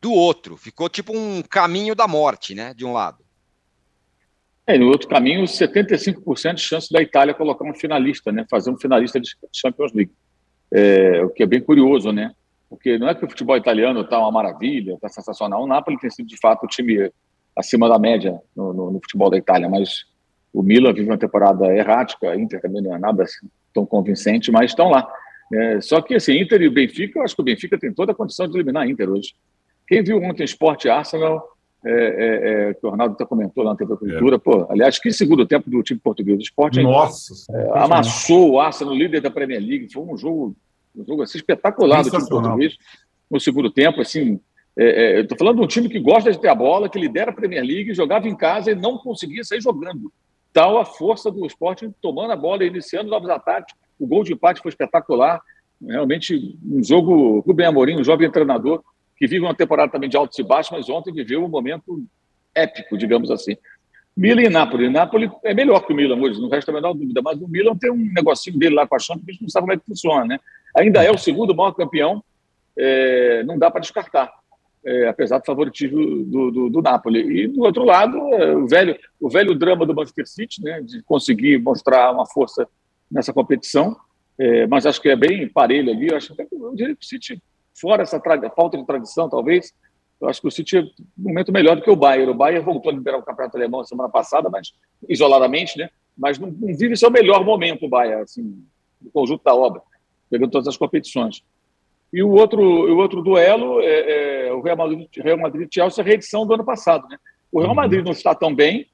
do 0.00 0.12
outro. 0.12 0.56
Ficou 0.56 0.88
tipo 0.88 1.16
um 1.16 1.42
caminho 1.42 1.94
da 1.94 2.06
morte, 2.06 2.54
né? 2.54 2.74
De 2.74 2.84
um 2.84 2.92
lado. 2.92 3.24
É, 4.66 4.76
no 4.76 4.88
outro 4.88 5.08
caminho, 5.08 5.44
75% 5.44 6.54
de 6.54 6.60
chance 6.60 6.92
da 6.92 7.00
Itália 7.00 7.32
colocar 7.32 7.64
um 7.64 7.74
finalista, 7.74 8.30
né? 8.30 8.44
Fazer 8.50 8.70
um 8.70 8.78
finalista 8.78 9.18
de 9.18 9.30
Champions 9.52 9.92
League. 9.94 10.12
É, 10.70 11.22
o 11.24 11.30
que 11.30 11.42
é 11.42 11.46
bem 11.46 11.60
curioso, 11.60 12.12
né? 12.12 12.34
Porque 12.68 12.98
não 12.98 13.08
é 13.08 13.14
que 13.14 13.24
o 13.24 13.28
futebol 13.30 13.56
italiano 13.56 14.02
está 14.02 14.18
uma 14.18 14.30
maravilha, 14.30 14.92
está 14.92 15.08
sensacional. 15.08 15.64
O 15.64 15.66
Napoli 15.66 15.98
tem 15.98 16.10
sido, 16.10 16.28
de 16.28 16.36
fato, 16.36 16.64
o 16.64 16.68
time 16.68 17.10
acima 17.58 17.88
da 17.88 17.98
média 17.98 18.40
no, 18.54 18.72
no, 18.72 18.90
no, 18.92 19.00
futebol 19.00 19.28
da 19.28 19.36
Itália, 19.36 19.68
mas 19.68 20.04
o 20.52 20.62
Milan 20.62 20.92
vive 20.92 21.10
uma 21.10 21.18
temporada 21.18 21.66
errática, 21.66 22.30
a 22.30 22.36
Inter 22.36 22.60
também 22.60 22.80
não 22.80 22.94
é 22.94 22.98
nada 22.98 23.24
assim, 23.24 23.48
tão 23.74 23.84
convincente, 23.84 24.52
mas 24.52 24.70
estão 24.70 24.88
lá. 24.88 25.10
É, 25.52 25.80
só 25.80 26.00
que 26.00 26.14
assim, 26.14 26.40
Inter 26.40 26.62
e 26.62 26.68
o 26.68 26.72
Benfica, 26.72 27.18
eu 27.18 27.24
acho 27.24 27.34
que 27.34 27.42
o 27.42 27.44
Benfica 27.44 27.78
tem 27.78 27.92
toda 27.92 28.12
a 28.12 28.14
condição 28.14 28.46
de 28.46 28.56
eliminar 28.56 28.84
a 28.84 28.86
Inter 28.86 29.10
hoje. 29.10 29.34
Quem 29.86 30.02
viu 30.02 30.22
ontem 30.22 30.44
Sport 30.44 30.86
Arsenal, 30.86 31.42
é, 31.84 31.90
é, 31.90 32.70
é, 32.70 32.74
que 32.74 32.86
o 32.86 32.90
Ronaldo 32.90 33.14
até 33.14 33.24
comentou 33.24 33.64
lá 33.64 33.70
na 33.70 33.76
TV 33.76 33.96
Cultura, 33.96 34.36
é. 34.36 34.38
pô, 34.38 34.66
aliás, 34.70 34.98
que 34.98 35.10
segundo 35.12 35.46
tempo 35.46 35.70
do 35.70 35.82
time 35.82 35.98
português, 35.98 36.38
o 36.38 36.42
Sport 36.42 36.76
Nossa, 36.76 37.34
é, 37.52 37.78
amassou 37.78 38.52
o 38.52 38.60
Arsenal, 38.60 38.94
líder 38.94 39.20
da 39.20 39.30
Premier 39.30 39.60
League, 39.60 39.92
foi 39.92 40.02
um 40.02 40.16
jogo, 40.16 40.56
um 40.94 41.04
jogo 41.04 41.22
assim, 41.22 41.38
espetacular 41.38 42.02
do 42.02 42.10
time 42.10 42.28
português 42.28 42.76
no 43.30 43.38
segundo 43.38 43.70
tempo, 43.70 44.00
assim, 44.00 44.40
é, 44.78 44.84
é, 44.84 45.16
eu 45.16 45.22
estou 45.22 45.36
falando 45.36 45.56
de 45.56 45.62
um 45.64 45.66
time 45.66 45.88
que 45.88 45.98
gosta 45.98 46.30
de 46.30 46.40
ter 46.40 46.46
a 46.46 46.54
bola, 46.54 46.88
que 46.88 47.00
lidera 47.00 47.32
a 47.32 47.34
Premier 47.34 47.64
League, 47.64 47.92
jogava 47.92 48.28
em 48.28 48.36
casa 48.36 48.70
e 48.70 48.76
não 48.76 48.96
conseguia 48.96 49.42
sair 49.42 49.60
jogando. 49.60 50.12
Tal 50.52 50.78
a 50.78 50.84
força 50.84 51.32
do 51.32 51.44
esporte 51.44 51.90
tomando 52.00 52.30
a 52.32 52.36
bola 52.36 52.62
e 52.62 52.68
iniciando 52.68 53.10
novos 53.10 53.28
ataques. 53.28 53.74
O 53.98 54.06
gol 54.06 54.22
de 54.22 54.34
empate 54.34 54.62
foi 54.62 54.68
espetacular. 54.68 55.40
Realmente 55.84 56.56
um 56.64 56.82
jogo. 56.82 57.40
Rubem 57.40 57.66
Amorim, 57.66 57.96
um 57.96 58.04
jovem 58.04 58.30
treinador, 58.30 58.80
que 59.16 59.26
vive 59.26 59.44
uma 59.44 59.54
temporada 59.54 59.90
também 59.90 60.08
de 60.08 60.16
altos 60.16 60.38
e 60.38 60.44
baixos, 60.44 60.70
mas 60.70 60.88
ontem 60.88 61.12
viveu 61.12 61.44
um 61.44 61.48
momento 61.48 62.00
épico, 62.54 62.96
digamos 62.96 63.32
assim. 63.32 63.56
Milan 64.16 64.42
e 64.42 64.48
Napoli. 64.48 64.88
Napoli 64.88 65.28
é 65.42 65.54
melhor 65.54 65.84
que 65.84 65.92
o 65.92 65.96
Milan 65.96 66.20
hoje, 66.20 66.40
não 66.40 66.48
resta 66.48 66.70
a 66.70 66.74
menor 66.74 66.92
dúvida, 66.92 67.20
mas 67.20 67.40
o 67.40 67.48
Milan 67.48 67.76
tem 67.76 67.90
um 67.90 68.12
negocinho 68.12 68.56
dele 68.56 68.76
lá 68.76 68.86
com 68.86 68.94
a 68.94 68.98
Champions 69.00 69.24
que 69.24 69.30
a 69.30 69.34
gente 69.34 69.42
não 69.42 69.48
sabe 69.48 69.62
como 69.62 69.72
é 69.72 69.76
que 69.76 69.86
funciona, 69.86 70.24
né? 70.24 70.40
Ainda 70.76 71.02
é 71.02 71.10
o 71.10 71.18
segundo 71.18 71.54
maior 71.54 71.72
campeão, 71.72 72.22
é, 72.76 73.42
não 73.44 73.58
dá 73.58 73.70
para 73.70 73.80
descartar 73.80 74.32
é, 74.84 75.08
apesar 75.08 75.38
do 75.38 75.44
favoritismo 75.44 76.24
do, 76.24 76.50
do, 76.50 76.70
do, 76.70 76.82
Napoli. 76.82 77.44
E 77.44 77.48
do 77.48 77.62
outro 77.62 77.84
lado, 77.84 78.16
é, 78.34 78.56
o, 78.56 78.66
velho, 78.66 78.98
o 79.20 79.28
velho 79.28 79.54
drama 79.54 79.84
do 79.84 79.94
Manchester 79.94 80.26
City, 80.26 80.62
né, 80.62 80.80
de 80.80 81.02
conseguir 81.02 81.58
mostrar 81.58 82.12
uma 82.12 82.26
força 82.26 82.66
nessa 83.10 83.32
competição, 83.32 83.96
é, 84.38 84.66
mas 84.66 84.86
acho 84.86 85.00
que 85.00 85.08
é 85.08 85.16
bem 85.16 85.48
parelho 85.48 85.90
ali. 85.90 86.08
Eu 86.08 86.16
acho 86.16 86.34
que 86.34 86.46
eu 86.52 86.74
diria 86.74 86.94
que 86.94 87.04
o 87.04 87.08
City 87.08 87.42
fora 87.80 88.02
essa 88.02 88.20
falta 88.54 88.76
de 88.76 88.84
tradição, 88.84 89.28
talvez, 89.28 89.72
eu 90.20 90.28
acho 90.28 90.40
que 90.40 90.48
o 90.48 90.50
City 90.50 90.78
é 90.78 90.80
um 90.80 90.88
momento 91.16 91.52
melhor 91.52 91.76
do 91.76 91.82
que 91.82 91.90
o 91.90 91.96
Bayern. 91.96 92.32
O 92.32 92.34
Bayern 92.34 92.64
voltou 92.64 92.90
a 92.90 92.94
liderar 92.94 93.20
o 93.20 93.22
campeonato 93.22 93.56
alemão 93.56 93.84
semana 93.84 94.08
passada, 94.08 94.50
mas 94.50 94.72
isoladamente, 95.08 95.78
né? 95.78 95.88
Mas 96.16 96.38
não, 96.38 96.50
não 96.50 96.74
vive 96.76 96.96
seu 96.96 97.10
melhor 97.10 97.44
momento 97.44 97.86
o 97.86 97.88
Bayern, 97.88 98.22
assim, 98.22 98.64
do 99.00 99.10
conjunto 99.10 99.44
da 99.44 99.54
obra, 99.54 99.80
pegando 100.28 100.50
todas 100.50 100.66
as 100.66 100.76
competições. 100.76 101.44
E 102.12 102.22
o 102.22 102.30
outro, 102.30 102.62
o 102.62 102.96
outro 102.96 103.22
duelo 103.22 103.80
é, 103.80 104.46
é 104.46 104.52
o 104.52 104.60
Real 104.60 104.76
Madrid, 104.76 105.08
Real 105.16 105.38
Madrid 105.38 105.68
Chelsea, 105.70 106.02
a 106.02 106.06
reedição 106.06 106.46
do 106.46 106.54
ano 106.54 106.64
passado, 106.64 107.06
né? 107.08 107.18
O 107.52 107.60
Real 107.60 107.74
Madrid 107.74 108.04
não 108.04 108.12
está 108.12 108.34
tão 108.34 108.54
bem 108.54 108.86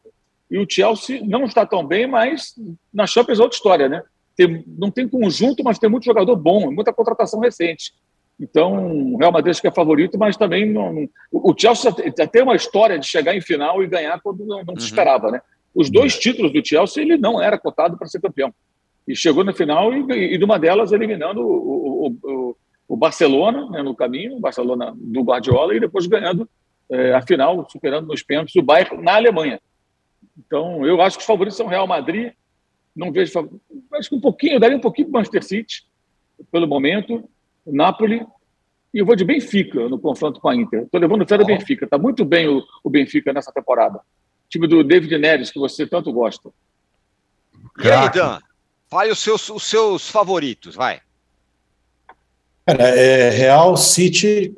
e 0.51 0.59
o 0.59 0.67
Chelsea 0.69 1.21
não 1.25 1.45
está 1.45 1.65
tão 1.65 1.85
bem, 1.85 2.07
mas 2.07 2.55
na 2.93 3.07
Champions 3.07 3.39
é 3.39 3.43
outra 3.43 3.57
história, 3.57 3.89
né? 3.89 4.03
Tem, 4.37 4.65
não 4.67 4.91
tem 4.91 5.09
conjunto, 5.09 5.62
mas 5.62 5.79
tem 5.79 5.89
muito 5.89 6.05
jogador 6.05 6.35
bom, 6.37 6.71
muita 6.73 6.93
contratação 6.93 7.41
recente. 7.41 7.93
Então, 8.39 9.12
o 9.12 9.17
Real 9.17 9.31
Madrid 9.31 9.53
acho 9.53 9.61
que 9.61 9.69
é 9.69 9.73
favorito, 9.73 10.19
mas 10.19 10.37
também 10.37 10.71
não, 10.71 10.93
não, 10.93 11.09
o 11.33 11.55
Chelsea 11.57 11.93
já 12.19 12.27
tem 12.27 12.43
uma 12.43 12.57
história 12.57 12.99
de 12.99 13.07
chegar 13.07 13.35
em 13.37 13.41
final 13.41 13.83
e 13.83 13.87
ganhar 13.87 14.21
quando 14.21 14.45
não, 14.45 14.65
não 14.65 14.75
se 14.75 14.83
uhum. 14.83 14.87
esperava, 14.87 15.31
né? 15.31 15.41
Os 15.73 15.91
dois 15.91 16.19
títulos 16.19 16.53
do 16.53 16.67
Chelsea 16.67 17.03
ele 17.03 17.17
não 17.17 17.41
era 17.41 17.59
cotado 17.59 17.97
para 17.97 18.09
ser 18.09 18.21
campeão 18.21 18.53
e 19.07 19.15
chegou 19.15 19.45
na 19.45 19.53
final 19.53 19.93
e, 19.93 20.35
e 20.35 20.39
de 20.39 20.45
uma 20.45 20.59
delas 20.59 20.93
eliminando 20.93 21.41
o, 21.41 22.07
o, 22.07 22.19
o, 22.23 22.57
o 22.89 22.97
Barcelona 22.97 23.68
né, 23.70 23.82
no 23.82 23.95
caminho, 23.95 24.37
o 24.37 24.41
Barcelona 24.41 24.95
do 24.97 25.22
Guardiola 25.22 25.74
e 25.74 25.80
depois 25.80 26.07
ganhando 26.07 26.49
é, 26.91 27.14
a 27.14 27.22
final, 27.22 27.66
superando 27.70 28.07
nos 28.07 28.22
pênaltis 28.22 28.55
o 28.57 28.62
Bayern 28.62 29.03
na 29.03 29.14
Alemanha. 29.14 29.61
Então, 30.39 30.85
eu 30.87 31.01
acho 31.01 31.16
que 31.16 31.22
os 31.22 31.26
favoritos 31.26 31.57
são 31.57 31.66
Real 31.66 31.87
Madrid. 31.87 32.32
Não 32.95 33.11
vejo, 33.11 33.51
acho 33.93 34.09
que 34.09 34.14
um 34.14 34.20
pouquinho, 34.20 34.61
daria 34.61 34.76
um 34.76 34.80
pouquinho 34.80 35.09
para 35.09 35.20
Manchester 35.20 35.43
City 35.43 35.87
pelo 36.51 36.66
momento 36.66 37.28
Napoli 37.66 38.26
e 38.95 38.99
eu 38.99 39.07
vou 39.07 39.16
de 39.16 39.24
Benfica 39.24 39.89
no 39.89 39.99
confronto 39.99 40.41
com 40.41 40.49
a 40.49 40.55
Inter. 40.55 40.82
Estou 40.82 41.01
levando 41.01 41.26
fé 41.26 41.37
do 41.37 41.45
Benfica. 41.45 41.85
Está 41.85 41.99
muito 41.99 42.24
bem 42.24 42.49
o, 42.49 42.62
o, 42.82 42.89
Benfica 42.89 43.32
nessa 43.32 43.51
temporada. 43.51 44.01
time 44.49 44.68
do 44.68 44.85
David 44.85 45.18
Neres, 45.18 45.51
que 45.51 45.59
você 45.59 45.85
tanto 45.85 46.12
gosta. 46.12 46.51
E 47.82 47.91
aí, 47.91 48.09
Dan? 48.12 48.39
Fale 48.89 49.11
os 49.11 49.18
seus, 49.18 49.51
os 49.51 49.64
seus 49.64 50.09
favoritos, 50.09 50.76
vai. 50.76 51.01
Cara, 52.67 52.89
é, 52.89 53.31
Real 53.31 53.77
City, 53.77 54.55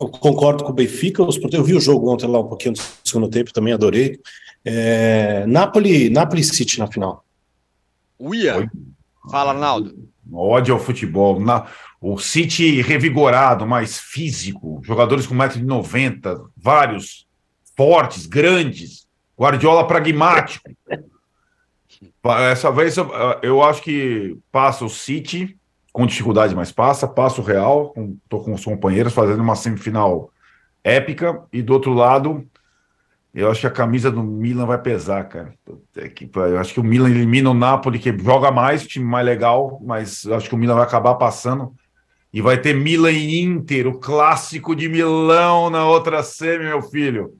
eu 0.00 0.08
concordo 0.08 0.64
com 0.64 0.70
o 0.70 0.74
Benfica. 0.74 1.22
Eu 1.52 1.64
vi 1.64 1.74
o 1.74 1.80
jogo 1.80 2.10
ontem 2.12 2.26
lá 2.26 2.40
um 2.40 2.48
pouquinho 2.48 2.74
no 2.74 2.82
segundo 3.04 3.28
tempo, 3.28 3.52
também 3.52 3.72
adorei. 3.72 4.18
É, 4.64 5.46
Napoli, 5.46 6.10
Napoli 6.10 6.42
City 6.42 6.78
na 6.78 6.86
final. 6.86 7.24
Uia! 8.18 8.68
Fala, 9.30 9.52
Arnaldo. 9.52 10.08
Ódio 10.32 10.74
ao 10.74 10.80
futebol. 10.80 11.38
Na, 11.38 11.66
o 12.00 12.18
City 12.18 12.82
revigorado, 12.82 13.66
mais 13.66 13.98
físico, 13.98 14.80
jogadores 14.84 15.26
com 15.26 15.34
1,90m, 15.34 16.48
vários 16.56 17.26
fortes, 17.76 18.26
grandes, 18.26 19.06
Guardiola 19.38 19.86
pragmático. 19.86 20.68
Essa 22.50 22.72
vez 22.72 22.96
eu, 22.96 23.08
eu 23.40 23.62
acho 23.62 23.82
que 23.82 24.36
passa 24.50 24.84
o 24.84 24.90
City 24.90 25.56
com 25.96 26.06
dificuldade, 26.06 26.54
mas 26.54 26.70
passa, 26.70 27.08
passa 27.08 27.40
o 27.40 27.44
Real, 27.44 27.94
estou 28.22 28.44
com 28.44 28.52
os 28.52 28.62
companheiros 28.62 29.14
fazendo 29.14 29.40
uma 29.40 29.56
semifinal 29.56 30.30
épica, 30.84 31.42
e 31.50 31.62
do 31.62 31.72
outro 31.72 31.94
lado, 31.94 32.46
eu 33.34 33.50
acho 33.50 33.62
que 33.62 33.66
a 33.66 33.70
camisa 33.70 34.10
do 34.10 34.22
Milan 34.22 34.66
vai 34.66 34.76
pesar, 34.76 35.24
cara. 35.24 35.54
Eu 35.96 36.58
acho 36.58 36.74
que 36.74 36.80
o 36.80 36.84
Milan 36.84 37.08
elimina 37.08 37.48
o 37.48 37.54
Napoli, 37.54 37.98
que 37.98 38.14
joga 38.18 38.50
mais, 38.50 38.86
time 38.86 39.06
mais 39.06 39.24
legal, 39.24 39.80
mas 39.82 40.24
eu 40.24 40.34
acho 40.34 40.50
que 40.50 40.54
o 40.54 40.58
Milan 40.58 40.74
vai 40.74 40.84
acabar 40.84 41.14
passando. 41.14 41.72
E 42.30 42.42
vai 42.42 42.60
ter 42.60 42.74
Milan 42.74 43.12
e 43.12 43.40
Inter, 43.40 43.86
o 43.86 43.98
clássico 43.98 44.76
de 44.76 44.90
Milão 44.90 45.70
na 45.70 45.88
outra 45.88 46.22
semi, 46.22 46.64
meu 46.64 46.82
filho. 46.82 47.38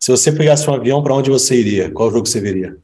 Se 0.00 0.10
você 0.10 0.32
pegasse 0.32 0.68
um 0.68 0.74
avião, 0.74 1.00
para 1.00 1.14
onde 1.14 1.30
você 1.30 1.54
iria? 1.54 1.92
Qual 1.92 2.10
jogo 2.10 2.26
você 2.26 2.40
veria? 2.40 2.76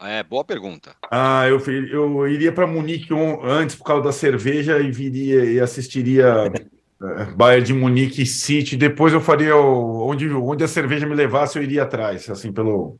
É, 0.00 0.22
boa 0.22 0.44
pergunta. 0.44 0.94
Ah, 1.10 1.48
eu, 1.48 1.58
eu 1.60 2.28
iria 2.28 2.52
para 2.52 2.66
Munique 2.66 3.08
antes 3.42 3.74
por 3.74 3.84
causa 3.84 4.04
da 4.04 4.12
cerveja 4.12 4.78
e 4.78 4.92
viria 4.92 5.44
e 5.44 5.60
assistiria 5.60 6.52
É, 7.00 7.24
Bayern 7.26 7.64
de 7.64 7.72
Munique 7.72 8.22
e 8.22 8.26
City. 8.26 8.76
Depois 8.76 9.12
eu 9.12 9.20
faria 9.20 9.56
o, 9.56 10.08
onde, 10.08 10.28
onde 10.28 10.64
a 10.64 10.68
cerveja 10.68 11.06
me 11.06 11.14
levasse, 11.14 11.56
eu 11.56 11.62
iria 11.62 11.84
atrás, 11.84 12.28
assim, 12.28 12.52
pelo. 12.52 12.98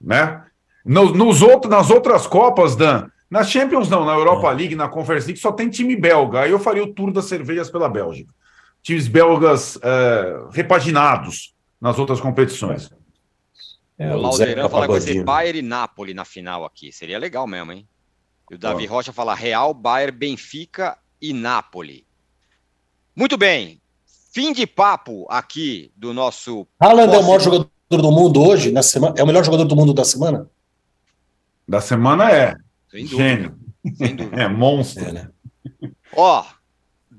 Né? 0.00 0.42
Nos, 0.84 1.12
nos 1.12 1.40
outros, 1.40 1.70
nas 1.70 1.88
outras 1.88 2.26
Copas, 2.26 2.76
Dan, 2.76 3.08
na 3.30 3.42
Champions 3.42 3.88
não, 3.88 4.04
na 4.04 4.12
Europa 4.12 4.50
é. 4.50 4.54
League, 4.54 4.74
na 4.74 4.88
Conference 4.88 5.26
League, 5.26 5.40
só 5.40 5.52
tem 5.52 5.70
time 5.70 5.96
belga. 5.96 6.40
Aí 6.40 6.50
eu 6.50 6.58
faria 6.58 6.84
o 6.84 6.92
tour 6.92 7.10
das 7.10 7.24
cervejas 7.24 7.70
pela 7.70 7.88
Bélgica. 7.88 8.30
Times 8.82 9.08
belgas 9.08 9.78
é, 9.82 10.44
repaginados 10.52 11.54
nas 11.80 11.98
outras 11.98 12.20
competições. 12.20 12.92
É, 12.92 13.03
o 13.98 14.16
Laudeirão 14.16 14.68
fala 14.68 14.86
vai 14.86 15.00
ser 15.00 15.22
Bayern 15.24 15.58
e 15.58 15.62
Napoli 15.62 16.14
na 16.14 16.24
final 16.24 16.64
aqui. 16.64 16.92
Seria 16.92 17.18
legal 17.18 17.46
mesmo, 17.46 17.72
hein? 17.72 17.88
E 18.50 18.54
o 18.54 18.58
Davi 18.58 18.86
Rocha 18.86 19.12
fala 19.12 19.34
Real, 19.34 19.72
Bayern, 19.72 20.16
Benfica 20.16 20.98
e 21.20 21.32
Napoli. 21.32 22.06
Muito 23.14 23.36
bem. 23.36 23.80
Fim 24.32 24.52
de 24.52 24.66
papo 24.66 25.26
aqui 25.30 25.92
do 25.96 26.12
nosso. 26.12 26.66
Haaland 26.80 27.14
é 27.14 27.18
o 27.18 27.22
maior 27.22 27.40
jogador 27.40 27.70
do 27.90 28.10
mundo 28.10 28.42
hoje, 28.42 28.72
na 28.72 28.82
semana. 28.82 29.14
É 29.16 29.22
o 29.22 29.26
melhor 29.26 29.44
jogador 29.44 29.64
do 29.64 29.76
mundo 29.76 29.94
da 29.94 30.04
semana? 30.04 30.50
Da 31.66 31.80
semana 31.80 32.30
é. 32.32 32.54
Sem 32.90 33.04
dúvida. 33.04 33.22
Gênio. 33.22 33.58
Sem 33.96 34.16
dúvida. 34.16 34.42
É 34.42 34.48
monstro. 34.48 35.04
É, 35.04 35.12
né? 35.12 35.30
Ó, 36.16 36.44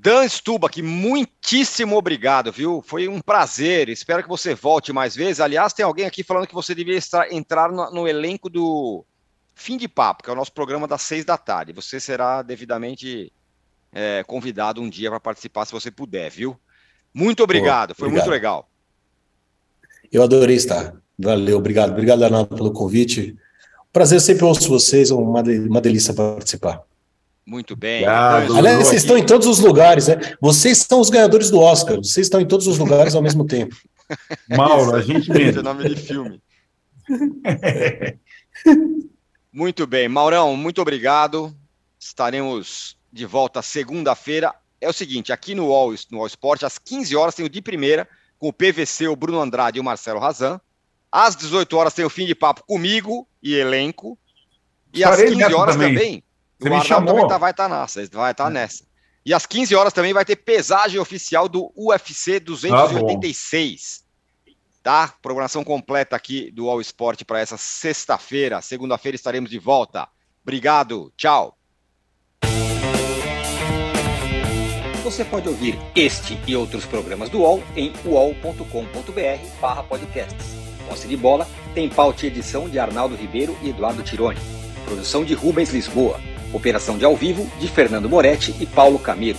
Dan 0.06 0.24
Stubach, 0.28 0.80
muitíssimo 0.80 1.96
obrigado, 1.96 2.52
viu? 2.52 2.80
Foi 2.80 3.08
um 3.08 3.20
prazer. 3.20 3.88
Espero 3.88 4.22
que 4.22 4.28
você 4.28 4.54
volte 4.54 4.92
mais 4.92 5.16
vezes. 5.16 5.40
Aliás, 5.40 5.72
tem 5.72 5.84
alguém 5.84 6.06
aqui 6.06 6.22
falando 6.22 6.46
que 6.46 6.54
você 6.54 6.76
devia 6.76 6.96
estar, 6.96 7.32
entrar 7.32 7.72
no, 7.72 7.90
no 7.90 8.06
elenco 8.06 8.48
do 8.48 9.04
Fim 9.52 9.76
de 9.76 9.88
Papo, 9.88 10.22
que 10.22 10.30
é 10.30 10.32
o 10.32 10.36
nosso 10.36 10.52
programa 10.52 10.86
das 10.86 11.02
seis 11.02 11.24
da 11.24 11.36
tarde. 11.36 11.72
Você 11.72 11.98
será 11.98 12.40
devidamente 12.42 13.32
é, 13.92 14.22
convidado 14.22 14.80
um 14.80 14.88
dia 14.88 15.10
para 15.10 15.18
participar, 15.18 15.64
se 15.64 15.72
você 15.72 15.90
puder, 15.90 16.30
viu? 16.30 16.56
Muito 17.12 17.42
obrigado, 17.42 17.88
Pô, 17.88 17.94
foi 17.96 18.06
obrigado. 18.06 18.26
muito 18.26 18.32
legal. 18.32 18.70
Eu 20.12 20.22
adorei 20.22 20.54
estar. 20.54 20.94
Valeu, 21.18 21.58
obrigado. 21.58 21.90
Obrigado, 21.90 22.22
Arnaldo, 22.22 22.54
pelo 22.54 22.70
convite. 22.70 23.36
Prazer, 23.92 24.20
sempre 24.20 24.44
ouço 24.44 24.68
vocês, 24.68 25.10
uma, 25.10 25.42
uma 25.42 25.80
delícia 25.80 26.14
participar. 26.14 26.84
Muito 27.46 27.76
bem. 27.76 27.98
Obrigado, 28.02 28.56
Aliás, 28.56 28.78
vocês 28.78 29.02
estão 29.02 29.16
em 29.16 29.24
todos 29.24 29.46
os 29.46 29.60
lugares, 29.60 30.08
né? 30.08 30.16
Vocês 30.40 30.78
são 30.78 31.00
os 31.00 31.08
ganhadores 31.08 31.48
do 31.48 31.60
Oscar, 31.60 31.96
vocês 31.96 32.26
estão 32.26 32.40
em 32.40 32.46
todos 32.46 32.66
os 32.66 32.76
lugares 32.76 33.14
ao 33.14 33.22
mesmo 33.22 33.46
tempo. 33.46 33.76
Mauro, 34.50 34.96
a 34.96 35.00
gente 35.00 35.30
mesmo. 35.30 35.60
É 35.60 35.62
nome 35.62 35.88
de 35.88 35.94
filme. 35.94 36.42
muito 39.52 39.86
bem, 39.86 40.08
Maurão, 40.08 40.56
muito 40.56 40.82
obrigado. 40.82 41.56
Estaremos 42.00 42.96
de 43.12 43.24
volta 43.24 43.62
segunda-feira. 43.62 44.52
É 44.80 44.88
o 44.88 44.92
seguinte, 44.92 45.32
aqui 45.32 45.54
no 45.54 45.72
All, 45.72 45.94
no 46.10 46.18
All 46.18 46.26
Sport, 46.26 46.64
às 46.64 46.78
15 46.78 47.14
horas 47.14 47.34
tem 47.36 47.46
o 47.46 47.48
de 47.48 47.62
primeira, 47.62 48.08
com 48.38 48.48
o 48.48 48.52
PVC, 48.52 49.06
o 49.06 49.14
Bruno 49.14 49.40
Andrade 49.40 49.78
e 49.78 49.80
o 49.80 49.84
Marcelo 49.84 50.18
Razan. 50.18 50.60
Às 51.12 51.36
18 51.36 51.76
horas 51.76 51.94
tem 51.94 52.04
o 52.04 52.10
fim 52.10 52.26
de 52.26 52.34
papo 52.34 52.64
comigo 52.66 53.26
e 53.40 53.54
elenco. 53.54 54.18
E 54.92 55.04
às 55.04 55.16
15 55.16 55.54
horas 55.54 55.76
também, 55.76 55.94
também 55.94 56.25
Você 56.58 56.68
o 56.68 56.74
Arnaldo 56.74 57.06
também 57.06 57.28
tá, 57.28 57.38
vai 57.38 57.50
estar 57.50 57.68
tá 57.68 57.80
nessa, 57.80 58.06
vai 58.12 58.30
estar 58.32 58.44
tá 58.44 58.50
nessa. 58.50 58.84
E 59.24 59.34
às 59.34 59.44
15 59.44 59.74
horas 59.74 59.92
também 59.92 60.12
vai 60.12 60.24
ter 60.24 60.36
pesagem 60.36 61.00
oficial 61.00 61.48
do 61.48 61.72
UFC 61.76 62.38
286. 62.38 64.04
Ah, 64.04 64.52
tá? 64.82 65.14
Programação 65.20 65.64
completa 65.64 66.14
aqui 66.14 66.50
do 66.52 66.70
All 66.70 66.80
Sport 66.80 67.24
para 67.24 67.40
essa 67.40 67.56
sexta-feira. 67.56 68.62
Segunda-feira 68.62 69.16
estaremos 69.16 69.50
de 69.50 69.58
volta. 69.58 70.08
Obrigado, 70.44 71.12
tchau. 71.16 71.58
Você 75.02 75.24
pode 75.24 75.48
ouvir 75.48 75.78
este 75.94 76.38
e 76.46 76.56
outros 76.56 76.84
programas 76.84 77.28
do 77.28 77.40
UOL 77.40 77.62
em 77.76 77.92
uol.com.br 78.04 79.82
podcasts. 79.88 80.56
Posse 80.88 81.08
de 81.08 81.16
bola 81.16 81.48
tem 81.74 81.88
pauta 81.88 82.24
e 82.24 82.28
edição 82.28 82.68
de 82.68 82.78
Arnaldo 82.78 83.16
Ribeiro 83.16 83.56
e 83.62 83.70
Eduardo 83.70 84.02
Tironi. 84.02 84.38
Produção 84.84 85.24
de 85.24 85.34
Rubens 85.34 85.70
Lisboa. 85.70 86.20
Operação 86.52 86.96
de 86.96 87.04
ao 87.04 87.16
vivo 87.16 87.46
de 87.58 87.68
Fernando 87.68 88.08
Moretti 88.08 88.54
e 88.60 88.66
Paulo 88.66 88.98
Camilo. 88.98 89.38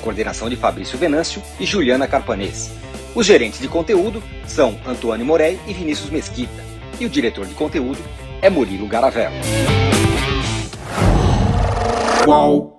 Coordenação 0.00 0.48
de 0.48 0.56
Fabrício 0.56 0.98
Venâncio 0.98 1.42
e 1.58 1.66
Juliana 1.66 2.06
Carpanês. 2.06 2.70
Os 3.14 3.24
gerentes 3.26 3.60
de 3.60 3.68
conteúdo 3.68 4.22
são 4.46 4.78
Antônio 4.86 5.24
Morei 5.24 5.58
e 5.66 5.72
Vinícius 5.72 6.10
Mesquita. 6.10 6.64
E 7.00 7.06
o 7.06 7.08
diretor 7.08 7.46
de 7.46 7.54
conteúdo 7.54 7.98
é 8.42 8.50
Murilo 8.50 8.86
Garavello. 8.86 9.36
Uau. 12.26 12.75